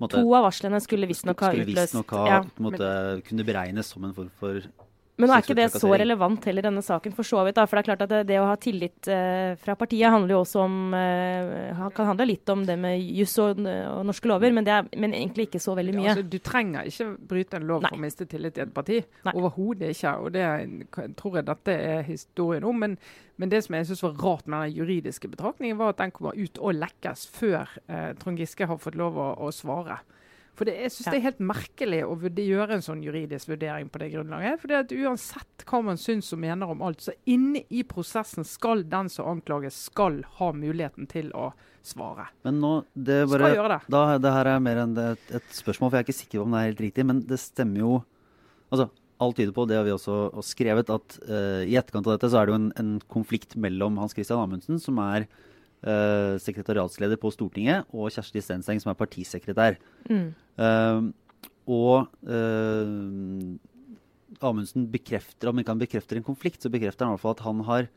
måtte, 0.00 0.18
To 0.18 0.34
av 0.36 0.48
varslene 0.48 0.80
skulle 0.84 1.08
visstnok 1.08 1.40
ha 1.46 1.52
utløst. 1.56 1.94
ha, 2.12 2.24
ja, 2.28 2.40
måtte, 2.60 2.90
Kunne 3.28 3.46
beregnes 3.46 3.92
som 3.94 4.04
en 4.04 4.14
form 4.16 4.32
for 4.40 4.60
men 5.16 5.30
nå 5.30 5.32
er 5.32 5.44
ikke 5.44 5.56
det 5.56 5.70
så 5.72 5.88
relevant 5.96 6.44
heller 6.44 6.66
denne 6.66 6.82
saken, 6.84 7.14
for 7.16 7.24
så 7.24 7.40
vidt. 7.46 7.56
Da. 7.56 7.64
For 7.64 7.78
det 7.78 7.82
er 7.82 7.88
klart 7.88 8.02
at 8.04 8.10
det, 8.10 8.18
det 8.28 8.36
å 8.36 8.48
ha 8.50 8.56
tillit 8.60 9.08
eh, 9.08 9.54
fra 9.62 9.76
partiet 9.80 10.12
handler 10.12 10.34
jo 10.34 10.40
også 10.42 10.60
om 10.60 10.96
eh, 10.98 11.84
kan 11.96 12.10
handle 12.10 12.26
litt 12.28 12.52
om 12.52 12.66
det 12.68 12.76
med 12.80 13.00
juss 13.00 13.38
og, 13.40 13.62
og, 13.64 14.02
norske 14.04 14.28
lover, 14.28 14.52
men, 14.52 14.68
er, 14.68 14.90
men, 14.92 15.14
egentlig 15.16 15.48
ikke 15.48 15.62
så 15.62 15.72
veldig 15.78 15.94
mye. 15.96 16.04
Ja, 16.04 16.16
altså, 16.18 16.26
du 16.28 16.36
trenger 16.44 16.90
ikke 16.90 17.08
bryte 17.32 17.60
en 17.60 17.68
lov 17.70 17.86
Nei. 17.86 17.92
for 17.94 18.00
å 18.00 18.04
miste 18.04 18.26
tillit 18.28 18.58
til 18.58 18.66
et 18.66 18.74
parti. 18.76 18.98
Overhodet 19.32 19.94
ikke. 19.94 20.12
Og 20.20 20.34
det 20.36 21.14
tror 21.16 21.40
jeg 21.40 21.48
dette 21.48 21.78
er 21.94 22.04
historien 22.10 22.68
om. 22.68 22.84
Men, 22.84 22.98
men 23.40 23.52
det 23.52 23.62
som 23.64 23.78
jeg 23.78 23.88
synes 23.88 24.04
var 24.04 24.20
rart 24.20 24.50
med 24.52 24.66
den 24.66 24.76
juridiske 24.82 25.32
betraktningen, 25.32 25.80
var 25.80 25.94
at 25.94 26.02
den 26.02 26.12
kommer 26.16 26.36
ut 26.36 26.60
og 26.60 26.76
lekkes 26.76 27.24
før 27.32 27.72
eh, 27.88 28.12
Trond 28.20 28.44
Giske 28.44 28.68
har 28.68 28.84
fått 28.84 29.00
lov 29.00 29.16
å, 29.16 29.30
å 29.48 29.52
svare. 29.54 30.02
For 30.56 30.68
det, 30.68 30.76
Jeg 30.80 30.92
syns 30.94 31.06
ja. 31.06 31.12
det 31.12 31.18
er 31.18 31.26
helt 31.26 31.42
merkelig 31.44 31.98
å 32.06 32.14
gjøre 32.16 32.78
en 32.78 32.84
sånn 32.84 33.02
juridisk 33.04 33.50
vurdering 33.50 33.90
på 33.92 34.00
det 34.00 34.08
grunnlaget. 34.14 34.60
For 34.62 34.72
det 34.72 34.78
at 34.78 34.94
Uansett 34.96 35.64
hva 35.68 35.80
man 35.84 36.00
syns 36.00 36.32
og 36.32 36.40
mener 36.40 36.72
om 36.72 36.84
alt, 36.86 37.04
så 37.04 37.12
inne 37.28 37.66
i 37.68 37.82
prosessen 37.88 38.46
skal 38.48 38.86
den 38.88 39.10
som 39.12 39.28
anklages, 39.34 39.76
skal 39.90 40.22
ha 40.38 40.50
muligheten 40.56 41.08
til 41.12 41.28
å 41.36 41.50
svare. 41.86 42.30
Men 42.46 42.60
nå, 42.62 42.74
det 42.94 43.22
bare, 43.28 43.50
skal 43.50 43.58
gjøre 43.60 43.72
det. 43.74 43.80
Da, 43.92 44.04
det 44.22 44.36
her 44.38 44.52
er 44.54 44.62
mer 44.64 44.84
enn 44.86 45.00
et, 45.02 45.32
et, 45.38 45.50
spørsmål, 45.58 45.90
for 45.90 45.98
jeg 45.98 46.06
er 46.06 46.08
ikke 46.08 46.20
sikker 46.22 46.40
på 46.40 46.46
om 46.46 46.56
det 46.56 46.62
er 46.62 46.70
helt 46.70 46.86
riktig. 46.88 47.08
Men 47.12 47.24
det 47.28 47.42
stemmer 47.42 47.84
jo 47.84 47.96
Altså, 48.66 48.88
alt 49.22 49.36
tyder 49.38 49.52
på, 49.54 49.62
det 49.70 49.76
har 49.78 49.84
vi 49.86 49.92
også 49.94 50.42
skrevet, 50.42 50.88
at 50.90 51.16
uh, 51.28 51.62
i 51.62 51.76
etterkant 51.78 52.08
av 52.08 52.16
dette 52.16 52.32
så 52.32 52.40
er 52.40 52.48
det 52.48 52.50
jo 52.50 52.56
en, 52.58 52.70
en 52.82 52.88
konflikt 53.06 53.54
mellom 53.62 54.00
Hans 54.02 54.16
Christian 54.16 54.40
Amundsen, 54.42 54.80
som 54.82 54.98
er 55.04 55.28
uh, 55.86 56.34
sekretariatsleder 56.42 57.20
på 57.22 57.30
Stortinget, 57.34 57.86
og 57.94 58.10
Kjersti 58.14 58.42
Stenseng, 58.44 58.82
som 58.82 58.92
er 58.92 58.98
partisekretær. 58.98 59.78
Mm. 60.10 60.28
Uh, 60.58 61.12
og 61.66 62.10
uh, 62.26 63.54
Amundsen 64.44 64.88
bekrefter, 64.92 65.50
om 65.50 65.60
ikke 65.60 65.72
han 65.72 65.82
bekrefter 65.82 66.18
en 66.18 66.26
konflikt, 66.26 66.60
så 66.62 66.72
bekrefter 66.72 67.06
han 67.06 67.14
i 67.14 67.16
hvert 67.16 67.24
fall 67.24 67.36
at 67.38 67.46
han 67.46 67.62
har, 67.68 67.88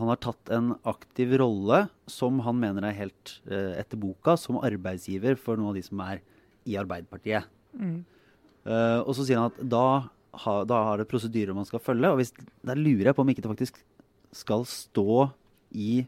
han 0.00 0.12
har 0.12 0.20
tatt 0.22 0.52
en 0.54 0.72
aktiv 0.88 1.34
rolle 1.42 1.84
som 2.10 2.40
han 2.46 2.58
mener 2.62 2.86
er 2.88 2.96
helt 3.02 3.34
uh, 3.50 3.74
etter 3.78 4.00
boka, 4.00 4.36
som 4.40 4.60
arbeidsgiver 4.62 5.38
for 5.40 5.60
noen 5.60 5.74
av 5.74 5.80
de 5.80 5.84
som 5.86 6.02
er 6.06 6.22
i 6.68 6.78
Arbeiderpartiet. 6.80 7.50
Mm. 7.74 8.00
Uh, 8.66 9.00
og 9.06 9.14
så 9.16 9.24
sier 9.24 9.40
han 9.40 9.52
at 9.52 9.60
da, 9.72 9.84
ha, 10.44 10.56
da 10.68 10.80
har 10.88 11.00
det 11.00 11.08
prosedyrer 11.10 11.56
man 11.56 11.68
skal 11.68 11.82
følge. 11.82 12.10
Og 12.10 12.20
hvis, 12.20 12.34
der 12.66 12.80
lurer 12.80 13.10
jeg 13.10 13.16
på 13.18 13.24
om 13.24 13.32
ikke 13.32 13.44
det 13.44 13.52
faktisk 13.54 13.80
skal 14.36 14.66
stå 14.68 15.30
i 15.70 16.04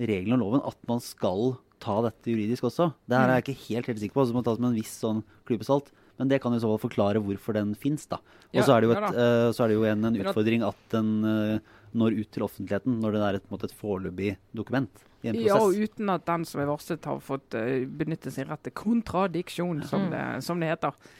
reglene 0.00 0.38
og 0.38 0.44
loven 0.44 0.62
at 0.68 0.78
man 0.88 1.02
skal 1.04 1.56
ta 1.80 1.96
dette 2.04 2.32
juridisk 2.32 2.68
også. 2.68 2.90
Det 3.08 3.16
her 3.16 3.30
er 3.30 3.40
jeg 3.40 3.46
ikke 3.46 3.66
helt, 3.66 3.90
helt 3.90 4.02
sikker 4.02 4.18
på. 4.18 4.26
Så 4.28 4.36
må 4.36 4.44
tas 4.44 4.60
med 4.60 4.72
en 4.72 4.78
viss 4.78 4.92
sånn 5.00 5.24
klype 5.48 5.66
salt. 5.66 5.90
Men 6.20 6.28
det 6.28 6.42
kan 6.44 6.52
i 6.52 6.60
så 6.60 6.68
fall 6.68 6.82
forklare 6.82 7.22
hvorfor 7.24 7.56
den 7.56 7.72
fins. 7.80 8.04
Og 8.12 8.58
så 8.60 8.74
er 8.74 8.82
det 8.82 8.90
jo, 8.90 8.96
et, 8.96 9.14
uh, 9.16 9.46
så 9.56 9.64
er 9.64 9.72
det 9.72 9.78
jo 9.78 9.86
en, 9.88 10.08
en 10.10 10.18
utfordring 10.20 10.66
at 10.66 10.82
den 10.92 11.14
uh, 11.24 11.78
når 11.96 12.18
ut 12.20 12.28
til 12.36 12.44
offentligheten 12.44 12.98
når 13.02 13.16
det 13.16 13.22
er 13.24 13.38
et, 13.38 13.54
et 13.56 13.78
foreløpig 13.80 14.34
dokument. 14.56 15.06
Ja, 15.24 15.56
og 15.56 15.76
uten 15.76 16.12
at 16.12 16.24
den 16.28 16.44
som 16.48 16.62
er 16.62 16.68
varslet 16.68 17.08
har 17.08 17.24
fått 17.24 17.56
uh, 17.56 17.88
benytte 17.88 18.32
sin 18.34 18.48
rett 18.48 18.62
til 18.68 18.76
kontradiksjon, 18.76 19.80
som, 19.88 20.06
mm. 20.08 20.12
det, 20.12 20.26
som 20.44 20.60
det 20.60 20.70
heter. 20.74 21.16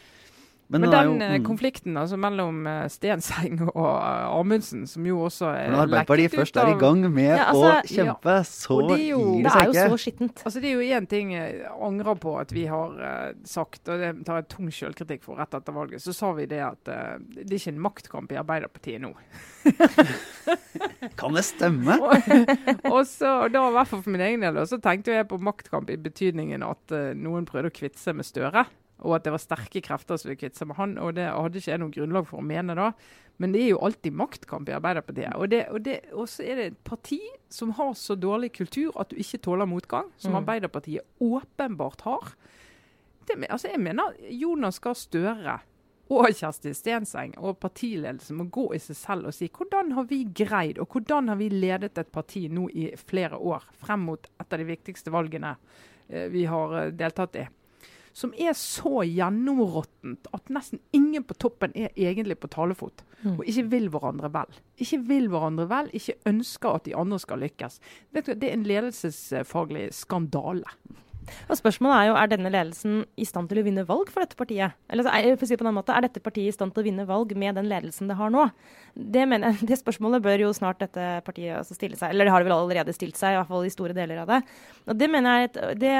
Men, 0.71 0.85
Men 0.85 0.91
den 0.91 1.07
jo, 1.09 1.15
eh, 1.19 1.33
mm. 1.41 1.45
konflikten 1.45 1.97
altså, 1.99 2.15
mellom 2.21 2.61
uh, 2.63 2.85
Stenseng 2.87 3.57
og 3.65 3.75
uh, 3.75 4.39
Amundsen, 4.39 4.85
som 4.87 5.07
jo 5.07 5.25
også 5.27 5.49
er 5.51 5.73
Når 5.73 5.81
Arbeiderpartiet 5.89 6.35
først 6.37 6.61
er 6.63 6.71
i 6.71 6.77
gang 6.79 7.01
med 7.11 7.27
ja, 7.27 7.49
altså, 7.51 7.73
å 7.73 7.91
kjempe, 7.91 8.35
ja. 8.37 8.45
så 8.47 8.77
det 8.87 8.99
jo, 9.09 9.19
gir 9.19 9.49
det 9.49 9.55
seg 9.57 9.65
ikke. 9.65 9.73
Det 9.75 9.81
er 9.83 9.89
jo 9.89 9.97
så 9.97 10.05
skittent. 10.05 10.45
Altså, 10.47 10.63
det 10.63 10.71
er 10.71 10.77
jo 10.79 10.99
én 11.01 11.09
ting 11.11 11.33
jeg 11.35 11.57
angrer 11.75 12.21
på 12.23 12.37
at 12.39 12.55
vi 12.55 12.69
har 12.71 12.95
uh, 13.03 13.33
sagt, 13.51 13.83
og 13.91 14.05
det 14.05 14.13
tar 14.29 14.39
jeg 14.39 14.47
tung 14.55 14.71
selvkritikk 14.77 15.27
for 15.27 15.43
rett 15.43 15.59
etter 15.59 15.75
valget, 15.75 16.05
så 16.07 16.15
sa 16.15 16.31
vi 16.39 16.47
det 16.53 16.63
at 16.63 16.87
det 16.87 17.49
er 17.49 17.59
ikke 17.59 17.75
en 17.75 17.85
maktkamp 17.89 18.31
i 18.31 18.39
Arbeiderpartiet 18.39 19.03
nå. 19.03 19.11
kan 21.21 21.35
det 21.35 21.49
stemme? 21.49 21.99
og, 22.05 22.15
og, 22.93 23.01
så, 23.11 23.41
og 23.41 23.57
da, 23.57 23.65
i 23.67 23.75
hvert 23.75 23.91
fall 23.91 24.05
for 24.07 24.15
min 24.15 24.23
egen 24.29 24.47
del, 24.47 24.63
så 24.71 24.79
tenkte 24.79 25.19
jeg 25.19 25.27
på 25.35 25.41
maktkamp 25.43 25.91
i 25.91 25.99
betydningen 25.99 26.63
at 26.63 26.95
noen 27.19 27.51
prøvde 27.51 27.75
å 27.75 27.81
kvitte 27.81 27.99
seg 27.99 28.21
med 28.21 28.31
Støre 28.31 28.69
og 29.01 29.17
at 29.17 29.27
det 29.27 29.33
var 29.35 29.43
sterke 29.43 29.83
krefter 29.85 30.21
som 30.21 30.29
ville 30.29 30.41
kvitte 30.41 30.61
seg 30.61 30.71
med 30.71 30.79
han. 30.81 30.95
og 31.01 31.17
Det 31.17 31.27
hadde 31.29 31.61
ikke 31.61 31.73
jeg 31.73 31.83
noe 31.83 31.95
grunnlag 31.95 32.29
for 32.29 32.43
å 32.43 32.47
mene 32.47 32.77
da. 32.79 32.91
Men 33.41 33.55
det 33.55 33.63
er 33.65 33.71
jo 33.73 33.81
alltid 33.87 34.17
maktkamp 34.21 34.69
i 34.69 34.77
Arbeiderpartiet. 34.77 35.33
Og, 35.41 35.49
det, 35.49 35.63
og, 35.73 35.81
det, 35.87 36.01
så 36.29 36.45
er 36.45 36.61
det 36.61 36.67
et 36.71 36.83
parti 36.85 37.21
som 37.49 37.73
har 37.79 37.95
så 37.97 38.17
dårlig 38.21 38.53
kultur 38.59 38.93
at 39.01 39.13
du 39.13 39.17
ikke 39.21 39.41
tåler 39.47 39.69
motgang, 39.71 40.11
som 40.21 40.35
mm. 40.35 40.43
Arbeiderpartiet 40.43 41.25
åpenbart 41.25 42.05
har. 42.05 42.35
Det, 43.25 43.39
altså 43.49 43.73
jeg 43.73 43.81
mener 43.81 44.17
Jonas 44.29 44.81
Gahr 44.85 44.99
Støre 44.99 45.61
og 46.11 46.27
Kjersti 46.35 46.73
Stenseng 46.75 47.37
og 47.39 47.61
partiledelsen 47.63 48.41
må 48.41 48.49
gå 48.51 48.67
i 48.75 48.81
seg 48.83 48.99
selv 48.99 49.31
og 49.31 49.37
si 49.37 49.47
hvordan 49.55 49.95
har 49.95 50.09
vi 50.11 50.25
greid, 50.27 50.81
og 50.83 50.91
hvordan 50.91 51.31
har 51.31 51.39
vi 51.39 51.49
ledet 51.55 51.95
et 52.01 52.11
parti 52.11 52.49
nå 52.51 52.67
i 52.75 52.91
flere 52.99 53.39
år 53.39 53.69
frem 53.79 54.09
mot 54.09 54.27
et 54.27 54.47
av 54.47 54.59
de 54.59 54.67
viktigste 54.67 55.15
valgene 55.15 55.55
eh, 56.09 56.27
vi 56.33 56.45
har 56.51 56.77
eh, 56.81 56.93
deltatt 56.99 57.39
i 57.39 57.47
som 58.17 58.33
er 58.39 58.55
så 58.59 59.05
gjennområttent 59.07 60.31
at 60.35 60.51
nesten 60.53 60.81
ingen 60.97 61.25
på 61.27 61.37
toppen 61.39 61.75
er 61.79 61.93
egentlig 61.95 62.39
på 62.43 62.51
talefot. 62.51 63.05
Mm. 63.23 63.37
Og 63.37 63.45
ikke 63.49 63.67
vil 63.75 63.91
hverandre 63.93 64.33
vel. 64.35 64.59
Ikke 64.81 65.01
vil 65.09 65.29
hverandre 65.33 65.69
vel, 65.71 65.93
ikke 65.97 66.19
ønsker 66.31 66.81
at 66.81 66.89
de 66.89 66.97
andre 66.99 67.21
skal 67.23 67.45
lykkes. 67.45 67.79
Vet 68.17 68.27
du, 68.27 68.35
Det 68.35 68.51
er 68.51 68.59
en 68.59 68.67
ledelsesfaglig 68.67 69.91
skandale. 69.95 70.67
Og 71.51 71.57
spørsmålet 71.59 71.97
Er 71.97 72.07
jo, 72.09 72.15
er 72.17 72.31
denne 72.31 72.51
ledelsen 72.53 73.05
i 73.21 73.27
stand 73.29 73.51
til 73.51 73.61
å 73.61 73.65
vinne 73.67 73.85
valg 73.87 74.11
for 74.11 74.25
dette 74.25 74.39
partiet? 74.39 74.77
Eller 74.91 75.07
er, 75.13 75.37
for 75.37 75.47
å 75.47 75.51
si 75.51 75.59
på 75.61 75.67
en 75.69 75.77
måte, 75.77 75.95
er 75.95 76.07
dette 76.07 76.23
partiet 76.25 76.51
i 76.51 76.57
stand 76.57 76.75
til 76.75 76.83
å 76.83 76.87
vinne 76.89 77.07
valg 77.09 77.35
med 77.39 77.59
den 77.59 77.69
ledelsen 77.71 78.11
det 78.11 78.19
har 78.19 78.33
nå? 78.33 78.49
Det, 78.95 79.27
mener, 79.29 79.57
det 79.69 79.79
spørsmålet 79.81 80.25
bør 80.25 80.47
jo 80.47 80.53
snart 80.57 80.83
dette 80.83 81.21
partiet 81.27 81.71
stille 81.71 81.99
seg. 82.01 82.11
Eller 82.11 82.27
det 82.27 82.35
har 82.35 82.43
det 82.43 82.51
vel 82.51 82.57
allerede 82.57 82.97
stilt 82.97 83.21
seg, 83.21 83.37
i 83.37 83.41
hvert 83.41 83.53
fall 83.53 83.69
i 83.69 83.73
store 83.75 83.97
deler 83.97 84.25
av 84.25 84.35
det. 84.35 84.43
Og 84.89 85.01
det 85.01 85.11
mener 85.13 85.43
jeg 85.43 85.51
at 85.53 85.61
det 85.81 85.97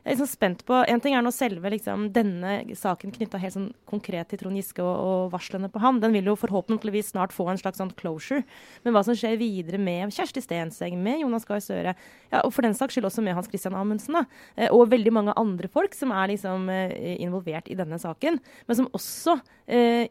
jeg 0.00 0.14
er 0.14 0.16
liksom 0.16 0.28
spent 0.30 0.62
på, 0.64 0.78
En 0.88 1.00
ting 1.02 1.12
er 1.12 1.20
nå 1.24 1.30
selve 1.34 1.70
liksom, 1.74 2.06
denne 2.14 2.62
saken 2.76 3.12
knytta 3.12 3.40
helt 3.42 3.52
sånn 3.52 3.68
konkret 3.90 4.30
til 4.30 4.40
Trond 4.40 4.56
Giske 4.56 4.80
og, 4.80 4.94
og, 4.96 5.24
varslene 5.34 5.68
på 5.68 5.82
ham. 5.82 5.98
Den 6.00 6.14
vil 6.16 6.30
jo 6.30 6.36
forhåpentligvis 6.40 7.12
snart 7.12 7.34
få 7.36 7.50
en 7.52 7.60
slags 7.60 7.82
sånn 7.82 7.92
closure. 7.98 8.46
Men 8.84 8.96
hva 8.96 9.02
som 9.04 9.16
skjer 9.18 9.36
videre 9.40 9.80
med 9.82 10.14
Kjersti 10.16 10.40
Stenseng, 10.44 10.96
med 11.04 11.20
Jonas 11.20 11.44
Gahr 11.48 11.60
Støre, 11.60 11.92
ja, 12.30 12.40
og 12.40 12.54
for 12.56 12.64
den 12.64 12.76
saks 12.78 12.96
skyld 12.96 13.10
også 13.10 13.24
med 13.26 13.36
Hans 13.36 13.50
Christian 13.52 13.76
Amundsen, 13.76 14.16
da, 14.16 14.24
eh, 14.56 14.72
og 14.72 14.88
veldig 14.94 15.12
mange 15.12 15.36
andre 15.40 15.68
folk 15.68 15.96
som 15.98 16.14
er 16.16 16.32
liksom 16.32 16.70
eh, 16.72 17.18
involvert 17.20 17.68
i 17.68 17.76
denne 17.76 18.00
saken, 18.00 18.40
men 18.40 18.80
som 18.80 18.88
også 18.96 19.36
eh, 19.68 20.08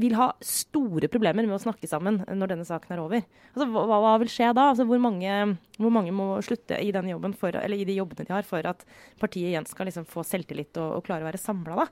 vil 0.00 0.16
ha 0.18 0.30
store 0.44 1.08
problemer 1.12 1.46
med 1.46 1.56
å 1.56 1.62
snakke 1.62 1.88
sammen 1.90 2.20
når 2.26 2.54
denne 2.54 2.66
saken 2.68 2.96
er 2.96 3.02
over. 3.02 3.22
Altså, 3.52 3.68
hva, 3.70 4.00
hva 4.06 4.16
vil 4.22 4.32
skje 4.32 4.50
da? 4.56 4.68
Altså, 4.72 4.86
hvor, 4.88 5.00
mange, 5.02 5.38
hvor, 5.78 5.94
mange, 5.94 6.14
må 6.14 6.28
slutte 6.44 6.80
i, 6.80 6.90
den 6.94 7.12
jobben 7.12 7.36
for, 7.38 7.56
eller 7.60 7.80
i 7.80 7.86
de 7.88 7.98
jobbene 7.98 8.26
de 8.26 8.34
har, 8.34 8.46
for 8.48 8.66
at 8.70 8.84
partiet 9.20 9.52
igjen 9.52 9.68
skal 9.70 9.90
liksom 9.90 10.08
få 10.10 10.26
selvtillit 10.26 10.76
og, 10.82 10.98
og 10.98 11.08
klare 11.08 11.26
å 11.26 11.30
være 11.30 11.42
samla? 11.42 11.88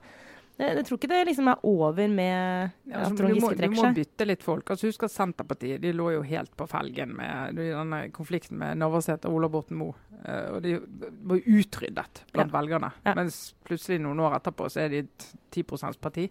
Jeg, 0.53 0.83
tror 0.85 0.99
ikke 0.99 1.09
det 1.09 1.21
liksom 1.31 1.47
er 1.49 1.61
over 1.65 2.09
med 2.13 2.73
ja, 2.85 2.99
at 3.07 3.15
Trond 3.17 3.33
Giske 3.33 3.55
trekker 3.57 3.73
seg. 3.79 3.87
Du 3.87 3.97
må 3.97 3.97
bytte 3.97 4.27
litt 4.27 4.43
folk. 4.45 4.67
Altså, 4.69 4.91
husk 4.91 5.05
at 5.07 5.13
Senterpartiet 5.13 5.81
de 5.81 5.93
lå 5.95 6.11
jo 6.13 6.25
helt 6.27 6.53
på 6.59 6.67
felgen 6.69 7.15
med 7.17 7.57
denne 7.57 8.03
konflikten 8.13 8.59
med 8.61 8.77
Navarsete 8.77 9.31
og 9.31 9.39
Ola 9.39 9.49
Borten 9.53 9.79
Moe. 9.81 9.97
Uh, 10.23 10.53
og 10.53 10.59
de 10.63 10.75
var 11.25 11.41
utryddet 11.41 12.21
blant 12.29 12.53
ja. 12.53 12.53
velgerne. 12.53 12.91
Ja. 13.01 13.15
Mens 13.17 13.39
plutselig 13.65 13.97
noen 14.05 14.21
år 14.23 14.37
etterpå 14.37 14.69
så 14.71 14.85
er 14.85 14.93
de 14.93 15.01
et 15.07 15.27
10 15.57 15.65
%-parti. 15.73 16.27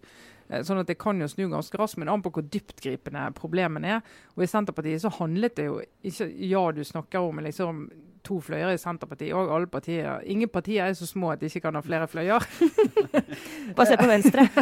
Eh, 0.52 0.62
sånn 0.66 0.82
at 0.82 0.90
det 0.90 0.98
kan 1.00 1.20
jo 1.20 1.28
snu 1.30 1.46
ganske 1.50 1.78
raskt, 1.80 1.98
men 2.00 2.10
an 2.12 2.22
på 2.24 2.32
hvor 2.34 2.44
dyptgripende 2.44 3.24
problemene 3.38 3.96
er. 3.96 4.16
Og 4.36 4.44
I 4.44 4.50
Senterpartiet 4.50 5.04
så 5.04 5.12
handlet 5.16 5.56
det 5.56 5.68
jo 5.70 5.80
ikke 6.04 6.28
Ja, 6.52 6.64
du 6.72 6.82
snakker 6.84 7.24
om 7.24 7.40
liksom 7.42 7.86
to 8.26 8.38
fløyer 8.42 8.72
i 8.74 8.80
Senterpartiet 8.80 9.35
og 9.37 9.50
alle 9.56 9.68
partier. 9.70 10.22
Ingen 10.30 10.50
partier 10.52 10.87
er 10.87 10.96
så 10.98 11.06
små 11.08 11.32
at 11.32 11.40
de 11.40 11.50
ikke 11.50 11.64
kan 11.66 11.78
ha 11.78 11.82
flere 11.85 12.08
fløyer. 12.11 12.46
Bare 13.76 13.87
se 13.88 13.98
på 14.00 14.08
Venstre. 14.11 14.48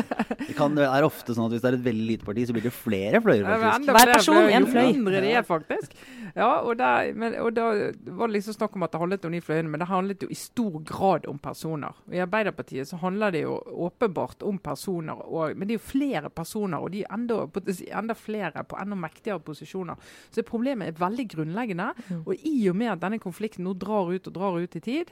Det, 0.51 0.57
kan, 0.57 0.73
det 0.75 0.83
er 0.83 1.05
ofte 1.07 1.35
sånn 1.37 1.46
at 1.46 1.53
hvis 1.55 1.62
det 1.62 1.68
er 1.68 1.77
et 1.77 1.85
veldig 1.85 2.07
lite 2.09 2.27
parti, 2.27 2.42
så 2.49 2.55
blir 2.57 2.64
det 2.64 2.73
flere 2.75 3.20
fløyer, 3.23 3.44
faktisk. 3.46 3.92
Hver 3.94 4.12
person 4.16 4.38
en 4.40 4.66
fløy. 4.66 4.81
Jo 4.81 4.94
mindre 4.96 5.20
de 5.23 5.33
er, 5.37 5.44
faktisk. 5.46 5.94
Ja, 6.35 6.49
og, 6.64 6.73
der, 6.79 7.12
men, 7.18 7.37
og 7.42 7.53
da 7.55 7.66
var 8.16 8.31
det 8.31 8.37
liksom 8.37 8.57
snakk 8.57 8.75
om 8.79 8.87
at 8.87 8.94
det 8.94 9.01
handlet 9.03 9.27
om 9.29 9.37
de 9.37 9.42
fløyene, 9.44 9.70
men 9.70 9.83
det 9.83 9.88
handlet 9.90 10.25
jo 10.25 10.31
i 10.33 10.38
stor 10.38 10.81
grad 10.87 11.29
om 11.31 11.38
personer. 11.42 12.01
I 12.11 12.23
Arbeiderpartiet 12.25 12.90
så 12.90 12.99
handler 13.03 13.35
det 13.35 13.44
jo 13.44 13.57
åpenbart 13.87 14.42
om 14.46 14.59
personer, 14.62 15.23
og, 15.27 15.55
men 15.55 15.68
det 15.68 15.77
er 15.77 15.81
jo 15.81 15.87
flere 15.92 16.33
personer, 16.35 16.83
og 16.83 16.90
de 16.94 17.05
er 17.05 17.14
enda, 17.14 17.44
enda 18.01 18.16
flere 18.18 18.64
på 18.66 18.79
enda 18.81 18.99
mektigere 18.99 19.42
posisjoner. 19.44 20.11
Så 20.35 20.44
problemet 20.46 20.90
er 20.90 21.01
veldig 21.01 21.27
grunnleggende. 21.35 21.90
Mm. 22.09 22.23
Og 22.25 22.46
i 22.46 22.57
og 22.70 22.77
med 22.79 22.92
at 22.94 23.03
denne 23.03 23.20
konflikten 23.23 23.50
nå 23.59 23.75
drar 23.75 24.13
ut 24.13 24.29
og 24.29 24.35
drar 24.37 24.59
ut 24.61 24.77
i 24.77 24.81
tid, 24.85 25.11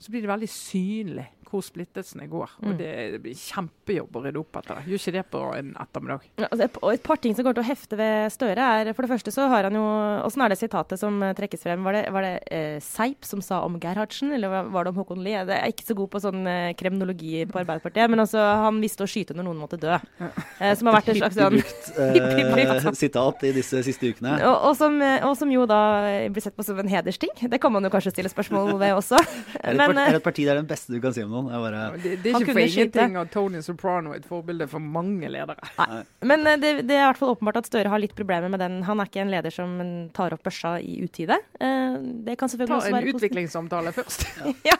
så 0.00 0.12
blir 0.12 0.24
det 0.24 0.32
veldig 0.32 0.48
synlig 0.50 1.28
hvor 1.50 1.64
splittelsene 1.66 2.28
går. 2.30 2.52
Og 2.62 2.68
mm. 2.72 2.76
det, 2.78 3.20
blir 3.24 3.38
kjempejobb 3.38 4.16
å 4.16 4.22
rydde 4.24 4.40
opp 4.40 4.58
etter 4.60 4.78
det. 4.78 4.84
Gjør 4.90 5.02
ikke 5.02 5.14
det 5.16 5.24
på 5.32 5.40
en 5.56 5.72
ettermiddag. 5.82 6.26
Ja, 6.38 6.46
altså, 6.46 6.68
og 6.78 6.92
et 6.94 7.04
par 7.06 7.20
ting 7.22 7.34
som 7.36 7.46
går 7.46 7.56
til 7.56 7.64
å 7.64 7.66
hefte 7.66 7.98
ved 7.98 8.30
Støre, 8.30 8.68
er 8.80 8.92
for 8.94 9.06
det 9.06 9.10
første 9.10 9.34
så 9.34 9.48
har 9.50 9.66
han 9.66 9.78
jo 9.78 9.82
Åssen 10.20 10.44
er 10.44 10.52
det 10.52 10.60
sitatet 10.60 11.00
som 11.00 11.18
eh, 11.24 11.34
trekkes 11.36 11.64
frem? 11.64 11.82
Var 11.86 11.96
det, 11.96 12.02
var 12.14 12.26
det 12.26 12.32
eh, 12.54 12.76
Seip 12.84 13.26
som 13.26 13.42
sa 13.44 13.60
om 13.66 13.78
Gerhardsen, 13.82 14.30
eller 14.36 14.70
var 14.70 14.86
det 14.86 14.92
om 14.92 15.00
Håkon 15.00 15.22
Lie? 15.24 15.40
Jeg 15.40 15.56
er 15.56 15.74
ikke 15.74 15.88
så 15.88 15.96
god 15.98 16.12
på 16.12 16.22
sånn 16.22 16.46
eh, 16.50 16.70
kremnologi 16.78 17.44
på 17.50 17.62
Arbeiderpartiet, 17.62 18.10
men 18.12 18.22
altså, 18.22 18.44
han 18.62 18.78
visste 18.82 19.06
å 19.06 19.10
skyte 19.10 19.34
når 19.36 19.48
noen 19.48 19.62
måtte 19.64 19.80
dø. 19.80 19.98
Eh, 20.20 20.74
som 20.78 20.90
har 20.90 21.00
vært 21.00 21.10
en 21.14 21.20
slags 21.22 21.38
sånn 21.40 21.58
uh, 21.58 22.90
sitat 23.02 23.44
i 23.48 23.52
disse 23.56 23.82
siste 23.86 24.12
ukene. 24.12 24.36
Og, 24.44 24.54
og, 24.70 24.74
som, 24.78 25.00
eh, 25.02 25.18
og, 25.26 25.34
som, 25.40 25.50
jo 25.50 25.66
da 25.68 25.80
blir 26.30 26.44
sett 26.44 26.56
på 26.56 26.66
som 26.66 26.78
en 26.78 26.90
hedersting. 26.90 27.32
Det 27.40 27.58
kan 27.62 27.74
man 27.74 27.86
jo 27.86 27.92
kanskje 27.92 28.14
stille 28.14 28.30
spørsmål 28.32 28.76
ved 28.80 28.94
også. 28.98 29.18
er, 29.64 29.74
det 29.96 30.04
et, 30.04 30.12
er 30.14 30.18
et 30.18 30.24
parti 30.24 30.44
det 30.46 30.52
er 30.52 30.60
den 30.60 30.68
beste 30.70 30.92
du 30.94 31.00
kan 31.02 31.14
si 31.16 31.22
om 31.24 31.32
noen? 31.32 31.48
Bare... 31.50 31.82
Det, 31.96 32.16
det, 32.22 32.32
er 32.32 32.44
ikke 32.44 32.54
for 32.56 32.62
ingenting 32.64 33.16
at 33.20 33.32
Tony 33.34 33.62
Soprano 33.64 34.14
er 34.14 34.20
et 34.20 34.28
forbilde 34.28 34.68
for 34.70 34.82
mange 34.82 35.30
ledere. 35.32 35.70
Nei. 35.78 36.02
Men 36.32 36.46
eh, 36.46 36.58
det, 36.60 36.72
det, 36.88 36.96
er 36.96 37.04
i 37.04 37.08
hvert 37.08 37.20
fall 37.20 37.34
åpenbart 37.34 37.60
at 37.62 37.70
Støre 37.70 37.92
har 37.92 38.02
litt 38.02 38.14
problemer 38.18 38.52
med 38.52 38.62
den. 38.62 38.80
Han 38.88 39.02
er 39.02 39.10
ikke 39.10 39.24
en 39.24 39.32
leder 39.32 39.54
som 39.54 39.76
tar 40.16 40.36
opp 40.36 40.44
børsa 40.46 40.76
i 40.82 41.00
utide. 41.04 41.38
Eh, 41.60 41.98
det 42.26 42.38
kan 42.40 42.52
selvfølgelig 42.52 42.76
Ta 42.76 42.80
også 42.80 42.96
være 42.96 43.10
en 43.10 43.20
utviklingssamtale 43.20 43.94
først. 43.96 44.26
ja. 44.70 44.78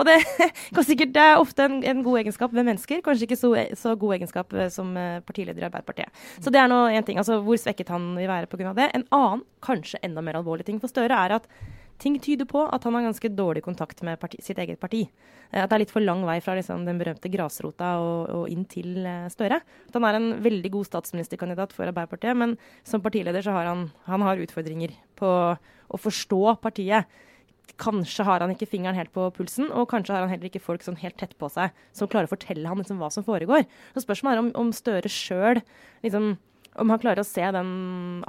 Og 0.00 0.06
det, 0.08 0.16
sikkert, 0.88 1.12
det, 1.14 1.24
er 1.24 1.40
ofte 1.40 1.66
en, 1.68 1.82
en, 1.86 2.04
god 2.06 2.22
egenskap 2.22 2.54
ved 2.56 2.64
mennesker, 2.66 3.02
kanskje 3.04 3.28
ikke 3.28 3.38
så, 3.38 3.52
så 3.76 3.92
god 4.00 4.16
egenskap 4.16 4.54
eh, 4.56 4.70
som 4.72 4.94
partileder 5.26 5.62
i 5.62 5.68
Arbeiderpartiet. 5.68 6.22
Så 6.40 6.52
det 6.52 6.62
er 6.62 6.70
nå 6.72 6.86
en 6.88 7.06
ting, 7.06 7.20
altså 7.20 7.42
Hvor 7.44 7.60
svekket 7.60 7.92
han 7.92 8.14
vil 8.16 8.30
være 8.30 8.48
pga. 8.50 8.72
det. 8.76 8.88
En 8.96 9.06
annen, 9.14 9.44
kanskje 9.64 10.00
enda 10.06 10.24
mer 10.24 10.40
alvorlig 10.40 10.66
ting 10.68 10.80
for 10.80 10.92
Støre, 10.92 11.12
er 11.12 11.40
at 11.40 11.50
ting 12.00 12.16
tyder 12.22 12.48
på 12.48 12.62
at 12.64 12.84
han 12.86 12.96
har 12.96 13.06
ganske 13.08 13.30
dårlig 13.36 13.62
kontakt 13.64 14.02
med 14.06 14.18
parti, 14.20 14.40
sitt 14.44 14.58
eget 14.62 14.80
parti. 14.80 15.04
Eh, 15.50 15.62
at 15.62 15.70
det 15.70 15.76
er 15.76 15.84
litt 15.84 15.94
for 15.94 16.04
lang 16.04 16.24
vei 16.28 16.38
fra 16.44 16.56
liksom, 16.58 16.84
den 16.88 17.00
berømte 17.00 17.30
grasrota 17.32 17.94
og, 18.02 18.20
og, 18.34 18.44
inn 18.52 18.66
til 18.70 19.02
uh, 19.04 19.28
Støre. 19.32 19.60
At 19.60 19.98
han 19.98 20.06
er 20.08 20.18
en 20.18 20.30
veldig 20.44 20.72
god 20.76 20.90
statsministerkandidat 20.90 21.74
for 21.76 21.90
Arbeiderpartiet, 21.90 22.38
men 22.38 22.56
som 22.86 23.04
partileder 23.04 23.44
så 23.44 23.56
har 23.56 23.70
han, 23.70 23.88
han 24.08 24.26
har 24.26 24.40
utfordringer 24.42 24.94
på 25.20 25.32
å 25.90 26.00
forstå 26.00 26.42
partiet. 26.64 27.20
Kanskje 27.80 28.26
har 28.26 28.42
han 28.42 28.52
ikke 28.52 28.68
fingeren 28.68 28.98
helt 28.98 29.12
på 29.14 29.28
pulsen, 29.36 29.70
og 29.70 29.88
kanskje 29.92 30.16
har 30.16 30.24
han 30.24 30.32
heller 30.32 30.50
ikke 30.50 30.62
folk 30.62 30.84
sånn 30.84 30.98
helt 31.00 31.16
tett 31.20 31.36
på 31.38 31.48
seg 31.52 31.74
som 31.96 32.10
klarer 32.10 32.28
å 32.28 32.34
fortelle 32.34 32.68
ham 32.68 32.80
liksom, 32.82 33.00
hva 33.00 33.10
som 33.14 33.26
foregår. 33.26 33.66
Så 33.94 34.04
Spørsmålet 34.04 34.36
er 34.36 34.44
om, 34.44 34.52
om 34.66 34.72
Støre 34.74 35.12
sjøl 35.12 35.62
liksom, 36.04 36.34
om 36.80 36.90
han 36.92 37.00
klarer 37.02 37.22
å 37.22 37.28
se 37.28 37.44
den 37.54 37.70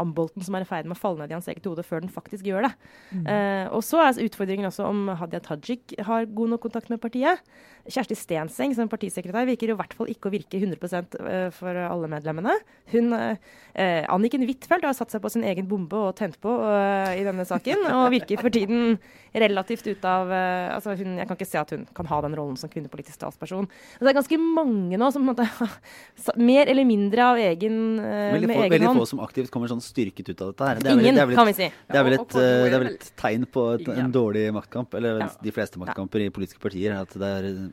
ambolten 0.02 0.44
som 0.46 0.56
er 0.58 0.66
i 0.66 0.70
ferd 0.70 0.90
med 0.90 0.98
å 0.98 1.02
falle 1.02 1.24
ned 1.24 1.34
i 1.34 1.38
hans 1.38 1.50
eget 1.52 1.68
hode, 1.68 1.86
før 1.88 2.04
den 2.04 2.12
faktisk 2.14 2.48
gjør 2.48 2.68
det. 2.68 2.72
Mm. 3.12 3.26
Uh, 3.26 3.66
og 3.78 3.84
så 3.88 4.02
er 4.04 4.22
utfordringen 4.26 4.68
også 4.70 4.88
om 4.90 5.12
Hadia 5.20 5.42
Tajik 5.44 5.96
har 6.08 6.28
god 6.30 6.56
nok 6.56 6.66
kontakt 6.68 6.92
med 6.92 7.02
partiet. 7.04 7.42
Kjersti 7.90 8.16
Stenseng 8.18 8.76
som 8.78 8.90
partisekretær 8.92 9.48
virker 9.50 9.72
i 9.72 9.78
hvert 9.78 9.96
fall 9.98 10.10
ikke 10.12 10.30
å 10.30 10.34
virke 10.34 10.60
100 10.60 11.02
eh, 11.02 11.48
for 11.56 11.80
alle 11.82 12.10
medlemmene. 12.12 12.54
Hun, 12.94 13.14
eh, 13.16 14.04
Anniken 14.12 14.46
Huitfeldt 14.46 14.86
har 14.86 14.96
satt 14.98 15.14
seg 15.14 15.24
på 15.24 15.32
sin 15.34 15.46
egen 15.48 15.68
bombe 15.70 15.98
og 15.98 16.14
tent 16.20 16.38
på 16.44 16.52
uh, 16.52 17.12
i 17.16 17.24
denne 17.26 17.46
saken, 17.48 17.86
og 17.96 18.12
virker 18.14 18.42
for 18.42 18.54
tiden 18.54 19.00
relativt 19.32 19.88
ute 19.88 20.08
av 20.08 20.28
altså 20.32 20.94
hun, 21.00 21.16
Jeg 21.22 21.28
kan 21.30 21.38
ikke 21.38 21.48
se 21.48 21.60
at 21.62 21.70
hun 21.72 21.86
kan 21.96 22.10
ha 22.10 22.18
den 22.26 22.36
rollen 22.36 22.58
som 22.60 22.70
kvinnepolitisk 22.72 23.22
talsperson. 23.22 23.70
Det 24.00 24.10
er 24.12 24.18
ganske 24.18 24.40
mange 24.42 25.00
nå 25.00 25.10
som 25.16 25.24
på 25.24 25.32
en 25.32 25.40
måte 25.48 26.36
mer 26.52 26.68
eller 26.68 26.88
mindre 26.88 27.30
av 27.32 27.40
egen 27.40 27.78
veldig 28.02 28.52
få, 28.52 28.66
veldig 28.76 28.94
få 29.00 29.08
som 29.14 29.24
aktivt 29.24 29.54
kommer 29.54 29.72
sånn 29.72 29.84
styrket 29.84 30.34
ut 30.34 30.44
av 30.44 30.52
dette 30.52 30.68
her. 30.68 30.84
Det 30.84 30.96
Ingen, 30.98 31.22
vel, 31.22 31.38
kan 31.40 31.48
vi 31.48 31.56
si. 31.58 31.70
Det 31.88 32.02
er 32.02 32.08
vel 32.10 32.18
et, 32.18 32.36
det 32.36 32.76
er 32.76 32.84
vel 32.84 32.92
et 32.92 33.12
tegn 33.24 33.48
på 33.48 33.68
et, 33.78 33.88
en 33.96 34.12
dårlig 34.14 34.50
maktkamp, 34.56 35.00
eller 35.00 35.24
ja. 35.24 35.30
de 35.48 35.56
fleste 35.56 35.80
maktkamper 35.82 36.28
i 36.28 36.32
politiske 36.34 36.62
partier. 36.64 37.00
at 37.00 37.16
det 37.16 37.32
er 37.40 37.71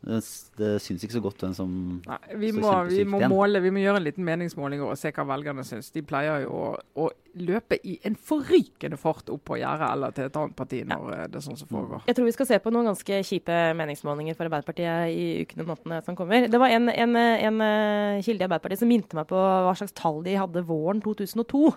det, 0.00 0.20
det 0.56 0.68
syns 0.80 1.02
ikke 1.04 1.12
så 1.18 1.20
godt 1.20 1.42
hvem 1.44 1.54
som 1.56 1.72
Nei, 2.06 2.18
vi, 2.40 2.50
må, 2.56 2.70
vi 2.88 3.02
må 3.04 3.18
måle, 3.28 3.60
vi 3.60 3.72
må 3.74 3.82
gjøre 3.82 4.00
en 4.00 4.06
liten 4.06 4.24
meningsmåling 4.24 4.80
og 4.80 4.94
se 4.96 5.10
hva 5.12 5.26
velgerne 5.28 5.60
syns. 5.66 5.90
De 5.92 6.00
pleier 6.06 6.46
jo 6.46 6.54
å, 6.56 6.70
å, 6.96 7.10
løpe 7.36 7.76
i 7.86 7.92
en 8.08 8.16
forrykende 8.18 8.96
fart 8.98 9.28
opp 9.30 9.44
på 9.46 9.58
gjerdet 9.60 9.86
eller 9.86 10.14
til 10.16 10.26
et 10.26 10.38
annet 10.40 10.56
parti 10.58 10.80
når 10.88 11.04
ja. 11.12 11.26
det 11.30 11.38
er 11.38 11.44
sånn 11.44 11.58
som 11.60 11.68
foregår. 11.70 12.00
Jeg 12.08 12.16
tror 12.16 12.26
vi 12.26 12.32
skal 12.34 12.48
se 12.48 12.58
på 12.64 12.72
noen 12.74 12.88
ganske 12.90 13.20
kjipe 13.28 13.58
meningsmålinger 13.78 14.38
for 14.38 14.48
Arbeiderpartiet 14.48 15.12
i 15.12 15.28
ukene 15.44 15.66
og 15.66 15.70
månedene 15.74 16.00
som 16.08 16.16
kommer. 16.18 16.48
Det 16.50 16.62
var 16.64 16.74
en, 16.74 16.90
en, 16.90 17.14
en, 17.20 17.62
eh, 17.68 18.24
kilde 18.24 18.42
i 18.42 18.48
Arbeiderpartiet 18.48 18.82
som 18.82 18.90
minte 18.90 19.20
meg 19.20 19.28
på 19.30 19.38
hva 19.38 19.76
slags 19.78 19.94
tall 20.00 20.24
de 20.26 20.34
hadde 20.40 20.64
våren 20.66 21.04
2002. 21.04 21.62
Um, 21.70 21.76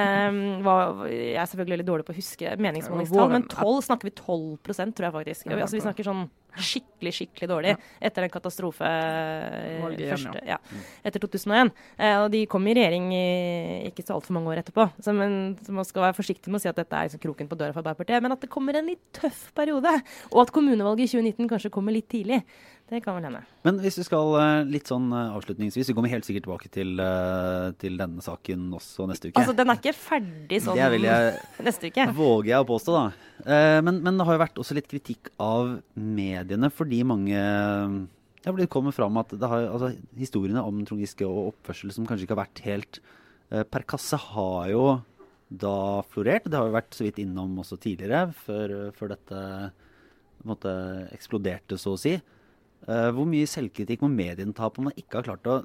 ehm, 0.00 0.40
var, 0.64 1.04
jeg 1.10 1.36
er 1.42 1.50
selvfølgelig 1.50 1.76
veldig 1.76 1.90
dårlig 1.90 2.08
på 2.08 2.14
å 2.14 2.20
huske 2.22 2.56
meningsmålingstall, 2.62 3.34
men 3.34 3.50
12 3.52 3.84
snakker 3.90 4.08
vi 4.08 4.16
12% 4.22 4.96
tror 4.96 5.10
jeg 5.10 5.16
faktisk. 5.20 5.50
Altså, 5.50 5.76
vi 5.76 5.84
snakker 5.84 6.08
sånn 6.08 6.28
skikkelig, 6.62 7.12
skikkelig 7.16 7.48
dårlig 7.50 7.74
etter 8.00 8.24
den 8.24 8.32
katastrofe 8.32 8.90
første, 9.82 10.42
ja, 10.46 10.58
etter 11.06 11.22
2001. 11.22 11.72
Eh, 11.98 12.16
og 12.22 12.30
de 12.32 12.42
kom 12.50 12.66
i 12.66 12.76
regjering 12.76 13.08
i, 13.14 13.26
ikke 13.90 14.04
så 14.06 14.16
altfor 14.16 14.36
mange 14.36 14.52
år 14.52 14.62
etterpå. 14.62 14.88
Så, 15.02 15.14
men, 15.16 15.56
så 15.64 15.74
man 15.76 15.88
skal 15.88 16.08
være 16.08 16.18
forsiktig 16.18 16.52
med 16.52 16.60
å 16.60 16.64
si 16.64 16.70
at 16.72 16.78
dette 16.80 16.96
er 16.96 17.10
liksom 17.10 17.22
kroken 17.22 17.50
på 17.50 17.58
døra 17.58 17.74
for 17.74 17.82
Arbeiderpartiet. 17.82 18.24
Men 18.24 18.36
at 18.36 18.44
det 18.44 18.52
kommer 18.52 18.78
en 18.78 18.90
litt 18.92 19.02
tøff 19.16 19.48
periode. 19.56 19.92
Og 20.32 20.42
at 20.44 20.54
kommunevalget 20.54 21.06
i 21.06 21.12
2019 21.16 21.52
kanskje 21.52 21.72
kommer 21.74 21.96
litt 21.96 22.08
tidlig. 22.12 22.42
Det 22.86 23.00
kan 23.02 23.16
vel 23.16 23.24
hende. 23.26 23.40
Men 23.66 23.80
hvis 23.82 23.96
vi 23.98 24.04
skal 24.06 24.32
eh, 24.38 24.68
litt 24.70 24.86
sånn 24.86 25.08
eh, 25.10 25.32
avslutningsvis, 25.34 25.88
vi 25.90 25.94
kommer 25.96 26.12
helt 26.12 26.26
sikkert 26.26 26.44
tilbake 26.46 26.68
til, 26.70 26.92
til, 27.82 27.96
denne 27.98 28.22
saken 28.22 28.68
også 28.78 29.08
neste 29.10 29.32
uke. 29.32 29.40
Altså, 29.42 29.56
Den 29.58 29.72
er 29.72 29.80
ikke 29.80 29.94
ferdig 29.98 30.60
sånn 30.62 30.78
det 30.78 30.90
vil 30.94 31.08
jeg, 31.08 31.32
neste 31.66 31.90
uke? 31.90 32.04
våger 32.20 32.52
jeg 32.52 32.62
å 32.62 32.68
påstå, 32.68 32.94
da. 32.94 33.06
Men, 33.82 33.98
men, 34.04 34.14
det 34.14 34.26
har 34.28 34.36
jo 34.36 34.42
vært 34.44 34.60
også 34.62 34.76
litt 34.78 34.86
kritikk 34.90 35.32
av 35.42 35.74
mediene 35.98 36.70
fordi 36.72 37.02
mange 37.04 37.34
det 37.36 38.48
har 38.48 38.54
blitt 38.54 38.70
kommet 38.72 38.94
fram 38.94 39.18
at 39.18 39.34
har, 39.42 39.66
altså, 39.66 39.90
historiene 40.16 40.62
om 40.62 40.78
Trond 40.86 41.02
Giske 41.02 41.26
og 41.26 41.50
oppførsel 41.50 41.90
som 41.92 42.06
kanskje 42.06 42.28
ikke 42.28 42.36
har 42.36 42.44
vært 42.44 42.62
helt 42.64 43.00
per 43.74 43.84
kasse, 43.90 44.18
har 44.32 44.70
jo 44.70 44.84
da 45.50 46.02
florert. 46.14 46.46
Det 46.46 46.58
har 46.58 46.70
jo 46.70 46.76
vært 46.78 46.94
så 46.94 47.04
vidt 47.06 47.18
innom 47.22 47.58
også 47.62 47.78
tidligere, 47.82 48.30
før, 48.46 48.76
før 48.94 49.12
dette 49.16 49.42
måte, 50.46 50.72
eksploderte, 51.14 51.78
så 51.80 51.96
å 51.96 52.00
si. 52.00 52.14
Uh, 52.86 53.10
hvor 53.10 53.26
mye 53.26 53.48
selvkritikk 53.50 54.04
må 54.04 54.12
mediene 54.12 54.54
ta 54.54 54.68
på 54.70 54.78
om 54.78 54.88
man 54.90 54.98
ikke 54.98 55.18
har 55.18 55.26
klart 55.26 55.48
å 55.50 55.56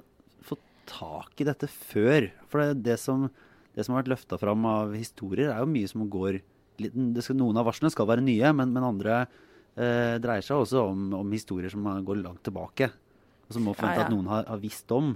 få 0.45 0.57
tak 0.89 1.43
i 1.43 1.45
dette 1.45 1.69
før? 1.69 2.31
For 2.49 2.63
det, 2.63 2.81
det, 2.87 2.97
som, 3.01 3.27
det 3.75 3.85
som, 3.85 3.93
har 3.93 4.01
vært 4.01 4.15
løfta 4.15 4.39
fram 4.41 4.65
av 4.65 4.95
historier, 4.97 5.51
er 5.53 5.61
jo 5.61 5.69
mye 5.69 5.91
som 5.91 6.07
går 6.09 6.41
skal, 6.81 7.37
Noen 7.37 7.59
av 7.61 7.67
varslene 7.67 7.93
skal 7.93 8.07
være 8.09 8.23
nye, 8.25 8.49
men, 8.57 8.71
men 8.73 8.87
andre 8.87 9.19
eh, 9.75 10.17
dreier 10.21 10.41
seg 10.45 10.63
også 10.63 10.85
om, 10.87 11.11
om, 11.13 11.33
historier 11.35 11.69
som 11.69 11.85
går 12.05 12.21
langt 12.23 12.43
tilbake. 12.47 12.89
Og 13.47 13.55
som 13.55 13.67
må 13.67 13.75
forvente 13.75 13.99
ja, 13.99 14.05
ja. 14.05 14.07
at 14.07 14.15
noen 14.15 14.29
har, 14.31 14.47
har, 14.49 14.61
visst 14.63 14.91
om. 14.95 15.13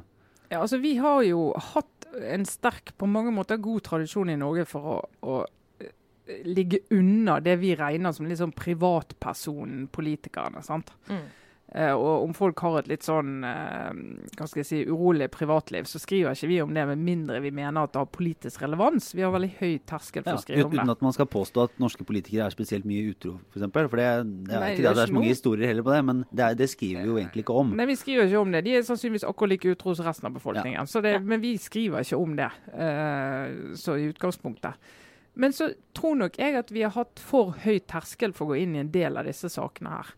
Ja, 0.52 0.60
altså 0.62 0.78
Vi 0.84 0.96
har 1.02 1.24
jo 1.26 1.48
hatt 1.72 2.10
en 2.22 2.46
sterk, 2.48 2.94
på 3.00 3.10
mange 3.10 3.34
måter 3.34 3.58
god 3.58 3.86
tradisjon 3.88 4.30
i 4.32 4.38
Norge 4.39 4.68
for 4.70 4.91
å, 4.94 4.98
å 5.26 5.39
eh, 5.82 6.46
ligge 6.46 6.84
unna 6.94 7.39
det 7.44 7.58
vi 7.63 7.74
regner 7.80 8.13
som 8.15 8.30
litt 8.30 8.44
sånn 8.44 8.56
privatpersonen 8.56 9.88
politikerne. 9.96 10.63
sant? 10.65 10.94
Mm. 11.10 11.26
Uh, 11.73 11.91
og 11.97 12.28
om 12.28 12.34
folk 12.38 12.62
har 12.62 12.75
et 12.80 12.89
litt 12.91 13.04
sånn 13.04 13.39
uh, 13.41 13.89
hva 14.38 14.45
skal 14.47 14.62
jeg 14.62 14.67
si, 14.69 14.82
urolig 14.86 15.25
privatliv, 15.34 15.88
så 15.89 15.97
skriver 15.99 16.38
ikke 16.38 16.49
vi 16.51 16.60
om 16.62 16.75
det 16.75 16.84
med 16.91 17.01
mindre 17.01 17.39
vi 17.41 17.49
mener 17.56 17.88
at 17.88 17.95
det 17.95 18.04
har 18.04 18.12
politisk 18.13 18.62
relevans. 18.62 19.10
Vi 19.17 19.23
har 19.25 19.34
veldig 19.34 19.49
høy 19.58 19.71
terskel 19.89 20.21
for 20.21 20.36
ja, 20.36 20.38
å 20.38 20.43
skrive 20.43 20.67
om 20.67 20.75
det. 20.75 20.84
Uten 20.84 20.93
at 20.93 21.01
man 21.08 21.15
skal 21.17 21.28
påstå 21.34 21.65
at 21.65 21.80
norske 21.82 22.06
politikere 22.08 22.45
er 22.45 22.54
spesielt 22.54 22.86
mye 22.88 23.10
utro, 23.10 23.34
f.eks. 23.49 23.65
For, 23.65 23.89
for 23.91 24.01
det, 24.01 24.10
det, 24.45 24.54
er 24.54 24.62
Nei, 24.62 24.71
ikke 24.75 24.84
det, 24.86 24.86
det 24.86 25.04
er 25.04 25.12
så 25.12 25.17
mange 25.17 25.32
historier 25.34 25.71
heller 25.73 25.88
på 25.88 25.95
det, 25.95 26.01
men 26.12 26.21
det, 26.30 26.45
er, 26.45 26.60
det, 26.62 26.69
skriver 26.75 27.01
vi 27.01 27.12
jo 27.12 27.17
egentlig 27.23 27.45
ikke 27.47 27.60
om. 27.63 27.73
Nei, 27.80 27.88
vi 27.89 27.97
skriver 27.99 28.30
ikke 28.30 28.43
om 28.45 28.54
det. 28.56 28.62
De 28.67 28.75
er 28.78 28.86
sannsynligvis 28.91 29.25
akkurat 29.32 29.56
like 29.56 29.73
utro 29.73 29.95
som 29.97 30.08
resten 30.08 30.30
av 30.30 30.38
befolkningen. 30.38 30.91
Ja. 30.95 31.15
men 31.25 31.41
vi 31.43 31.56
skriver 31.60 32.06
ikke 32.06 32.19
om 32.21 32.38
det, 32.38 32.51
uh, 32.78 33.73
så 33.80 33.97
i 33.97 34.12
utgangspunktet. 34.13 34.93
Men 35.36 35.51
så 35.51 35.73
tror 35.97 36.15
nok 36.21 36.38
jeg 36.39 36.56
at 36.56 36.69
vi 36.71 36.86
har 36.86 36.93
hatt 36.95 37.19
for 37.19 37.58
høy 37.65 37.82
terskel 37.89 38.32
for 38.38 38.47
å 38.47 38.54
gå 38.54 38.62
inn 38.63 38.78
i 38.78 38.86
en 38.86 38.93
del 38.93 39.19
av 39.19 39.28
disse 39.28 39.51
sakene 39.51 39.97
her. 39.97 40.13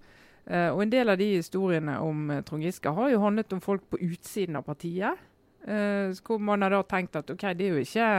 Uh, 0.48 0.72
og 0.72 0.82
En 0.86 0.92
del 0.92 1.12
av 1.12 1.18
de 1.20 1.34
historiene 1.36 1.98
om 2.00 2.30
uh, 2.32 2.42
Trond 2.48 2.64
Giske 2.64 2.92
har 2.96 3.10
jo 3.12 3.24
handlet 3.24 3.52
om 3.52 3.64
folk 3.64 3.84
på 3.92 4.00
utsiden 4.06 4.56
av 4.56 4.64
partiet. 4.68 5.20
Uh, 5.68 6.16
hvor 6.24 6.40
man 6.40 6.64
har 6.64 6.72
da 6.72 6.84
tenkt 6.88 7.18
at 7.20 7.34
ok, 7.34 7.50
det 7.58 7.66
er 7.68 7.76
jo 7.76 7.84
ikke, 7.84 8.12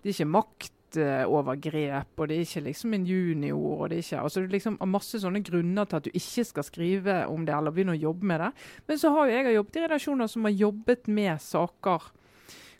det 0.00 0.08
er 0.08 0.14
ikke 0.14 0.28
maktovergrep, 0.32 2.14
og 2.16 2.30
det 2.30 2.38
er 2.38 2.46
ikke 2.46 2.62
liksom 2.70 2.96
en 2.96 3.04
junior. 3.10 3.82
og 3.82 3.90
Det 3.90 3.98
er 3.98 4.06
ikke, 4.06 4.22
altså 4.22 4.40
det 4.40 4.48
er 4.48 4.56
liksom 4.56 4.78
masse 4.88 5.20
sånne 5.20 5.44
grunner 5.44 5.84
til 5.84 6.00
at 6.00 6.08
du 6.08 6.16
ikke 6.16 6.46
skal 6.48 6.68
skrive 6.70 7.18
om 7.28 7.44
det 7.44 7.56
eller 7.58 7.76
begynne 7.76 7.98
å 7.98 8.04
jobbe 8.06 8.30
med 8.32 8.40
det. 8.46 8.50
Men 8.88 9.02
så 9.02 9.12
har 9.12 9.28
jo 9.28 9.36
jeg 9.36 9.58
jobbet 9.58 9.76
i 9.76 9.84
redaksjoner 9.84 10.32
som 10.32 10.48
har 10.48 10.56
jobbet 10.56 11.12
med 11.12 11.44
saker 11.44 12.08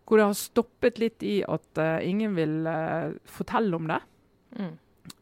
hvor 0.07 0.21
det 0.21 0.29
har 0.29 0.39
stoppet 0.39 1.01
litt 1.03 1.23
i 1.27 1.41
at 1.43 1.81
ingen 2.07 2.37
vil 2.37 2.61
fortelle 3.27 3.75
om 3.75 3.89
det. 3.91 3.99
Mm. 4.55 4.77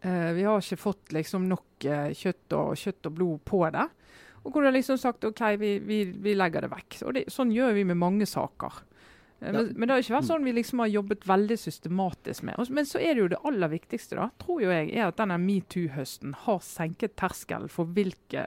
Uh, 0.05 0.33
vi 0.37 0.47
har 0.47 0.61
ikke 0.61 0.81
fått 0.81 1.15
liksom 1.17 1.49
nok 1.51 1.85
kjøtt, 1.85 2.47
og, 2.57 2.75
kjøtt 2.81 3.11
og 3.11 3.17
blod 3.19 3.45
på 3.49 3.61
det. 3.75 3.87
Og 4.45 4.53
hvor 4.53 4.65
de 4.65 4.69
har 4.69 4.77
liksom 4.77 4.99
sagt 5.01 5.25
OK, 5.25 5.41
vi, 5.61 5.79
vi, 5.85 6.05
vi 6.05 6.35
legger 6.37 6.67
det 6.67 6.73
vekk. 6.73 6.99
Og 7.05 7.17
det, 7.17 7.25
Sånn 7.33 7.53
gjør 7.55 7.73
vi 7.79 7.87
med 7.89 8.01
mange 8.01 8.29
saker. 8.29 8.83
Ja. 9.41 9.53
Men, 9.53 9.73
men, 9.75 9.87
det 9.87 9.95
har 9.95 10.05
ikke 10.05 10.17
vært 10.17 10.29
sånn 10.29 10.47
vi 10.47 10.55
liksom 10.57 10.81
har 10.85 10.93
jobbet 10.93 11.25
veldig 11.29 11.57
systematisk 11.61 12.45
med. 12.49 12.61
Men 12.73 12.89
så 12.89 13.01
er 13.01 13.17
det 13.17 13.25
jo 13.25 13.31
det 13.35 13.41
aller 13.49 13.73
viktigste, 13.73 14.17
da, 14.21 14.29
tror 14.41 14.63
jo 14.65 14.71
jeg, 14.73 14.93
er 14.95 15.09
at 15.09 15.19
denne 15.21 15.41
metoo-høsten 15.41 16.37
har 16.47 16.63
senket 16.65 17.17
terskelen 17.21 17.73
for 17.73 17.91
hvilke 17.97 18.47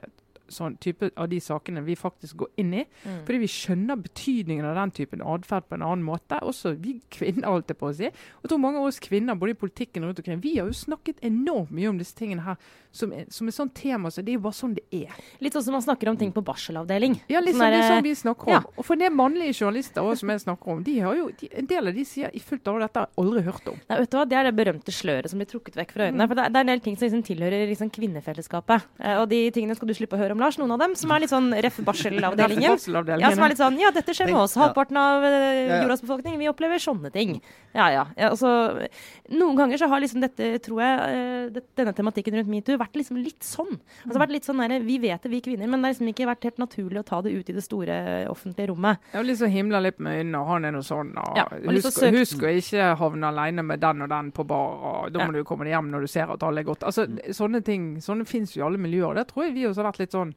sånn 0.52 0.76
type 0.82 1.10
av 1.16 1.28
de 1.30 1.40
sakene 1.42 1.82
vi 1.86 1.96
faktisk 1.98 2.42
går 2.42 2.50
inn 2.62 2.74
i. 2.80 2.84
Mm. 3.04 3.20
Fordi 3.26 3.40
vi 3.42 3.50
skjønner 3.52 4.02
betydningen 4.02 4.68
av 4.68 4.78
den 4.80 4.94
typen 4.96 5.24
atferd 5.24 5.68
på 5.68 5.78
en 5.78 5.86
annen 5.86 6.06
måte. 6.06 6.40
Også 6.42 6.74
vi 6.78 6.98
kvinner, 7.14 7.48
holdt 7.50 7.72
jeg 7.72 7.80
på 7.80 7.90
å 7.90 7.94
si. 7.96 8.10
Og 8.42 8.50
tror 8.50 8.62
mange 8.62 8.82
av 8.82 8.90
oss 8.90 9.00
kvinner 9.02 9.38
både 9.38 9.56
i 9.56 9.60
politikken 9.60 10.04
og 10.04 10.12
rundt 10.12 10.22
omkring, 10.24 10.42
vi 10.44 10.56
har 10.58 10.70
jo 10.70 10.76
snakket 10.76 11.22
enormt 11.26 11.72
mye 11.74 11.92
om 11.92 12.00
disse 12.00 12.16
tingene 12.18 12.46
her 12.46 12.60
som 12.98 13.12
er, 13.12 13.26
som 13.32 13.48
et 13.48 13.54
sånn 13.54 13.70
tema. 13.74 14.10
Så 14.12 14.24
det 14.24 14.32
er 14.32 14.38
jo 14.38 14.44
bare 14.46 14.58
sånn 14.58 14.74
det 14.76 14.84
er. 14.94 15.14
Litt 15.44 15.56
sånn 15.56 15.66
som 15.66 15.76
man 15.76 15.84
snakker 15.84 16.10
om 16.10 16.18
ting 16.20 16.32
på 16.34 16.42
barselavdeling. 16.44 17.18
Ja, 17.30 17.42
liksom 17.44 17.62
sånn 17.62 17.74
det 17.74 17.80
er 17.82 17.92
sånn 17.92 18.06
vi 18.06 18.14
snakker 18.18 18.50
om. 18.50 18.56
Ja. 18.56 18.62
Og 18.74 18.86
for 18.86 19.00
det 19.00 19.10
mannlige 19.14 19.56
journalister 19.60 20.04
også, 20.04 20.22
som 20.22 20.32
jeg 20.32 20.44
snakker 20.44 20.74
om, 20.74 20.82
de 20.86 20.96
har 21.04 21.18
jo, 21.18 21.28
de, 21.40 21.50
en 21.62 21.68
del 21.70 21.90
av 21.92 21.98
de 21.98 22.06
sier 22.08 22.34
i 22.34 22.42
fullt 22.42 22.70
av 22.72 22.80
dette 22.84 23.02
har 23.02 23.08
jeg 23.10 23.24
aldri 23.24 23.44
hørt 23.48 23.70
om. 23.72 23.80
Nei, 23.90 24.00
vet 24.02 24.12
du 24.12 24.18
hva, 24.18 24.26
Det 24.28 24.38
er 24.38 24.48
det 24.48 24.54
berømte 24.58 24.94
sløret 24.94 25.32
som 25.32 25.42
blir 25.42 25.50
trukket 25.50 25.78
vekk 25.78 25.94
fra 25.94 26.08
øynene. 26.08 26.24
Mm. 26.24 26.30
For 26.30 26.40
det, 26.40 26.48
det, 26.48 26.60
er 26.62 26.66
en 26.66 26.72
del 26.72 26.84
ting 26.84 26.98
som 26.98 27.08
liksom 27.08 27.24
tilhører 27.28 27.66
liksom 27.72 27.92
kvinnefellesskapet. 27.94 28.88
Eh, 28.98 29.16
og 29.20 29.28
de 29.32 29.42
tingene 29.54 29.78
skal 29.78 29.90
du 29.90 29.96
slippe 29.98 30.18
å 30.18 30.22
høre 30.22 30.36
om, 30.36 30.37
Lars. 30.42 30.58
Noen 30.60 30.74
av 30.76 30.82
dem 30.82 30.94
som 30.98 31.12
er 31.14 31.24
litt 31.24 31.32
sånn 31.32 31.50
ref 31.64 31.78
barselavdelingen. 31.86 32.66
ja, 32.68 32.76
som 32.78 33.44
er 33.46 33.52
litt 33.54 33.60
sånn 33.60 33.78
Ja, 33.80 33.92
dette 33.94 34.14
skjer 34.16 34.30
med 34.30 34.40
oss. 34.42 34.56
Halvparten 34.58 34.98
av 35.00 35.24
uh, 35.24 35.74
jordas 35.82 36.02
befolkning, 36.04 36.38
vi 36.40 36.50
opplever 36.50 36.82
sånne 36.82 37.12
ting. 37.14 37.38
Ja, 37.76 37.90
ja. 37.92 38.04
ja 38.18 38.30
altså, 38.32 38.50
noen 39.32 39.58
ganger 39.58 39.80
så 39.80 39.88
har 39.90 40.02
liksom 40.02 40.22
dette, 40.24 40.50
tror 40.64 40.82
jeg, 40.84 41.52
uh, 41.54 41.62
denne 41.78 41.94
tematikken 41.96 42.38
rundt 42.38 42.52
metoo 42.52 42.78
vært 42.80 42.98
liksom 42.98 43.20
litt 43.22 43.46
sånn. 43.46 43.74
Altså 44.06 44.22
vært 44.22 44.36
litt 44.36 44.48
sånn 44.48 44.62
der, 44.64 44.78
Vi 44.84 44.98
vet 45.02 45.22
det, 45.22 45.32
vi 45.32 45.42
kvinner, 45.44 45.68
men 45.68 45.82
det 45.82 45.90
har 45.90 45.96
liksom 45.96 46.12
ikke 46.12 46.28
vært 46.30 46.48
helt 46.48 46.62
naturlig 46.62 47.02
å 47.02 47.06
ta 47.06 47.20
det 47.24 47.34
ut 47.34 47.50
i 47.50 47.56
det 47.56 47.64
store 47.64 47.98
offentlige 48.30 48.72
rommet. 48.72 49.02
Ja, 49.14 49.22
liksom 49.24 49.52
himla 49.52 49.82
litt 49.84 50.00
med 50.02 50.22
øynene, 50.22 50.42
og 50.42 50.52
han 50.54 50.68
er 50.68 50.74
noe 50.74 50.86
sånn, 50.86 51.14
og, 51.18 51.38
ja, 51.38 51.46
husk, 51.68 52.02
husk, 52.14 52.44
å 52.44 52.54
ikke 52.60 52.92
havne 53.00 53.30
alene 53.32 53.64
med 53.66 53.82
den 53.82 54.04
og 54.04 54.12
den 54.12 54.32
på 54.34 54.46
bar, 54.48 54.78
og 54.92 55.12
da 55.14 55.24
må 55.24 55.32
ja. 55.32 55.40
du 55.40 55.48
komme 55.48 55.68
hjem 55.68 55.90
når 55.92 56.06
du 56.06 56.12
ser 56.12 56.32
at 56.32 56.44
alle 56.46 56.62
er 56.62 56.68
godt. 56.68 56.86
Altså, 56.88 57.06
Sånne 57.34 57.60
ting 57.64 57.88
sånne 58.02 58.26
fins 58.28 58.54
jo 58.56 58.62
i 58.62 58.66
alle 58.66 58.80
miljøer. 58.80 59.16
Det 59.18 59.28
tror 59.30 59.46
jeg 59.46 59.54
vi 59.56 59.66
også 59.68 59.82
har 59.82 59.90
vært 59.90 60.02
litt 60.02 60.16
sånn 60.16 60.27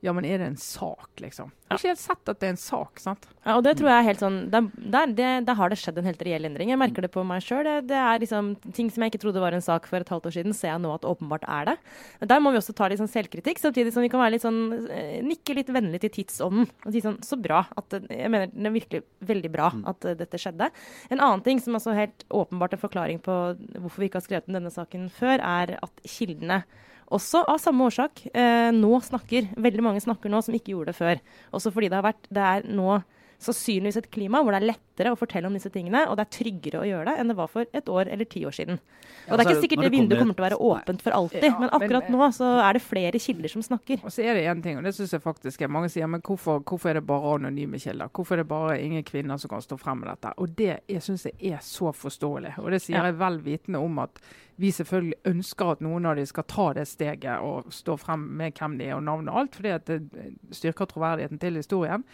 ja, 0.00 0.12
men 0.16 0.24
er 0.24 0.40
det 0.40 0.46
en 0.48 0.56
sak, 0.56 1.10
liksom? 1.20 1.50
Jeg 1.66 1.74
har 1.74 1.80
ikke 1.80 1.90
helt 1.90 2.00
sett 2.00 2.30
at 2.32 2.38
det 2.40 2.46
er 2.48 2.52
en 2.54 2.60
sak. 2.60 3.00
sant? 3.02 3.26
Ja, 3.44 3.58
og 3.58 3.64
det 3.66 3.74
tror 3.76 3.90
jeg 3.90 4.00
er 4.00 4.06
helt 4.06 4.22
sånn, 4.22 4.38
Der, 4.52 5.12
der, 5.12 5.52
har 5.58 5.70
det 5.70 5.76
skjedd 5.76 6.00
en 6.00 6.08
helt 6.08 6.22
reell 6.24 6.48
endring. 6.48 6.72
Jeg 6.72 6.80
merker 6.80 7.04
det 7.04 7.10
på 7.12 7.24
meg 7.26 7.44
sjøl. 7.44 7.60
Det, 7.68 7.74
det, 7.90 7.98
er 8.00 8.22
liksom 8.22 8.54
ting 8.76 8.88
som 8.88 9.04
jeg 9.04 9.12
ikke 9.12 9.20
trodde 9.26 9.44
var 9.44 9.56
en 9.56 9.64
sak 9.64 9.90
for 9.90 10.00
et 10.00 10.08
halvt 10.08 10.30
år 10.30 10.36
siden, 10.38 10.56
ser 10.56 10.72
jeg 10.72 10.82
nå 10.86 10.94
at 10.96 11.04
åpenbart 11.08 11.44
er 11.44 11.68
det. 11.68 11.76
Der 12.32 12.40
må 12.40 12.54
vi 12.54 12.62
også 12.62 12.74
ta 12.76 12.88
litt 12.88 13.02
sånn 13.02 13.12
selvkritikk, 13.12 13.60
samtidig 13.60 13.92
som 13.92 14.06
vi 14.06 14.10
kan 14.12 14.24
være 14.24 14.38
litt 14.38 14.46
sånn, 14.46 14.88
eh, 14.88 15.20
nikke 15.26 15.60
litt 15.60 15.72
vennlig 15.76 16.00
til 16.06 16.16
tidsånden. 16.16 16.72
Og 16.86 16.96
si 16.96 17.04
sånn 17.04 17.20
Så 17.26 17.36
bra. 17.36 17.66
at 17.76 18.00
Jeg 18.08 18.32
mener 18.32 18.48
det 18.48 18.72
er 18.72 18.78
virkelig 18.80 19.04
veldig 19.20 19.52
bra 19.52 19.68
mm. 19.74 19.84
at 19.92 20.04
uh, 20.08 20.16
dette 20.16 20.40
skjedde. 20.40 20.72
En 21.12 21.20
annen 21.20 21.44
ting 21.44 21.60
som 21.60 21.76
er 21.76 22.06
helt 22.06 22.24
åpenbart 22.32 22.72
en 22.72 22.86
forklaring 22.88 23.20
på 23.20 23.36
hvorfor 23.76 24.00
vi 24.00 24.08
ikke 24.08 24.22
har 24.22 24.28
skrevet 24.30 24.48
om 24.48 24.56
denne 24.56 24.72
saken 24.72 25.10
før, 25.12 25.44
er 25.44 25.76
at 25.76 26.08
kildene 26.08 26.64
også 27.10 27.42
av 27.50 27.58
samme 27.62 27.86
årsak. 27.90 28.22
Eh, 28.32 28.70
nå 28.76 29.00
snakker, 29.04 29.50
Veldig 29.60 29.82
mange 29.84 30.02
snakker 30.02 30.30
nå 30.32 30.42
som 30.46 30.54
ikke 30.56 30.74
gjorde 30.74 30.92
det 30.92 30.98
før. 31.00 31.22
Også 31.56 31.72
fordi 31.74 31.90
det 31.90 31.98
har 31.98 32.06
vært 32.06 32.30
Det 32.30 32.44
er 32.46 32.68
nå 32.70 33.00
sannsynligvis 33.40 33.98
et 34.00 34.10
klima 34.12 34.42
hvor 34.44 34.54
det 34.54 34.60
er 34.60 34.68
lettere 34.74 35.12
å 35.14 35.18
fortelle 35.18 35.48
om 35.48 35.56
disse 35.56 35.70
tingene, 35.72 36.02
og 36.10 36.18
det 36.18 36.26
er 36.26 36.32
tryggere 36.36 36.82
å 36.82 36.88
gjøre 36.88 37.06
det 37.08 37.14
enn 37.20 37.32
det 37.32 37.36
var 37.38 37.48
for 37.52 37.68
et 37.76 37.88
år 37.88 38.10
eller 38.12 38.28
ti 38.28 38.42
år 38.48 38.56
siden. 38.56 38.80
Og 39.30 39.38
Det 39.38 39.44
er 39.44 39.50
ikke 39.50 39.62
sikkert 39.62 39.84
det, 39.84 39.92
vinduet 39.94 40.20
kommer 40.20 40.36
til 40.36 40.44
å 40.44 40.46
være 40.46 40.58
åpent 40.70 41.04
for 41.04 41.16
alltid, 41.16 41.46
men 41.60 41.72
akkurat 41.76 42.10
nå 42.12 42.28
så 42.36 42.50
er 42.64 42.76
det 42.76 42.82
flere 42.84 43.22
kilder 43.22 43.52
som 43.52 43.64
snakker. 43.64 44.04
Og 44.04 44.12
så 44.12 44.26
er 44.26 44.36
det 44.36 44.44
én 44.50 44.62
ting, 44.64 44.80
og 44.80 44.84
det 44.84 44.92
syns 44.96 45.14
jeg 45.16 45.24
faktisk 45.24 45.64
er 45.64 45.70
Mange 45.70 45.88
sier 45.92 46.08
men 46.10 46.22
hvorfor, 46.26 46.60
hvorfor, 46.66 46.90
er 46.90 46.98
det 46.98 47.06
bare 47.06 47.36
anonyme 47.36 47.78
kilder? 47.80 48.10
Hvorfor 48.12 48.36
er 48.36 48.42
det 48.42 48.50
bare 48.50 48.80
ingen 48.82 49.04
kvinner 49.06 49.38
som 49.40 49.52
kan 49.52 49.62
stå 49.64 49.78
frem 49.80 50.02
med 50.02 50.10
dette? 50.10 50.34
Og 50.36 50.52
det 50.58 50.80
syns 51.00 51.28
jeg 51.30 51.54
er 51.54 51.62
så 51.64 51.94
forståelig. 51.94 52.56
Og 52.60 52.72
det 52.74 52.82
sier 52.82 53.06
jeg 53.06 53.18
vel 53.20 53.38
vitende 53.44 53.80
om 53.80 54.02
at 54.02 54.20
vi 54.60 54.72
selvfølgelig 54.74 55.22
ønsker 55.30 55.72
at 55.72 55.84
noen 55.84 56.08
av 56.10 56.18
dem 56.18 56.26
skal 56.28 56.44
ta 56.50 56.66
det 56.76 56.84
steget 56.90 57.40
og 57.40 57.70
stå 57.72 57.96
frem 58.00 58.26
med 58.36 58.58
hvem 58.58 58.76
de 58.80 58.90
er 58.90 58.98
og 58.98 59.06
navn 59.06 59.30
og 59.32 59.38
alt, 59.40 59.56
fordi 59.56 59.72
at 59.72 59.88
det 59.88 60.26
styrker 60.52 60.90
troverdigheten 60.90 61.40
til 61.40 61.56
historien. 61.56 62.04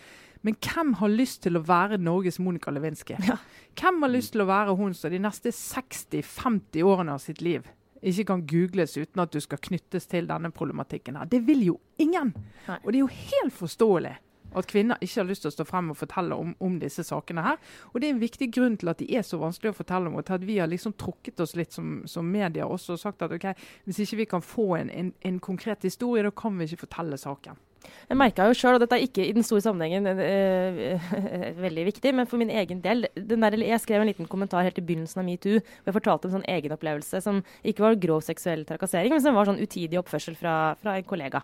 Men 0.42 0.58
hvem 0.62 0.92
har 1.00 1.12
lyst 1.12 1.42
til 1.46 1.58
å 1.58 1.64
være 1.66 1.98
Norges 2.02 2.38
Monica 2.42 2.74
Lewinsky? 2.74 3.16
Ja. 3.26 3.38
Hvem 3.76 4.02
har 4.04 4.12
lyst 4.12 4.34
til 4.34 4.44
å 4.44 4.50
være 4.50 4.76
hun 4.78 4.94
som 4.96 5.12
de 5.12 5.20
neste 5.22 5.52
60-50 5.54 6.84
årene 6.86 7.16
av 7.16 7.24
sitt 7.24 7.42
liv 7.44 7.66
ikke 8.06 8.26
kan 8.28 8.42
googles 8.46 8.92
uten 9.00 9.22
at 9.22 9.32
du 9.32 9.40
skal 9.42 9.58
knyttes 9.62 10.06
til 10.06 10.28
denne 10.28 10.52
problematikken? 10.54 11.16
her? 11.16 11.26
Det 11.30 11.40
vil 11.46 11.64
jo 11.72 11.80
ingen! 11.98 12.34
Nei. 12.68 12.78
Og 12.84 12.92
det 12.92 13.00
er 13.00 13.02
jo 13.02 13.12
helt 13.32 13.56
forståelig 13.56 14.14
at 14.56 14.68
kvinner 14.70 15.00
ikke 15.04 15.20
har 15.20 15.28
lyst 15.28 15.44
til 15.44 15.50
å 15.50 15.54
stå 15.56 15.66
frem 15.68 15.90
og 15.92 15.98
fortelle 15.98 16.36
om, 16.38 16.54
om, 16.64 16.78
disse 16.80 17.04
sakene 17.04 17.44
her. 17.44 17.58
Og 17.92 18.00
det 18.00 18.08
er 18.08 18.14
en 18.14 18.22
viktig 18.22 18.48
grunn 18.54 18.78
til 18.80 18.92
at 18.92 19.02
de 19.02 19.08
er 19.18 19.24
så 19.26 19.40
vanskelig 19.40 19.74
å 19.74 19.78
fortelle 19.80 20.10
om, 20.10 20.16
og 20.16 20.26
til 20.26 20.38
at 20.38 20.46
vi 20.48 20.58
har 20.60 20.70
liksom 20.70 20.96
trukket 21.00 21.42
oss 21.44 21.56
litt 21.58 21.76
som, 21.76 21.98
som 22.08 22.28
media 22.30 22.68
også 22.68 22.96
og 22.96 23.02
sagt 23.02 23.26
at 23.26 23.34
ok, 23.36 23.50
hvis 23.84 24.00
ikke 24.06 24.20
vi 24.22 24.28
kan 24.36 24.44
få 24.44 24.68
en, 24.78 24.92
en, 24.92 25.12
en 25.28 25.40
konkret 25.42 25.84
historie, 25.84 26.24
da 26.24 26.32
kan 26.32 26.56
vi 26.56 26.70
ikke 26.70 26.86
fortelle 26.86 27.20
saken. 27.20 27.60
Jeg 28.06 28.18
merka 28.20 28.46
jo 28.48 28.56
sjøl, 28.56 28.76
og 28.76 28.82
dette 28.82 28.96
er 28.98 29.04
ikke 29.06 29.24
i 29.26 29.34
den 29.36 29.46
store 29.46 29.64
sammenhengen 29.64 30.06
øh, 30.12 31.06
veldig 31.66 31.86
viktig, 31.90 32.12
men 32.16 32.28
for 32.30 32.40
min 32.40 32.52
egen 32.52 32.82
del 32.84 33.06
der, 33.16 33.58
Jeg 33.62 33.80
skrev 33.82 34.02
en 34.04 34.10
liten 34.10 34.30
kommentar 34.30 34.66
helt 34.66 34.78
i 34.78 34.84
begynnelsen 34.84 35.22
av 35.22 35.26
metoo 35.28 35.58
hvor 35.60 35.90
jeg 35.90 35.96
fortalte 35.98 36.28
om 36.28 36.32
en 36.32 36.38
sånn 36.38 36.50
egenopplevelse 36.56 37.22
som 37.24 37.42
ikke 37.64 37.84
var 37.84 38.00
grov 38.02 38.22
seksuell 38.26 38.66
trakassering, 38.68 39.14
men 39.14 39.24
som 39.24 39.34
var 39.36 39.48
sånn 39.48 39.62
utidig 39.62 39.98
oppførsel 40.00 40.38
fra, 40.38 40.76
fra 40.80 40.96
en 40.98 41.08
kollega. 41.08 41.42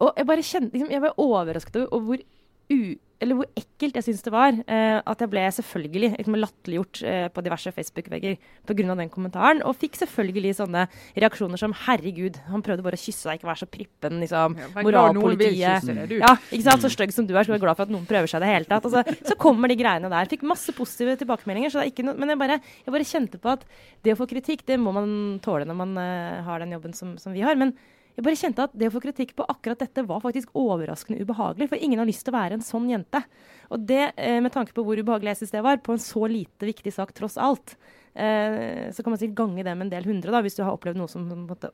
Og 0.00 0.12
jeg 0.16 0.28
bare 0.28 0.44
kjente, 0.44 0.72
liksom, 0.74 0.92
jeg 0.92 1.04
var 1.04 1.20
overrasket 1.22 1.82
over 1.86 2.06
hvor 2.10 2.24
u 2.72 2.80
eller 3.22 3.38
hvor 3.38 3.48
ekkelt 3.56 3.96
jeg 3.96 4.04
syns 4.04 4.24
det 4.26 4.32
var 4.34 4.52
eh, 4.52 4.98
at 5.00 5.22
jeg 5.22 5.30
ble 5.32 5.44
selvfølgelig 5.56 6.10
liksom, 6.18 6.36
latterliggjort 6.42 7.00
eh, 7.08 7.28
på 7.32 7.44
diverse 7.46 7.72
Facebook-vegger 7.72 8.36
pga. 8.68 8.96
den 9.00 9.12
kommentaren. 9.12 9.62
Og 9.64 9.78
fikk 9.80 9.96
selvfølgelig 10.02 10.56
sånne 10.58 10.84
reaksjoner 11.16 11.60
som 11.60 11.72
'herregud, 11.72 12.36
han 12.50 12.64
prøvde 12.66 12.84
bare 12.84 12.98
å 12.98 13.00
kysse 13.00 13.30
deg, 13.30 13.40
ikke 13.40 13.48
være 13.48 13.62
så 13.64 13.70
prippen', 13.72 14.20
liksom. 14.20 14.58
Ja, 14.60 14.68
Moralpolitiet. 14.84 15.88
Ja, 16.20 16.34
ikke 16.52 16.66
sant? 16.68 16.84
Så 16.84 16.92
stygg 16.92 17.14
som 17.16 17.26
du 17.26 17.32
er, 17.34 17.44
så 17.44 17.54
er 17.54 17.56
jeg 17.56 17.64
glad 17.64 17.80
for 17.80 17.88
at 17.88 17.94
noen 17.94 18.06
prøver 18.08 18.28
seg 18.28 18.42
i 18.42 18.44
det 18.44 18.52
hele 18.52 18.68
tatt. 18.68 18.84
Altså, 18.84 19.02
så 19.32 19.40
kommer 19.40 19.72
de 19.72 19.80
greiene 19.80 20.12
der. 20.12 20.28
Fikk 20.28 20.44
masse 20.44 20.76
positive 20.76 21.16
tilbakemeldinger, 21.16 21.72
så 21.72 21.80
det 21.80 21.88
er 21.88 21.94
ikke 21.94 22.06
noe 22.06 22.16
Men 22.16 22.32
jeg 22.32 22.40
bare, 22.40 22.60
jeg 22.84 22.92
bare 22.92 23.08
kjente 23.08 23.40
på 23.40 23.52
at 23.52 23.64
det 24.04 24.12
å 24.12 24.20
få 24.20 24.28
kritikk, 24.28 24.66
det 24.68 24.76
må 24.80 24.92
man 24.92 25.40
tåle 25.44 25.64
når 25.68 25.76
man 25.76 25.96
uh, 25.96 26.42
har 26.44 26.60
den 26.60 26.72
jobben 26.76 26.92
som, 26.96 27.16
som 27.20 27.32
vi 27.32 27.44
har. 27.44 27.56
men 27.56 27.72
jeg 28.16 28.24
bare 28.24 28.38
kjente 28.40 28.64
at 28.64 28.72
det 28.72 28.88
å 28.88 28.94
få 28.94 29.02
kritikk 29.04 29.34
på 29.36 29.44
akkurat 29.52 29.82
dette 29.82 30.04
var 30.08 30.22
faktisk 30.24 30.54
overraskende 30.56 31.20
ubehagelig. 31.20 31.68
For 31.68 31.82
ingen 31.84 32.00
har 32.00 32.08
lyst 32.08 32.24
til 32.24 32.32
å 32.32 32.38
være 32.38 32.56
en 32.56 32.64
sånn 32.64 32.88
jente. 32.88 33.20
Og 33.68 33.84
det, 33.84 34.14
eh, 34.16 34.40
med 34.40 34.54
tanke 34.54 34.72
på 34.72 34.84
hvor 34.86 34.96
ubehagelig 34.96 35.34
jeg 35.34 35.40
syns 35.42 35.52
det 35.52 35.64
var, 35.66 35.76
på 35.84 35.92
en 35.92 36.00
så 36.00 36.24
lite 36.24 36.64
viktig 36.64 36.92
sak 36.96 37.12
tross 37.12 37.36
alt, 37.36 37.76
eh, 38.16 38.88
så 38.88 39.04
kan 39.04 39.12
man 39.12 39.20
sikkert 39.20 39.36
gange 39.42 39.64
det 39.64 39.76
med 39.76 39.86
en 39.86 39.92
del 39.92 40.08
hundre, 40.08 40.32
da, 40.32 40.40
hvis 40.40 40.56
du 40.56 40.64
har 40.64 40.72
opplevd 40.72 40.96
noe 40.96 41.12
som 41.12 41.28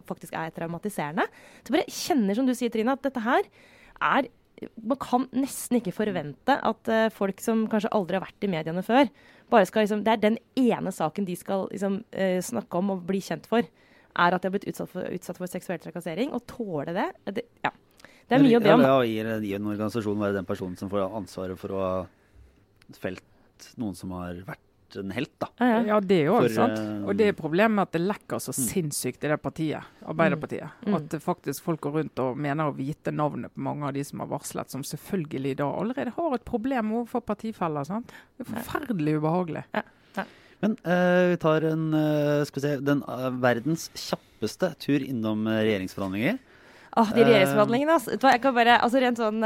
faktisk 0.05 0.35
er 0.35 0.51
traumatiserende. 0.51 1.29
Så 1.63 1.71
bare 1.71 1.87
kjenner, 1.87 2.35
som 2.35 2.47
du 2.47 2.55
sier, 2.55 2.71
Trine, 2.71 2.91
at 2.91 3.03
dette 3.03 3.23
her 3.23 3.43
er 4.01 4.27
man 4.83 4.99
kan 4.99 5.27
nesten 5.35 5.81
ikke 5.81 5.95
forvente 5.95 6.55
at 6.55 6.89
uh, 6.89 7.09
folk 7.11 7.41
som 7.43 7.65
kanskje 7.67 7.91
aldri 7.91 8.15
har 8.15 8.23
vært 8.23 8.45
i 8.47 8.51
mediene 8.53 8.85
før, 8.87 9.09
bare 9.51 9.67
skal 9.67 9.83
liksom, 9.83 10.05
Det 10.05 10.13
er 10.13 10.21
den 10.23 10.39
ene 10.55 10.93
saken 10.95 11.27
de 11.27 11.35
skal 11.35 11.67
liksom, 11.73 12.05
uh, 12.15 12.39
snakke 12.39 12.79
om 12.79 12.93
og 12.95 13.03
bli 13.09 13.19
kjent 13.19 13.49
for 13.51 13.67
er 14.13 14.37
at 14.37 14.43
de 14.43 14.49
har 14.49 14.55
blitt 14.57 14.69
utsatt 14.71 14.91
for, 14.93 15.09
utsatt 15.09 15.41
for 15.41 15.51
seksuell 15.51 15.81
trakassering. 15.83 16.33
Og 16.37 16.45
tåle 16.51 16.95
det, 16.97 17.09
det 17.33 17.47
ja. 17.65 17.73
Det 18.29 18.39
er 18.39 18.45
mye 18.45 18.59
å 18.59 18.65
be 18.65 18.75
om. 18.75 18.85
Ja, 18.87 18.99
I 19.05 19.55
en 19.57 19.71
organisasjon 19.73 20.21
være 20.21 20.39
den 20.39 20.49
personen 20.49 20.77
som 20.81 20.91
får 20.93 21.09
ansvaret 21.09 21.61
for 21.61 21.75
å 21.75 21.81
ha 21.83 21.95
felt 23.01 23.73
noen 23.81 23.97
som 23.97 24.13
har 24.17 24.39
vært 24.47 24.61
en 25.01 25.13
helt, 25.15 25.33
da. 25.41 25.49
Ja, 25.87 25.99
det 26.05 26.19
er 26.21 26.27
jo 26.29 26.37
for, 26.37 26.53
sant. 26.53 26.77
Eh, 26.77 27.05
og 27.09 27.17
det 27.17 27.31
er 27.31 27.37
problemet 27.37 27.77
med 27.77 27.87
at 27.87 27.95
det 27.97 28.03
lekker 28.03 28.43
så 28.43 28.53
mm. 28.53 28.59
sinnssykt 28.67 29.25
i 29.25 29.31
det 29.33 29.39
partiet, 29.41 30.03
Arbeiderpartiet. 30.05 30.85
Mm. 30.85 30.99
At 30.99 31.17
faktisk 31.25 31.65
folk 31.65 31.81
går 31.87 31.97
rundt 31.99 32.23
og 32.25 32.41
mener 32.41 32.69
å 32.69 32.77
vite 32.77 33.15
navnet 33.15 33.55
på 33.55 33.65
mange 33.65 33.89
av 33.89 33.97
de 33.97 34.05
som 34.05 34.21
har 34.25 34.29
varslet, 34.33 34.73
som 34.73 34.85
selvfølgelig 34.85 35.57
da 35.63 35.71
allerede 35.71 36.13
har 36.19 36.37
et 36.37 36.45
problem 36.49 36.93
overfor 36.99 37.25
partifeller. 37.33 37.89
sant? 37.89 38.13
Det 38.37 38.47
er 38.47 38.53
forferdelig 38.53 39.17
ubehagelig. 39.23 39.65
Ja. 39.73 39.85
Men 40.63 40.77
uh, 40.87 41.33
vi 41.33 41.39
tar 41.43 41.67
en, 41.67 41.85
skal 42.47 42.61
vi 42.61 42.65
se, 42.65 42.73
den 42.87 43.03
uh, 43.09 43.29
verdens 43.43 43.89
kjappeste 43.99 44.73
tur 44.83 45.03
innom 45.03 45.45
regjeringsforhandlinger. 45.51 46.39
Ah, 46.93 47.09
de 47.09 47.25
regjeringsforhandlingene, 47.25 47.95
altså. 47.97 48.15
Jeg 48.21 48.43
kan 48.45 48.53
bare, 48.53 48.77
altså 48.85 49.01
rent 49.01 49.17
sånn, 49.17 49.39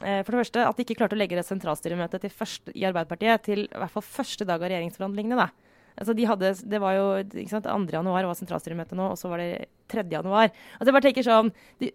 For 0.00 0.30
det 0.32 0.38
første, 0.38 0.62
at 0.64 0.78
de 0.78 0.86
ikke 0.86 0.94
klarte 1.02 1.12
å 1.12 1.20
legge 1.20 1.36
et 1.36 1.44
sentralstyremøte 1.44 2.16
til 2.22 2.32
først, 2.32 2.70
i 2.72 2.86
Arbeiderpartiet 2.88 3.44
til 3.44 3.66
i 3.66 3.80
hvert 3.82 3.92
fall 3.92 4.06
første 4.06 4.46
dag 4.48 4.56
av 4.64 4.70
regjeringsforhandlingene. 4.72 5.36
da. 5.36 5.75
Altså, 5.96 6.12
de 6.16 6.26
hadde, 6.28 6.52
det 6.68 6.80
var 6.82 6.96
jo, 6.96 7.04
ikke 7.24 7.52
sant, 7.54 7.66
2. 7.68 7.88
januar 7.94 8.28
var 8.28 8.36
sentralstyremøtet 8.36 8.98
nå, 8.98 9.08
og 9.14 9.20
så 9.20 9.30
var 9.32 9.40
det 9.40 9.68
3. 9.92 10.04
januar. 10.12 10.50
Altså, 10.76 10.88
jeg 10.90 10.96
bare 10.96 11.06
tenker 11.06 11.26
sånn, 11.26 11.52
de, 11.80 11.90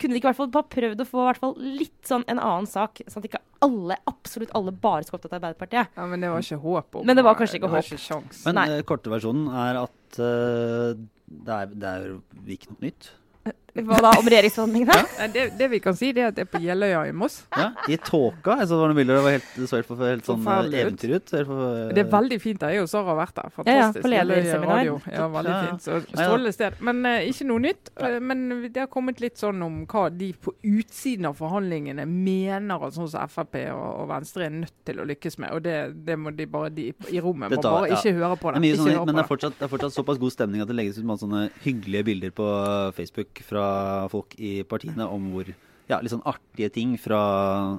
Kunne 0.00 0.14
de 0.14 0.18
ikke 0.18 0.26
i 0.26 0.30
hvert 0.32 0.40
fall 0.40 0.52
bare 0.56 0.70
prøvd 0.74 1.04
å 1.04 1.08
få 1.08 1.22
i 1.22 1.28
hvert 1.28 1.42
fall 1.42 1.54
litt 1.62 2.08
sånn 2.08 2.26
en 2.30 2.42
annen 2.42 2.68
sak, 2.70 3.04
sånn 3.06 3.22
at 3.22 3.28
ikke 3.30 3.42
alle, 3.64 3.98
absolutt 4.10 4.54
alle 4.58 4.74
bare 4.74 5.06
skal 5.06 5.20
opptatt 5.20 5.36
av 5.36 5.38
Arbeiderpartiet? 5.38 5.94
Ja, 5.94 6.06
Men 6.10 6.24
det 6.24 6.32
var 6.32 6.46
ikke 6.46 6.62
håp 6.64 7.00
om 7.00 7.06
Men 7.06 7.20
det 7.20 7.26
var 7.26 7.38
kanskje 7.38 7.60
ikke 7.60 7.72
håp. 7.76 7.92
Ikke. 7.94 8.22
Men 8.48 8.62
eh, 8.64 8.80
korte 8.88 9.12
versjonen 9.12 9.46
er 9.64 9.84
at 9.84 10.18
uh, 10.18 10.96
det, 11.30 11.60
er, 11.60 11.70
det 11.74 11.92
er 11.92 12.08
jo 12.10 12.18
ikke 12.56 12.74
noe 12.74 12.88
nytt. 12.88 13.14
Hva 13.74 13.96
da, 13.98 14.10
om 14.20 14.28
regjeringsforhandlingene? 14.30 14.94
Ja. 15.18 15.26
Det, 15.34 15.44
det 15.58 15.66
vi 15.72 15.80
kan 15.82 15.96
si, 15.98 16.12
det 16.14 16.22
er 16.22 16.28
at 16.30 16.36
det 16.36 16.44
er 16.44 16.50
på 16.52 16.60
Jeløya 16.62 17.00
i 17.10 17.14
Moss. 17.16 17.40
Ja, 17.50 17.72
I 17.90 17.96
tåka. 17.98 18.54
Jeg 18.60 18.68
så 18.70 18.76
det 18.76 18.80
var 18.84 18.92
noen 18.92 18.98
bilder. 19.00 19.16
Det, 19.18 19.24
var 19.24 19.34
helt, 19.34 19.48
det 19.56 19.66
så 19.66 19.80
helt, 19.80 19.90
helt 19.98 20.28
sånn 20.28 20.44
eh, 20.46 20.76
eventyr 20.84 21.14
ut. 21.16 21.32
Helt 21.34 21.48
for, 21.50 21.80
Det 21.96 22.04
er 22.04 22.12
veldig 22.12 22.38
fint. 22.44 22.60
Der 22.62 22.74
er 22.76 22.78
jo 22.78 22.84
Sara 22.90 23.16
vært 23.18 23.34
der. 23.40 23.48
Ja, 23.50 23.50
ja, 23.50 23.64
Fantastisk. 23.64 24.04
på 24.04 24.12
lederseminar. 24.12 24.78
radio. 24.78 24.98
Ja, 25.10 25.26
veldig 25.34 25.56
fint. 25.64 25.86
Så. 25.88 25.98
Strålende 26.12 26.52
sted. 26.54 26.76
Men 26.86 27.00
uh, 27.08 27.16
ikke 27.32 27.48
noe 27.50 27.64
nytt. 27.64 27.90
Uh, 27.98 28.18
men 28.22 28.44
det 28.68 28.84
har 28.84 28.90
kommet 28.94 29.24
litt 29.24 29.42
sånn 29.42 29.66
om 29.66 29.82
hva 29.90 30.04
de 30.14 30.30
på 30.38 30.54
utsiden 30.70 31.26
av 31.32 31.34
forhandlingene 31.42 32.06
mener 32.06 32.86
at 32.86 32.94
sånn 32.94 33.10
som 33.10 33.34
Frp 33.34 33.58
og, 33.72 33.84
og 34.04 34.08
Venstre 34.12 34.46
er 34.46 34.54
nødt 34.54 34.76
til 34.86 35.02
å 35.02 35.08
lykkes 35.10 35.38
med. 35.42 35.50
Og 35.58 35.66
det, 35.66 35.76
det 36.06 36.18
må 36.20 36.30
de 36.30 36.46
bare 36.50 36.70
de 36.78 36.92
i 37.10 37.18
rommet 37.24 37.50
må 37.50 37.58
bare 37.58 37.90
ja. 37.90 37.98
ikke 37.98 38.14
høre 38.20 38.38
på 38.38 38.54
Det 38.54 38.62
det. 38.62 38.62
er 38.62 38.66
mye 38.68 38.78
Ikke 38.78 38.86
men 38.94 39.02
på 39.02 39.18
det 39.18 39.24
er, 39.24 39.30
fortsatt, 39.34 39.58
det 39.58 39.66
er 39.66 39.74
fortsatt 39.74 39.98
såpass 39.98 40.22
god 40.22 40.36
stemning 40.38 40.62
at 40.62 40.70
det 40.70 40.78
legges 40.78 41.02
ut 41.02 41.08
masse 41.08 41.26
sånne 41.26 41.48
hyggelige 41.64 42.06
bilder 42.12 42.34
på 42.38 42.48
Facebook 42.94 43.42
fra 43.48 43.63
folk 44.12 44.34
i 44.38 44.56
partiene 44.68 45.06
om 45.10 45.30
hvor 45.34 45.50
ja, 45.90 45.98
litt 46.00 46.14
sånn 46.14 46.24
artige 46.24 46.70
ting 46.72 46.94
fra, 47.00 47.18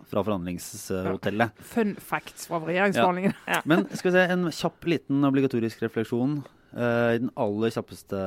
fra 0.05 0.21
forhandlingshotellet. 0.25 1.55
Fun 1.71 1.95
facts 1.97 2.45
fra 2.49 2.59
regjeringsforhandlingene. 2.61 3.61
Men 3.65 3.87
skal 3.97 4.11
vi 4.11 4.17
se, 4.17 4.25
en 4.35 4.45
kjapp 4.53 4.85
liten 4.91 5.25
obligatorisk 5.25 5.81
refleksjon. 5.87 6.35
eh, 6.75 7.15
I 7.15 7.21
den 7.23 7.31
aller 7.39 7.73
kjappeste 7.73 8.19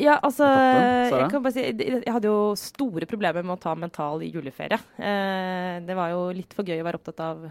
Ja, 0.00 0.16
altså 0.18 0.48
jeg, 0.50 1.28
kan 1.30 1.44
bare 1.44 1.54
si, 1.54 1.68
jeg 1.68 2.10
hadde 2.10 2.30
jo 2.32 2.56
store 2.58 3.06
problemer 3.06 3.46
med 3.46 3.54
å 3.54 3.62
ta 3.62 3.76
mental 3.78 4.24
juleferie. 4.26 4.80
Eh, 4.98 5.78
det 5.86 5.98
var 5.98 6.10
jo 6.16 6.24
litt 6.34 6.56
for 6.56 6.66
gøy 6.66 6.82
å 6.82 6.88
være 6.88 6.98
opptatt 6.98 7.22
av 7.22 7.46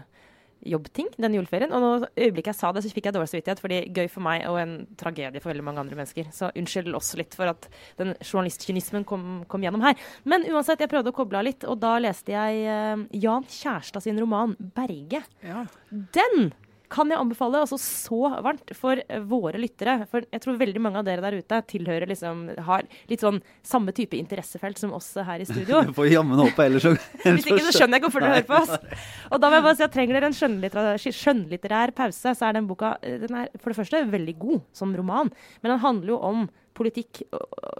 jobbting 0.68 1.10
den 1.20 1.36
juleferien. 1.36 1.72
Og 1.74 1.82
nå 1.82 1.90
øyeblikket 2.16 2.52
jeg 2.52 2.60
sa 2.60 2.72
det, 2.74 2.84
så 2.84 2.92
fikk 2.94 3.08
jeg 3.08 3.16
dårlig 3.16 3.30
samvittighet, 3.32 3.62
fordi 3.62 3.80
gøy 3.94 4.08
for 4.12 4.24
meg 4.26 4.46
og 4.50 4.58
en 4.62 4.74
tragedie 5.00 5.42
for 5.42 5.52
veldig 5.52 5.66
mange 5.66 5.84
andre 5.84 5.98
mennesker. 5.98 6.30
Så 6.34 6.50
unnskyld 6.58 6.96
oss 6.98 7.12
litt 7.18 7.36
for 7.38 7.52
at 7.52 7.68
den 8.00 8.14
journalistkynismen 8.20 9.06
kom, 9.08 9.44
kom 9.50 9.64
gjennom 9.64 9.84
her. 9.84 9.98
Men 10.28 10.46
uansett, 10.50 10.82
jeg 10.82 10.92
prøvde 10.92 11.12
å 11.12 11.16
koble 11.16 11.40
av 11.40 11.48
litt, 11.48 11.66
og 11.68 11.80
da 11.82 11.96
leste 12.02 12.34
jeg 12.34 12.66
uh, 12.66 13.06
Jan 13.16 13.46
Kjærstad 13.48 14.04
sin 14.04 14.20
roman 14.22 14.56
'Berge'. 14.58 15.24
Ja. 15.44 15.66
Den 15.90 16.52
kan 16.92 17.10
jeg 17.12 17.20
anbefale 17.20 17.62
altså 17.62 17.78
så 17.80 18.20
varmt 18.44 18.72
for 18.76 19.00
eh, 19.00 19.22
våre 19.28 19.60
lyttere. 19.60 20.02
For 20.10 20.26
jeg 20.26 20.42
tror 20.44 20.58
veldig 20.60 20.82
mange 20.84 21.00
av 21.00 21.06
dere 21.08 21.24
der 21.24 21.38
ute 21.40 21.60
tilhører 21.72 22.10
liksom, 22.10 22.44
har 22.66 22.86
litt 23.10 23.24
sånn 23.24 23.40
samme 23.66 23.94
type 23.96 24.18
interessefelt 24.18 24.80
som 24.80 24.94
oss 24.96 25.10
her 25.16 25.42
i 25.42 25.48
studio. 25.48 25.82
Får 25.98 26.10
jammen 26.12 26.40
håpe, 26.42 26.66
ellers 26.66 26.86
så 26.86 26.94
Hvis 27.24 27.48
ikke 27.48 27.66
så 27.68 27.74
skjønner 27.76 27.98
jeg 27.98 28.02
ikke 28.02 28.10
hvorfor 28.10 28.26
dere 28.26 28.40
hører 28.40 28.48
på 28.50 28.60
oss. 28.60 29.04
Og 29.32 29.42
da 29.42 29.50
vil 29.50 29.58
jeg 29.58 29.66
bare 29.68 29.78
si 29.80 29.86
at 29.88 29.94
trenger 29.96 30.18
dere 30.18 30.30
en 30.30 30.38
skjønnlitterær, 30.38 31.06
skjønnlitterær 31.20 31.94
pause, 32.02 32.34
så 32.38 32.48
er 32.48 32.58
den 32.58 32.68
boka 32.70 32.96
eh, 33.00 33.20
den 33.22 33.38
er 33.42 33.52
for 33.58 33.72
det 33.72 33.80
første 33.80 34.04
veldig 34.12 34.36
god 34.42 34.66
som 34.76 34.96
roman. 34.96 35.32
Men 35.62 35.74
den 35.74 35.84
handler 35.86 36.16
jo 36.16 36.20
om 36.32 36.44
politikk, 36.76 37.24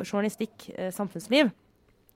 journalistikk, 0.04 0.70
eh, 0.76 0.92
samfunnsliv. 0.94 1.52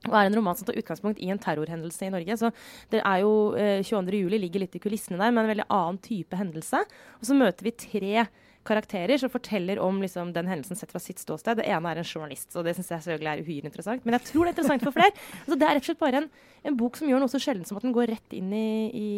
Og 0.06 0.16
er 0.16 0.30
en 0.30 0.38
roman 0.38 0.58
som 0.58 0.68
tar 0.68 0.78
utgangspunkt 0.80 1.20
i 1.22 1.30
en 1.32 1.42
terrorhendelse 1.42 2.08
i 2.08 2.14
Norge. 2.14 2.38
Så 2.40 2.52
det 2.92 3.02
er 3.02 3.22
jo 3.22 3.36
eh, 3.58 3.82
22. 3.84 4.24
juli 4.24 4.42
ligger 4.42 4.64
litt 4.64 4.76
i 4.78 4.82
kulissene 4.82 5.20
der, 5.20 5.32
men 5.32 5.44
en 5.44 5.54
veldig 5.54 5.68
annen 5.68 6.02
type 6.04 6.38
hendelse. 6.38 6.82
Og 7.20 7.30
så 7.30 7.38
møter 7.38 7.66
vi 7.66 7.76
tre 7.86 8.26
karakterer 8.66 9.20
som 9.20 9.30
forteller 9.30 9.78
om 9.82 10.00
liksom, 10.02 10.32
den 10.34 10.48
hendelsen 10.50 10.78
sett 10.78 10.92
fra 10.92 11.00
sitt 11.02 11.20
ståsted. 11.22 11.60
Det 11.60 11.68
ene 11.70 11.92
er 11.92 12.00
en 12.00 12.08
journalist, 12.08 12.50
og 12.56 12.66
det 12.66 12.76
syns 12.76 12.90
jeg 12.92 13.06
selvfølgelig 13.06 13.32
er 13.32 13.44
uhyre 13.46 13.70
interessant. 13.70 14.06
Men 14.06 14.18
jeg 14.18 14.26
tror 14.30 14.42
det 14.42 14.50
er 14.50 14.56
interessant 14.56 14.86
for 14.86 14.96
flere. 14.96 15.14
Altså, 15.46 15.58
det 15.60 15.66
er 15.66 15.76
rett 15.76 15.84
og 15.84 15.88
slett 15.90 16.02
bare 16.02 16.20
en, 16.22 16.28
en 16.66 16.76
bok 16.78 16.98
som 16.98 17.08
gjør 17.10 17.22
noe 17.22 17.30
så 17.30 17.40
sjelden 17.42 17.66
som 17.68 17.78
at 17.78 17.84
den 17.86 17.94
går 17.94 18.10
rett 18.10 18.34
inn 18.34 18.50
i, 18.56 18.70
i 18.90 19.10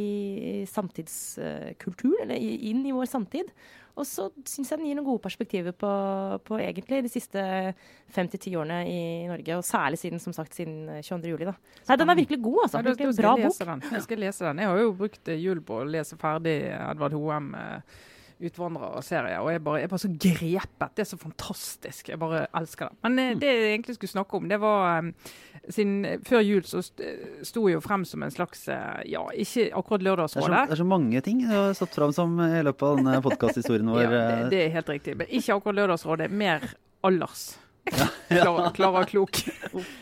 samtidskulturen, 0.68 2.26
eller 2.26 2.36
inn 2.38 2.82
i 2.84 2.92
vår 2.92 3.08
samtid. 3.08 3.48
Og 3.98 4.06
så 4.06 4.28
syns 4.46 4.70
jeg 4.70 4.80
den 4.80 4.88
gir 4.88 4.98
noen 4.98 5.08
gode 5.08 5.22
perspektiver 5.24 5.74
på, 5.76 5.90
på 6.46 6.58
egentlig 6.62 7.00
de 7.06 7.10
siste 7.12 7.42
fem 8.14 8.30
til 8.30 8.42
ti 8.44 8.52
årene 8.58 8.82
i 8.86 9.00
Norge. 9.30 9.58
Og 9.58 9.66
særlig 9.66 9.98
siden 10.00 10.22
som 10.22 10.36
sagt, 10.36 10.54
siden 10.54 10.86
22. 11.02 11.32
juli. 11.32 11.48
Da. 11.48 11.56
Nei, 11.88 11.98
den 12.00 12.12
er 12.14 12.20
virkelig 12.20 12.40
god, 12.44 12.60
altså. 12.66 12.82
Ja, 12.82 12.94
du, 12.94 13.02
du 13.02 13.22
bra 13.22 13.34
bok. 13.40 13.58
Den. 13.58 13.82
Jeg 13.98 14.06
skal 14.06 14.22
lese 14.22 14.46
den. 14.46 14.62
Jeg 14.62 14.70
har 14.70 14.84
jo 14.84 14.94
brukt 15.02 15.32
eh, 15.32 15.42
jul 15.42 15.64
på 15.66 15.82
å 15.82 15.88
lese 15.88 16.18
ferdig 16.20 16.60
Edvard 16.76 17.18
Hoem. 17.18 17.50
Eh, 17.58 17.98
Utvandrere 18.38 19.00
og 19.00 19.02
og 19.42 19.50
jeg 19.50 19.62
bare, 19.64 19.80
jeg 19.82 19.90
bare 19.90 19.98
så 19.98 20.08
grepet. 20.14 20.92
Det 20.94 21.02
er 21.02 21.08
så 21.10 21.18
fantastisk. 21.18 22.08
Jeg 22.12 22.18
bare 22.20 22.46
elsker 22.54 22.88
det. 22.88 22.98
Men 23.02 23.18
eh, 23.18 23.34
det 23.34 23.48
jeg 23.50 23.70
egentlig 23.72 23.96
skulle 23.96 24.12
snakke 24.12 24.38
om, 24.38 24.48
det 24.48 24.60
var 24.62 25.02
eh, 25.02 25.32
siden 25.68 26.04
eh, 26.04 26.18
Før 26.22 26.44
jul 26.46 26.62
så 26.68 26.82
sto 27.42 27.64
jo 27.68 27.80
frem 27.82 28.04
som 28.06 28.22
en 28.22 28.30
slags 28.30 28.68
Ja, 28.68 29.24
ikke 29.34 29.68
akkurat 29.74 30.00
det 30.04 30.06
Lørdagsrådet. 30.06 30.64
det 30.70 30.76
er 30.76 30.82
så 30.82 30.86
mange 30.86 31.20
ting 31.26 31.42
du 31.42 31.50
har 31.50 31.74
stått 31.74 31.98
frem 31.98 32.14
som 32.14 32.38
i 32.40 32.62
løpet 32.62 32.86
av 32.86 33.00
denne 33.00 33.22
podkasthistorien 33.26 33.90
vår. 33.90 34.04
Ja, 34.06 34.10
det, 34.12 34.50
det 34.54 34.62
er 34.66 34.76
helt 34.78 34.92
riktig. 34.94 35.16
Men 35.18 35.26
ikke 35.34 35.58
akkurat 35.58 35.80
Lørdagsrådet. 35.82 36.30
Mer 36.30 36.70
Klara, 38.28 38.70
Klara 38.76 39.04
Klok. 39.08 39.36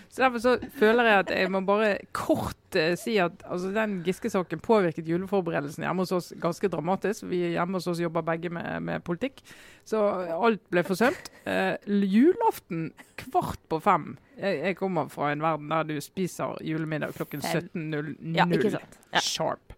Så 0.08 0.22
Derfor 0.22 0.38
så 0.42 0.52
føler 0.78 1.04
jeg 1.06 1.18
at 1.18 1.30
jeg 1.30 1.50
må 1.52 1.60
bare 1.66 1.90
kort 2.16 2.76
eh, 2.78 2.94
si 2.98 3.16
at 3.22 3.44
altså, 3.44 3.70
den 3.74 3.98
Giske-saken 4.06 4.62
påvirket 4.64 5.08
juleforberedelsen 5.08 5.84
hjemme 5.86 6.02
hos 6.06 6.14
oss 6.16 6.32
ganske 6.42 6.70
dramatisk. 6.72 7.26
Vi 7.30 7.42
hjemme 7.54 7.78
hos 7.78 7.86
oss 7.92 8.00
jobber 8.02 8.24
begge 8.26 8.50
med, 8.50 8.80
med 8.82 9.04
politikk, 9.06 9.42
så 9.86 10.02
alt 10.38 10.64
ble 10.72 10.82
forsømt. 10.86 11.30
Eh, 11.46 11.76
julaften 12.10 12.90
kvart 13.20 13.60
på 13.70 13.80
fem. 13.84 14.14
Jeg, 14.40 14.58
jeg 14.64 14.80
kommer 14.80 15.12
fra 15.12 15.30
en 15.32 15.44
verden 15.44 15.70
der 15.72 15.86
du 15.88 16.00
spiser 16.02 16.58
julemiddag 16.64 17.14
klokken 17.16 17.44
17.00 17.44 18.16
Ja. 18.36 18.48
Ja. 18.50 19.20
sharp. 19.20 19.76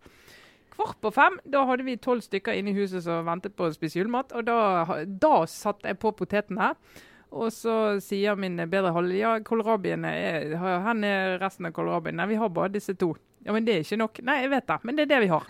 Kvart 0.78 1.00
på 1.02 1.10
fem, 1.10 1.40
da 1.44 1.64
hadde 1.66 1.82
vi 1.82 1.96
tolv 1.98 2.22
stykker 2.22 2.54
inne 2.54 2.70
i 2.70 2.78
huset 2.78 3.02
som 3.02 3.26
ventet 3.26 3.56
på 3.58 3.66
å 3.66 3.74
spise 3.74 3.98
julemat. 3.98 4.30
Og 4.38 4.46
da, 4.46 4.58
da 5.04 5.42
satte 5.50 5.90
jeg 5.90 5.98
på 5.98 6.12
potetene. 6.14 6.72
Og 7.30 7.52
så 7.52 8.00
sier 8.00 8.36
min 8.40 8.56
bedre 8.70 8.94
halvdel 8.96 9.18
ja, 9.20 9.34
kålrabiene 9.44 10.08
er 10.16 10.54
Hvor 10.56 11.04
er 11.04 11.34
resten 11.42 11.66
av 11.68 11.74
kålrabien? 11.76 12.16
Nei, 12.16 12.26
vi 12.30 12.38
har 12.40 12.48
bare 12.48 12.72
disse 12.72 12.94
to. 12.96 13.12
Ja, 13.44 13.52
men 13.54 13.64
det 13.66 13.74
er 13.74 13.84
ikke 13.84 13.98
nok. 14.00 14.18
Nei, 14.26 14.40
jeg 14.42 14.50
vet 14.52 14.66
det, 14.68 14.78
men 14.84 14.96
det 14.96 15.04
er 15.06 15.10
det 15.12 15.20
vi 15.26 15.30
har. 15.30 15.44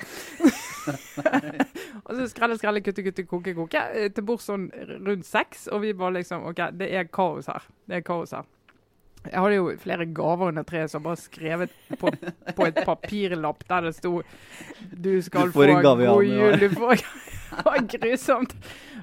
og 2.04 2.12
så 2.18 2.26
skrelle, 2.30 2.58
skrelle, 2.58 2.82
kutte, 2.84 3.02
kutte, 3.06 3.24
koke, 3.30 3.54
koke. 3.56 3.82
eh, 3.94 4.10
Til 4.14 4.26
bords 4.28 4.46
sånn 4.50 4.68
rundt 5.06 5.26
seks. 5.26 5.66
Og 5.72 5.82
vi 5.86 5.94
bare 5.96 6.18
liksom 6.18 6.44
OK, 6.50 6.60
det 6.78 6.90
er 6.94 7.08
kaos 7.12 7.48
her. 7.50 7.62
Det 7.88 8.00
er 8.00 8.04
kaos 8.06 8.34
her. 8.36 8.46
Jeg 9.28 9.40
hadde 9.42 9.56
jo 9.56 9.70
flere 9.82 10.06
gaver 10.14 10.52
under 10.52 10.64
treet 10.66 10.92
som 10.92 11.02
bare 11.04 11.18
skrevet 11.20 11.72
på, 11.98 12.12
på 12.54 12.66
et 12.68 12.78
papirlapp 12.86 13.64
der 13.68 13.88
det 13.88 13.96
sto 13.96 14.20
Du 14.94 15.10
skal 15.26 15.50
Du 15.50 15.56
få 15.58 15.66
en 15.66 15.82
gave 15.82 16.06
god 16.06 16.28
jul. 16.28 16.60
Du 16.62 16.68
får 16.76 17.02
Det 17.48 17.64
var 17.64 17.80
grusomt. 17.90 18.52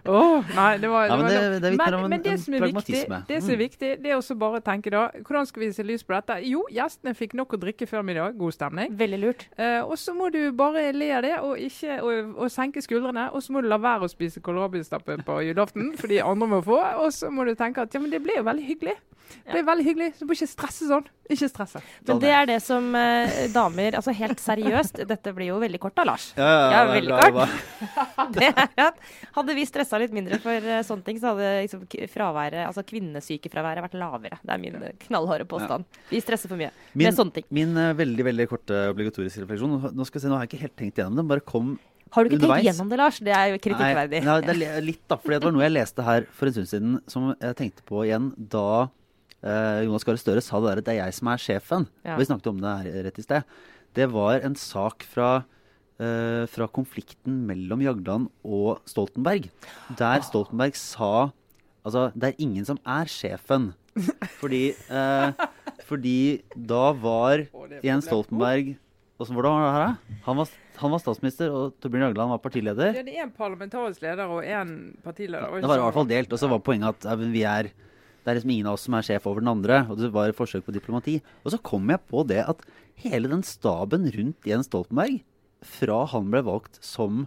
Åh, 0.05 0.43
nei, 0.55 0.77
det 0.77 0.89
var, 0.89 1.07
Ja, 1.07 1.15
men 1.17 1.25
det- 1.27 1.61
det 1.61 1.71
vitner 1.73 1.85
men, 1.91 1.93
om 1.95 2.09
men 2.09 2.21
det 2.21 2.31
en 2.31 2.37
som 2.37 2.53
er 2.53 2.59
viktig, 2.61 3.27
det 3.27 3.41
som 3.41 3.49
er 3.51 3.55
Mm. 3.55 3.63
viktig, 3.69 3.89
det 4.03 4.11
er 4.11 4.15
også 4.17 4.37
bare 4.37 4.59
å 4.59 4.63
tenke 4.63 4.91
da 4.91 5.09
Hvordan 5.23 5.45
skal 5.47 5.61
vi 5.63 5.71
se 5.71 5.83
lys 5.83 6.03
på 6.03 6.13
dette? 6.15 6.39
Jo, 6.45 6.65
gjestene 6.71 7.15
fikk 7.15 7.33
nok 7.33 7.53
å 7.53 7.57
drikke 7.59 7.87
før 7.87 8.03
middag. 8.05 8.37
God 8.37 8.53
stemning. 8.53 8.95
Veldig 8.95 9.19
lurt. 9.19 9.47
Eh, 9.57 9.81
og 9.81 9.97
så 9.97 10.13
må 10.15 10.31
du 10.31 10.51
bare 10.51 10.91
le 10.93 11.11
av 11.11 11.21
det, 11.23 11.39
og, 11.39 11.57
ikke, 11.57 12.01
og, 12.03 12.37
og 12.37 12.49
senke 12.51 12.81
skuldrene. 12.81 13.31
Og 13.33 13.41
så 13.41 13.51
må 13.51 13.61
du 13.61 13.67
la 13.67 13.77
være 13.77 14.01
å 14.05 14.09
spise 14.09 14.39
kålrabistappe 14.41 15.17
på 15.25 15.41
julaften, 15.45 15.95
for 15.99 16.07
de 16.07 16.19
andre 16.21 16.47
må 16.47 16.61
få. 16.63 16.79
Og 17.03 17.11
så 17.11 17.29
må 17.31 17.45
du 17.45 17.55
tenke 17.55 17.81
at 17.81 17.93
ja, 17.93 17.99
men 17.99 18.09
det 18.11 18.21
ble 18.23 18.37
jo 18.37 18.43
veldig 18.43 18.65
hyggelig. 18.65 18.95
Det 19.45 19.53
ble 19.53 19.63
veldig 19.65 19.83
hyggelig, 19.85 20.13
så 20.13 20.19
du 20.19 20.25
må 20.29 20.35
ikke 20.37 20.47
stresse 20.47 20.85
sånn. 20.85 21.05
Ikke 21.33 21.47
stresse. 21.49 21.79
Men 22.07 22.19
det 22.21 22.29
er 22.29 22.45
det 22.45 22.61
som 22.61 22.93
eh, 22.93 23.47
damer 23.49 23.95
Altså 23.97 24.13
helt 24.13 24.37
seriøst, 24.37 24.99
dette 25.11 25.33
blir 25.33 25.47
jo 25.47 25.57
veldig 25.59 25.79
kort 25.81 25.95
da, 25.95 26.03
Lars. 26.05 26.27
Ja, 26.37 26.45
ja, 26.45 26.69
Ja, 26.69 26.69
ja, 26.69 26.69
det 26.69 26.91
er 26.91 27.01
veldig 27.01 27.09
bra 27.09 27.31
kort. 27.31 27.49
Det 28.35 28.49
er 28.53 28.85
at 28.85 28.95
Hadde 29.35 29.55
vi 29.57 29.65
stressa 29.65 29.94
litt 30.01 30.13
mindre 30.15 30.39
for 30.43 30.67
eh, 30.69 30.83
sånne 30.85 31.05
ting, 31.07 31.19
så 31.21 31.31
hadde 31.33 31.49
liksom 31.65 31.83
fraværet, 32.11 32.65
altså 32.67 32.83
kvinnesykefraværet 32.87 33.85
vært 33.85 33.97
lavere. 33.99 34.39
Det 34.41 34.53
er 34.55 34.61
min 34.61 34.77
eh, 34.81 34.95
knallharde 35.05 35.47
påstand. 35.49 35.87
Vi 36.11 36.21
stresser 36.23 36.51
for 36.51 36.59
mye 36.59 36.71
Min, 36.93 37.07
med 37.07 37.17
sånne 37.17 37.35
ting. 37.37 37.47
min 37.55 37.75
uh, 37.77 37.91
veldig 37.97 38.25
veldig 38.27 38.47
korte 38.51 38.79
obligatoriske 38.91 39.43
refleksjon 39.43 39.75
Nå 39.95 40.07
skal 40.07 40.19
jeg 40.19 40.25
se, 40.25 40.31
nå 40.31 40.37
har 40.37 40.45
jeg 40.45 40.53
ikke 40.53 40.63
helt 40.65 40.77
tenkt 40.81 41.01
gjennom 41.01 41.21
den. 41.21 41.29
Bare 41.31 41.43
kom 41.45 41.75
Har 42.15 42.25
du 42.25 42.33
ikke 42.33 42.43
tenkt 42.45 42.67
gjennom 42.69 42.91
det, 42.91 42.99
Lars? 43.01 43.21
Det 43.23 43.33
er 43.35 43.53
jo 43.53 43.61
kritikkverdig. 43.63 44.21
Nei, 44.25 44.35
nei, 44.45 44.59
det 44.61 44.69
er 44.69 44.85
litt, 44.85 45.03
da. 45.11 45.19
Fordi 45.21 45.39
det 45.39 45.49
var 45.49 45.55
noe 45.55 45.65
jeg 45.65 45.75
leste 45.75 46.05
her 46.05 46.27
for 46.35 46.49
en 46.49 46.57
stund 46.57 46.71
siden 46.71 46.99
som 47.11 47.31
jeg 47.33 47.59
tenkte 47.61 47.85
på 47.87 48.05
igjen 48.07 48.31
da 48.37 48.67
uh, 49.45 49.79
Jonas 49.85 50.05
Gahr 50.07 50.19
Støre 50.21 50.43
sa 50.43 50.61
det 50.61 50.71
der 50.71 50.83
at 50.83 50.89
det 50.89 50.95
er 50.95 51.01
jeg 51.03 51.17
som 51.19 51.31
er 51.33 51.41
sjefen. 51.41 51.89
Ja. 52.07 52.19
Vi 52.19 52.27
snakket 52.29 52.51
om 52.53 52.61
det 52.63 52.75
her 52.81 53.07
rett 53.09 53.21
i 53.21 53.25
sted. 53.25 53.57
Det 53.95 54.09
var 54.11 54.43
en 54.43 54.57
sak 54.59 55.05
fra, 55.07 55.45
fra 55.95 56.65
konflikten 56.75 57.37
mellom 57.47 57.79
Jagland 57.79 58.27
og 58.43 58.81
Stoltenberg. 58.89 59.45
Der 59.95 60.25
Stoltenberg 60.27 60.75
sa 60.75 61.31
Altså, 61.85 62.07
det 62.17 62.31
er 62.31 62.41
ingen 62.41 62.65
som 62.65 62.79
er 62.81 63.05
sjefen. 63.05 63.69
Fordi, 64.41 64.73
eh, 64.73 65.45
fordi 65.87 66.41
da 66.51 66.89
var 66.97 67.45
Jens. 67.85 68.09
Stoltenberg 68.09 68.73
hvordan 69.15 69.37
var 69.37 69.45
det 69.45 69.51
her, 69.71 69.83
da? 69.85 70.15
Han 70.25 70.35
var, 70.41 70.49
han 70.75 70.91
var 70.91 70.99
statsminister, 70.99 71.53
og 71.55 71.75
Torbjørn 71.79 72.09
Jagland 72.09 72.33
var 72.33 72.41
partileder. 72.43 72.89
Ja, 72.97 73.03
det 73.05 73.13
er 73.15 73.23
én 73.23 73.31
parlamentarisk 73.31 74.01
leder 74.03 74.27
og 74.27 74.43
én 74.43 74.73
partileder. 75.05 75.53
Det 75.55 75.69
var 75.71 75.79
i 75.79 75.83
hvert 75.85 75.95
fall 75.95 76.09
delt. 76.09 76.33
Og 76.35 76.41
så 76.41 76.49
var 76.51 76.59
poenget 76.65 77.07
at 77.07 77.21
vi 77.21 77.45
er 77.47 77.69
det 78.25 78.31
er 78.33 78.39
liksom 78.39 78.51
ingen 78.55 78.67
av 78.67 78.75
oss 78.75 78.87
som 78.87 78.97
er 78.97 79.05
sjef 79.05 79.27
over 79.29 79.39
den 79.39 79.53
andre. 79.53 79.83
Og 79.87 80.01
det 80.01 80.09
var 80.11 80.27
et 80.27 80.35
forsøk 80.35 80.65
på 80.65 80.73
diplomati. 80.75 81.19
Og 81.45 81.53
så 81.53 81.61
kom 81.61 81.87
jeg 81.93 82.01
på 82.09 82.25
det 82.27 82.41
at 82.43 82.65
hele 83.05 83.29
den 83.31 83.45
staben 83.45 84.09
rundt 84.17 84.49
Jens 84.49 84.67
Stoltenberg, 84.67 85.21
fra 85.65 86.05
han 86.11 86.29
ble 86.31 86.41
valgt 86.45 86.79
som 86.85 87.25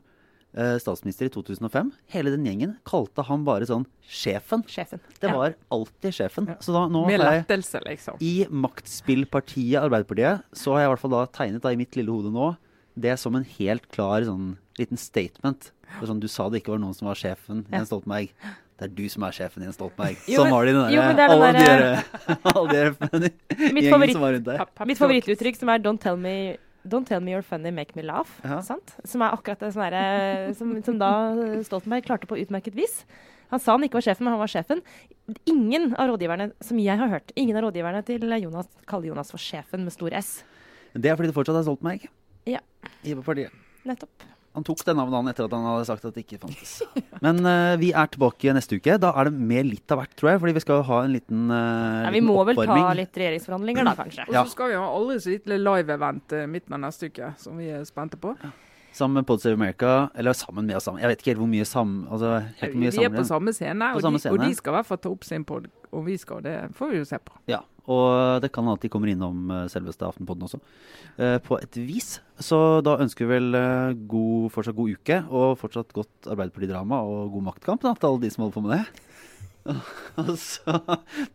eh, 0.56 0.78
statsminister 0.80 1.28
i 1.28 1.32
2005, 1.34 1.90
hele 2.14 2.30
den 2.32 2.46
gjengen 2.48 2.76
kalte 2.88 3.22
han 3.28 3.44
bare 3.44 3.66
sånn 3.68 3.84
sjefen. 4.08 4.62
Sjefen. 4.66 4.98
Det 5.20 5.28
Ja. 5.28 5.36
var 5.36 5.54
alltid 5.70 6.14
sjefen. 6.16 6.48
Ja. 6.48 6.56
Så 6.64 6.72
da 6.72 6.86
nå 6.88 7.06
Med 7.06 7.20
lettelse, 7.20 7.82
liksom. 7.84 8.16
i 8.20 8.46
maktspillpartiet 8.50 9.80
Arbeiderpartiet 9.82 10.42
så 10.56 10.72
har 10.74 10.80
jeg 10.82 10.88
i 10.88 10.92
hvert 10.94 11.02
fall 11.04 11.14
da 11.14 11.26
tegnet 11.26 11.62
da 11.62 11.72
i 11.74 11.76
mitt 11.80 11.94
lille 11.98 12.10
hode 12.10 12.32
nå 12.32 12.56
det 12.98 13.14
som 13.20 13.36
en 13.38 13.44
helt 13.44 13.84
klar 13.94 14.24
sånn 14.26 14.56
liten 14.78 14.98
statement. 14.98 15.70
Sånn, 16.02 16.18
du 16.20 16.26
sa 16.28 16.48
det 16.50 16.62
ikke 16.62 16.72
var 16.74 16.80
noen 16.82 16.94
som 16.96 17.06
var 17.08 17.14
sjefen, 17.14 17.64
Ja. 17.70 17.78
Jens 17.78 17.88
Stoltenberg. 17.92 18.30
Det 18.78 18.84
er 18.86 18.94
du 18.94 19.08
som 19.08 19.22
er 19.24 19.32
sjefen, 19.32 19.62
Jens 19.62 19.74
Stoltenberg. 19.78 20.16
Jo, 20.28 20.42
sånn 20.44 20.50
var 20.50 20.64
det 20.64 20.70
i 20.70 20.74
den 20.74 21.16
der, 21.16 21.18
er 21.18 21.28
alle 21.28 21.52
de 21.52 21.64
der- 21.64 22.04
alle 22.54 22.68
de 22.68 22.76
der 22.78 23.30
gjengen 23.58 24.12
som 24.12 24.20
var 24.22 24.32
rundt 24.32 24.44
pep 24.74 24.86
Mitt 24.86 24.98
favorittuttrykk 24.98 25.56
som 25.56 25.68
er 25.68 25.78
'don't 25.78 26.00
tell 26.00 26.16
me 26.16 26.56
Don't 26.86 27.06
tell 27.06 27.20
me 27.20 27.32
you're 27.32 27.42
funny, 27.42 27.70
make 27.74 27.96
me 27.96 28.02
laugh'. 28.02 28.38
Ja. 28.44 28.60
Sant? 28.62 28.94
Som 29.04 29.22
er 29.22 29.32
akkurat 29.34 29.58
det 29.60 29.72
sånn 29.74 30.54
som, 30.54 30.82
som 30.84 30.98
da 30.98 31.10
Stoltenberg 31.62 32.04
klarte 32.06 32.26
på 32.26 32.38
utmerket 32.38 32.74
vis. 32.74 33.04
Han 33.50 33.60
sa 33.60 33.72
han 33.72 33.82
ikke 33.82 33.94
var 33.98 34.04
sjefen, 34.04 34.24
men 34.24 34.32
han 34.36 34.40
var 34.40 34.52
sjefen. 34.52 34.82
Ingen 35.48 35.94
av 35.96 36.08
rådgiverne 36.10 36.52
som 36.60 36.78
jeg 36.78 36.98
har 36.98 37.08
hørt, 37.08 37.32
ingen 37.36 37.56
av 37.56 37.64
rådgiverne 37.64 38.04
til 38.04 38.20
Jonas 38.42 38.68
kaller 38.86 39.08
Jonas 39.08 39.30
for 39.32 39.38
sjefen 39.40 39.84
med 39.84 39.92
stor 39.92 40.12
S. 40.12 40.44
Det 40.94 41.10
er 41.10 41.16
fordi 41.16 41.28
det 41.32 41.36
fortsatt 41.36 41.56
er 41.60 41.66
Stoltenberg 41.66 42.08
Ja. 42.46 42.60
i 43.04 43.14
partiet. 43.14 43.52
Nettopp. 43.84 44.24
Han 44.58 44.66
tok 44.66 44.80
det 44.82 44.94
navnet 44.98 45.14
han 45.14 45.30
etter 45.30 45.46
at 45.46 45.52
han 45.54 45.66
hadde 45.68 45.86
sagt 45.86 46.06
at 46.08 46.16
det 46.16 46.24
ikke 46.24 46.40
fantes. 46.42 46.72
Men 47.24 47.38
uh, 47.46 47.76
vi 47.78 47.92
er 47.94 48.10
tilbake 48.10 48.54
neste 48.56 48.80
uke. 48.80 48.96
Da 48.98 49.12
er 49.14 49.28
det 49.30 49.42
med 49.52 49.68
litt 49.68 49.94
av 49.94 50.02
hvert, 50.02 50.14
tror 50.18 50.32
jeg. 50.32 50.40
Fordi 50.42 50.54
vi 50.56 50.62
skal 50.64 50.82
ha 50.88 51.00
en 51.06 51.14
liten, 51.14 51.44
uh, 51.52 52.06
Ja, 52.08 52.14
vi 52.14 52.22
må 52.26 52.34
vel 52.48 52.58
ta 52.58 52.78
litt 52.98 53.20
regjeringsforhandlinger 53.22 53.86
da, 53.86 53.94
kanskje. 54.00 54.26
Og 54.26 54.34
så 54.40 54.56
skal 54.56 54.72
vi 54.72 54.80
ha 54.80 54.88
aldri 54.88 55.20
så 55.22 55.36
lite 55.36 55.60
live-event 55.62 56.34
eh, 56.34 56.48
midten 56.50 56.74
av 56.74 56.82
neste 56.88 57.12
uke, 57.12 57.30
som 57.38 57.62
vi 57.62 57.70
er 57.70 57.86
spente 57.86 58.18
på. 58.18 58.34
Sammen 58.98 59.20
med 59.20 59.28
Pods 59.30 59.46
of 59.46 59.54
America. 59.54 60.10
Eller 60.18 60.34
sammen 60.34 60.66
med 60.66 60.80
oss 60.80 60.88
sammen. 60.90 61.04
Jeg 61.04 61.12
vet 61.12 61.22
ikke 61.22 61.34
helt 61.36 61.42
hvor 61.44 61.52
mye 61.54 61.66
sammen 61.68 62.04
altså, 62.10 62.34
Vi 62.58 62.90
er 62.90 62.96
sammen 62.98 63.18
på 63.20 63.26
samme 63.30 63.54
scene, 63.54 63.92
På 63.94 64.02
og, 64.02 64.18
de, 64.18 64.30
og 64.32 64.42
de 64.42 64.54
skal 64.58 64.74
i 64.74 64.78
hvert 64.80 64.90
fall 64.90 65.02
ta 65.06 65.12
opp 65.14 65.28
sin 65.28 65.46
pod. 65.46 65.70
og 65.92 66.06
vi 66.06 66.18
skal, 66.18 66.42
det 66.42 66.56
får 66.76 66.90
vi 66.90 67.02
jo 67.04 67.06
se 67.08 67.20
på. 67.22 67.38
Ja, 67.48 67.62
og 67.88 68.42
det 68.44 68.50
kan 68.52 68.64
hende 68.66 68.76
at 68.76 68.84
de 68.84 68.90
kommer 68.92 69.08
innom 69.12 69.50
eh, 69.54 69.64
selveste 69.72 70.04
Aftenpodden 70.06 70.44
også. 70.46 70.60
eh, 71.16 71.38
på 71.40 71.58
et 71.58 71.78
vis. 71.80 72.20
Så 72.38 72.80
da 72.84 72.98
ønsker 73.00 73.24
vi 73.26 73.32
vel 73.38 73.58
eh, 73.58 73.96
god, 74.10 74.50
fortsatt 74.54 74.76
god 74.76 74.94
uke, 74.98 75.20
og 75.32 75.56
fortsatt 75.60 75.92
godt 75.96 76.28
Arbeiderpartidrama 76.28 77.00
og 77.02 77.32
god 77.32 77.48
maktkamp 77.52 77.82
da, 77.86 77.94
til 77.96 78.10
alle 78.10 78.22
de 78.26 78.30
som 78.34 78.44
holder 78.44 78.58
på 78.58 78.64
med 78.66 78.76
det. 78.76 78.84
Og 80.22 80.32
så 80.40 80.72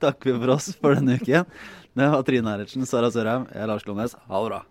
takker 0.02 0.32
vi 0.32 0.40
for 0.42 0.56
oss 0.56 0.72
for 0.80 0.98
denne 0.98 1.20
uken. 1.22 1.46
Det 1.94 2.08
var 2.16 2.26
Trine 2.26 2.50
Eilertsen, 2.56 2.86
Sara 2.90 3.12
Sørheim, 3.14 3.46
jeg 3.54 3.62
er 3.62 3.70
Lars 3.70 3.86
Glomnes. 3.86 4.18
Ha 4.30 4.42
det 4.42 4.50
bra. 4.54 4.62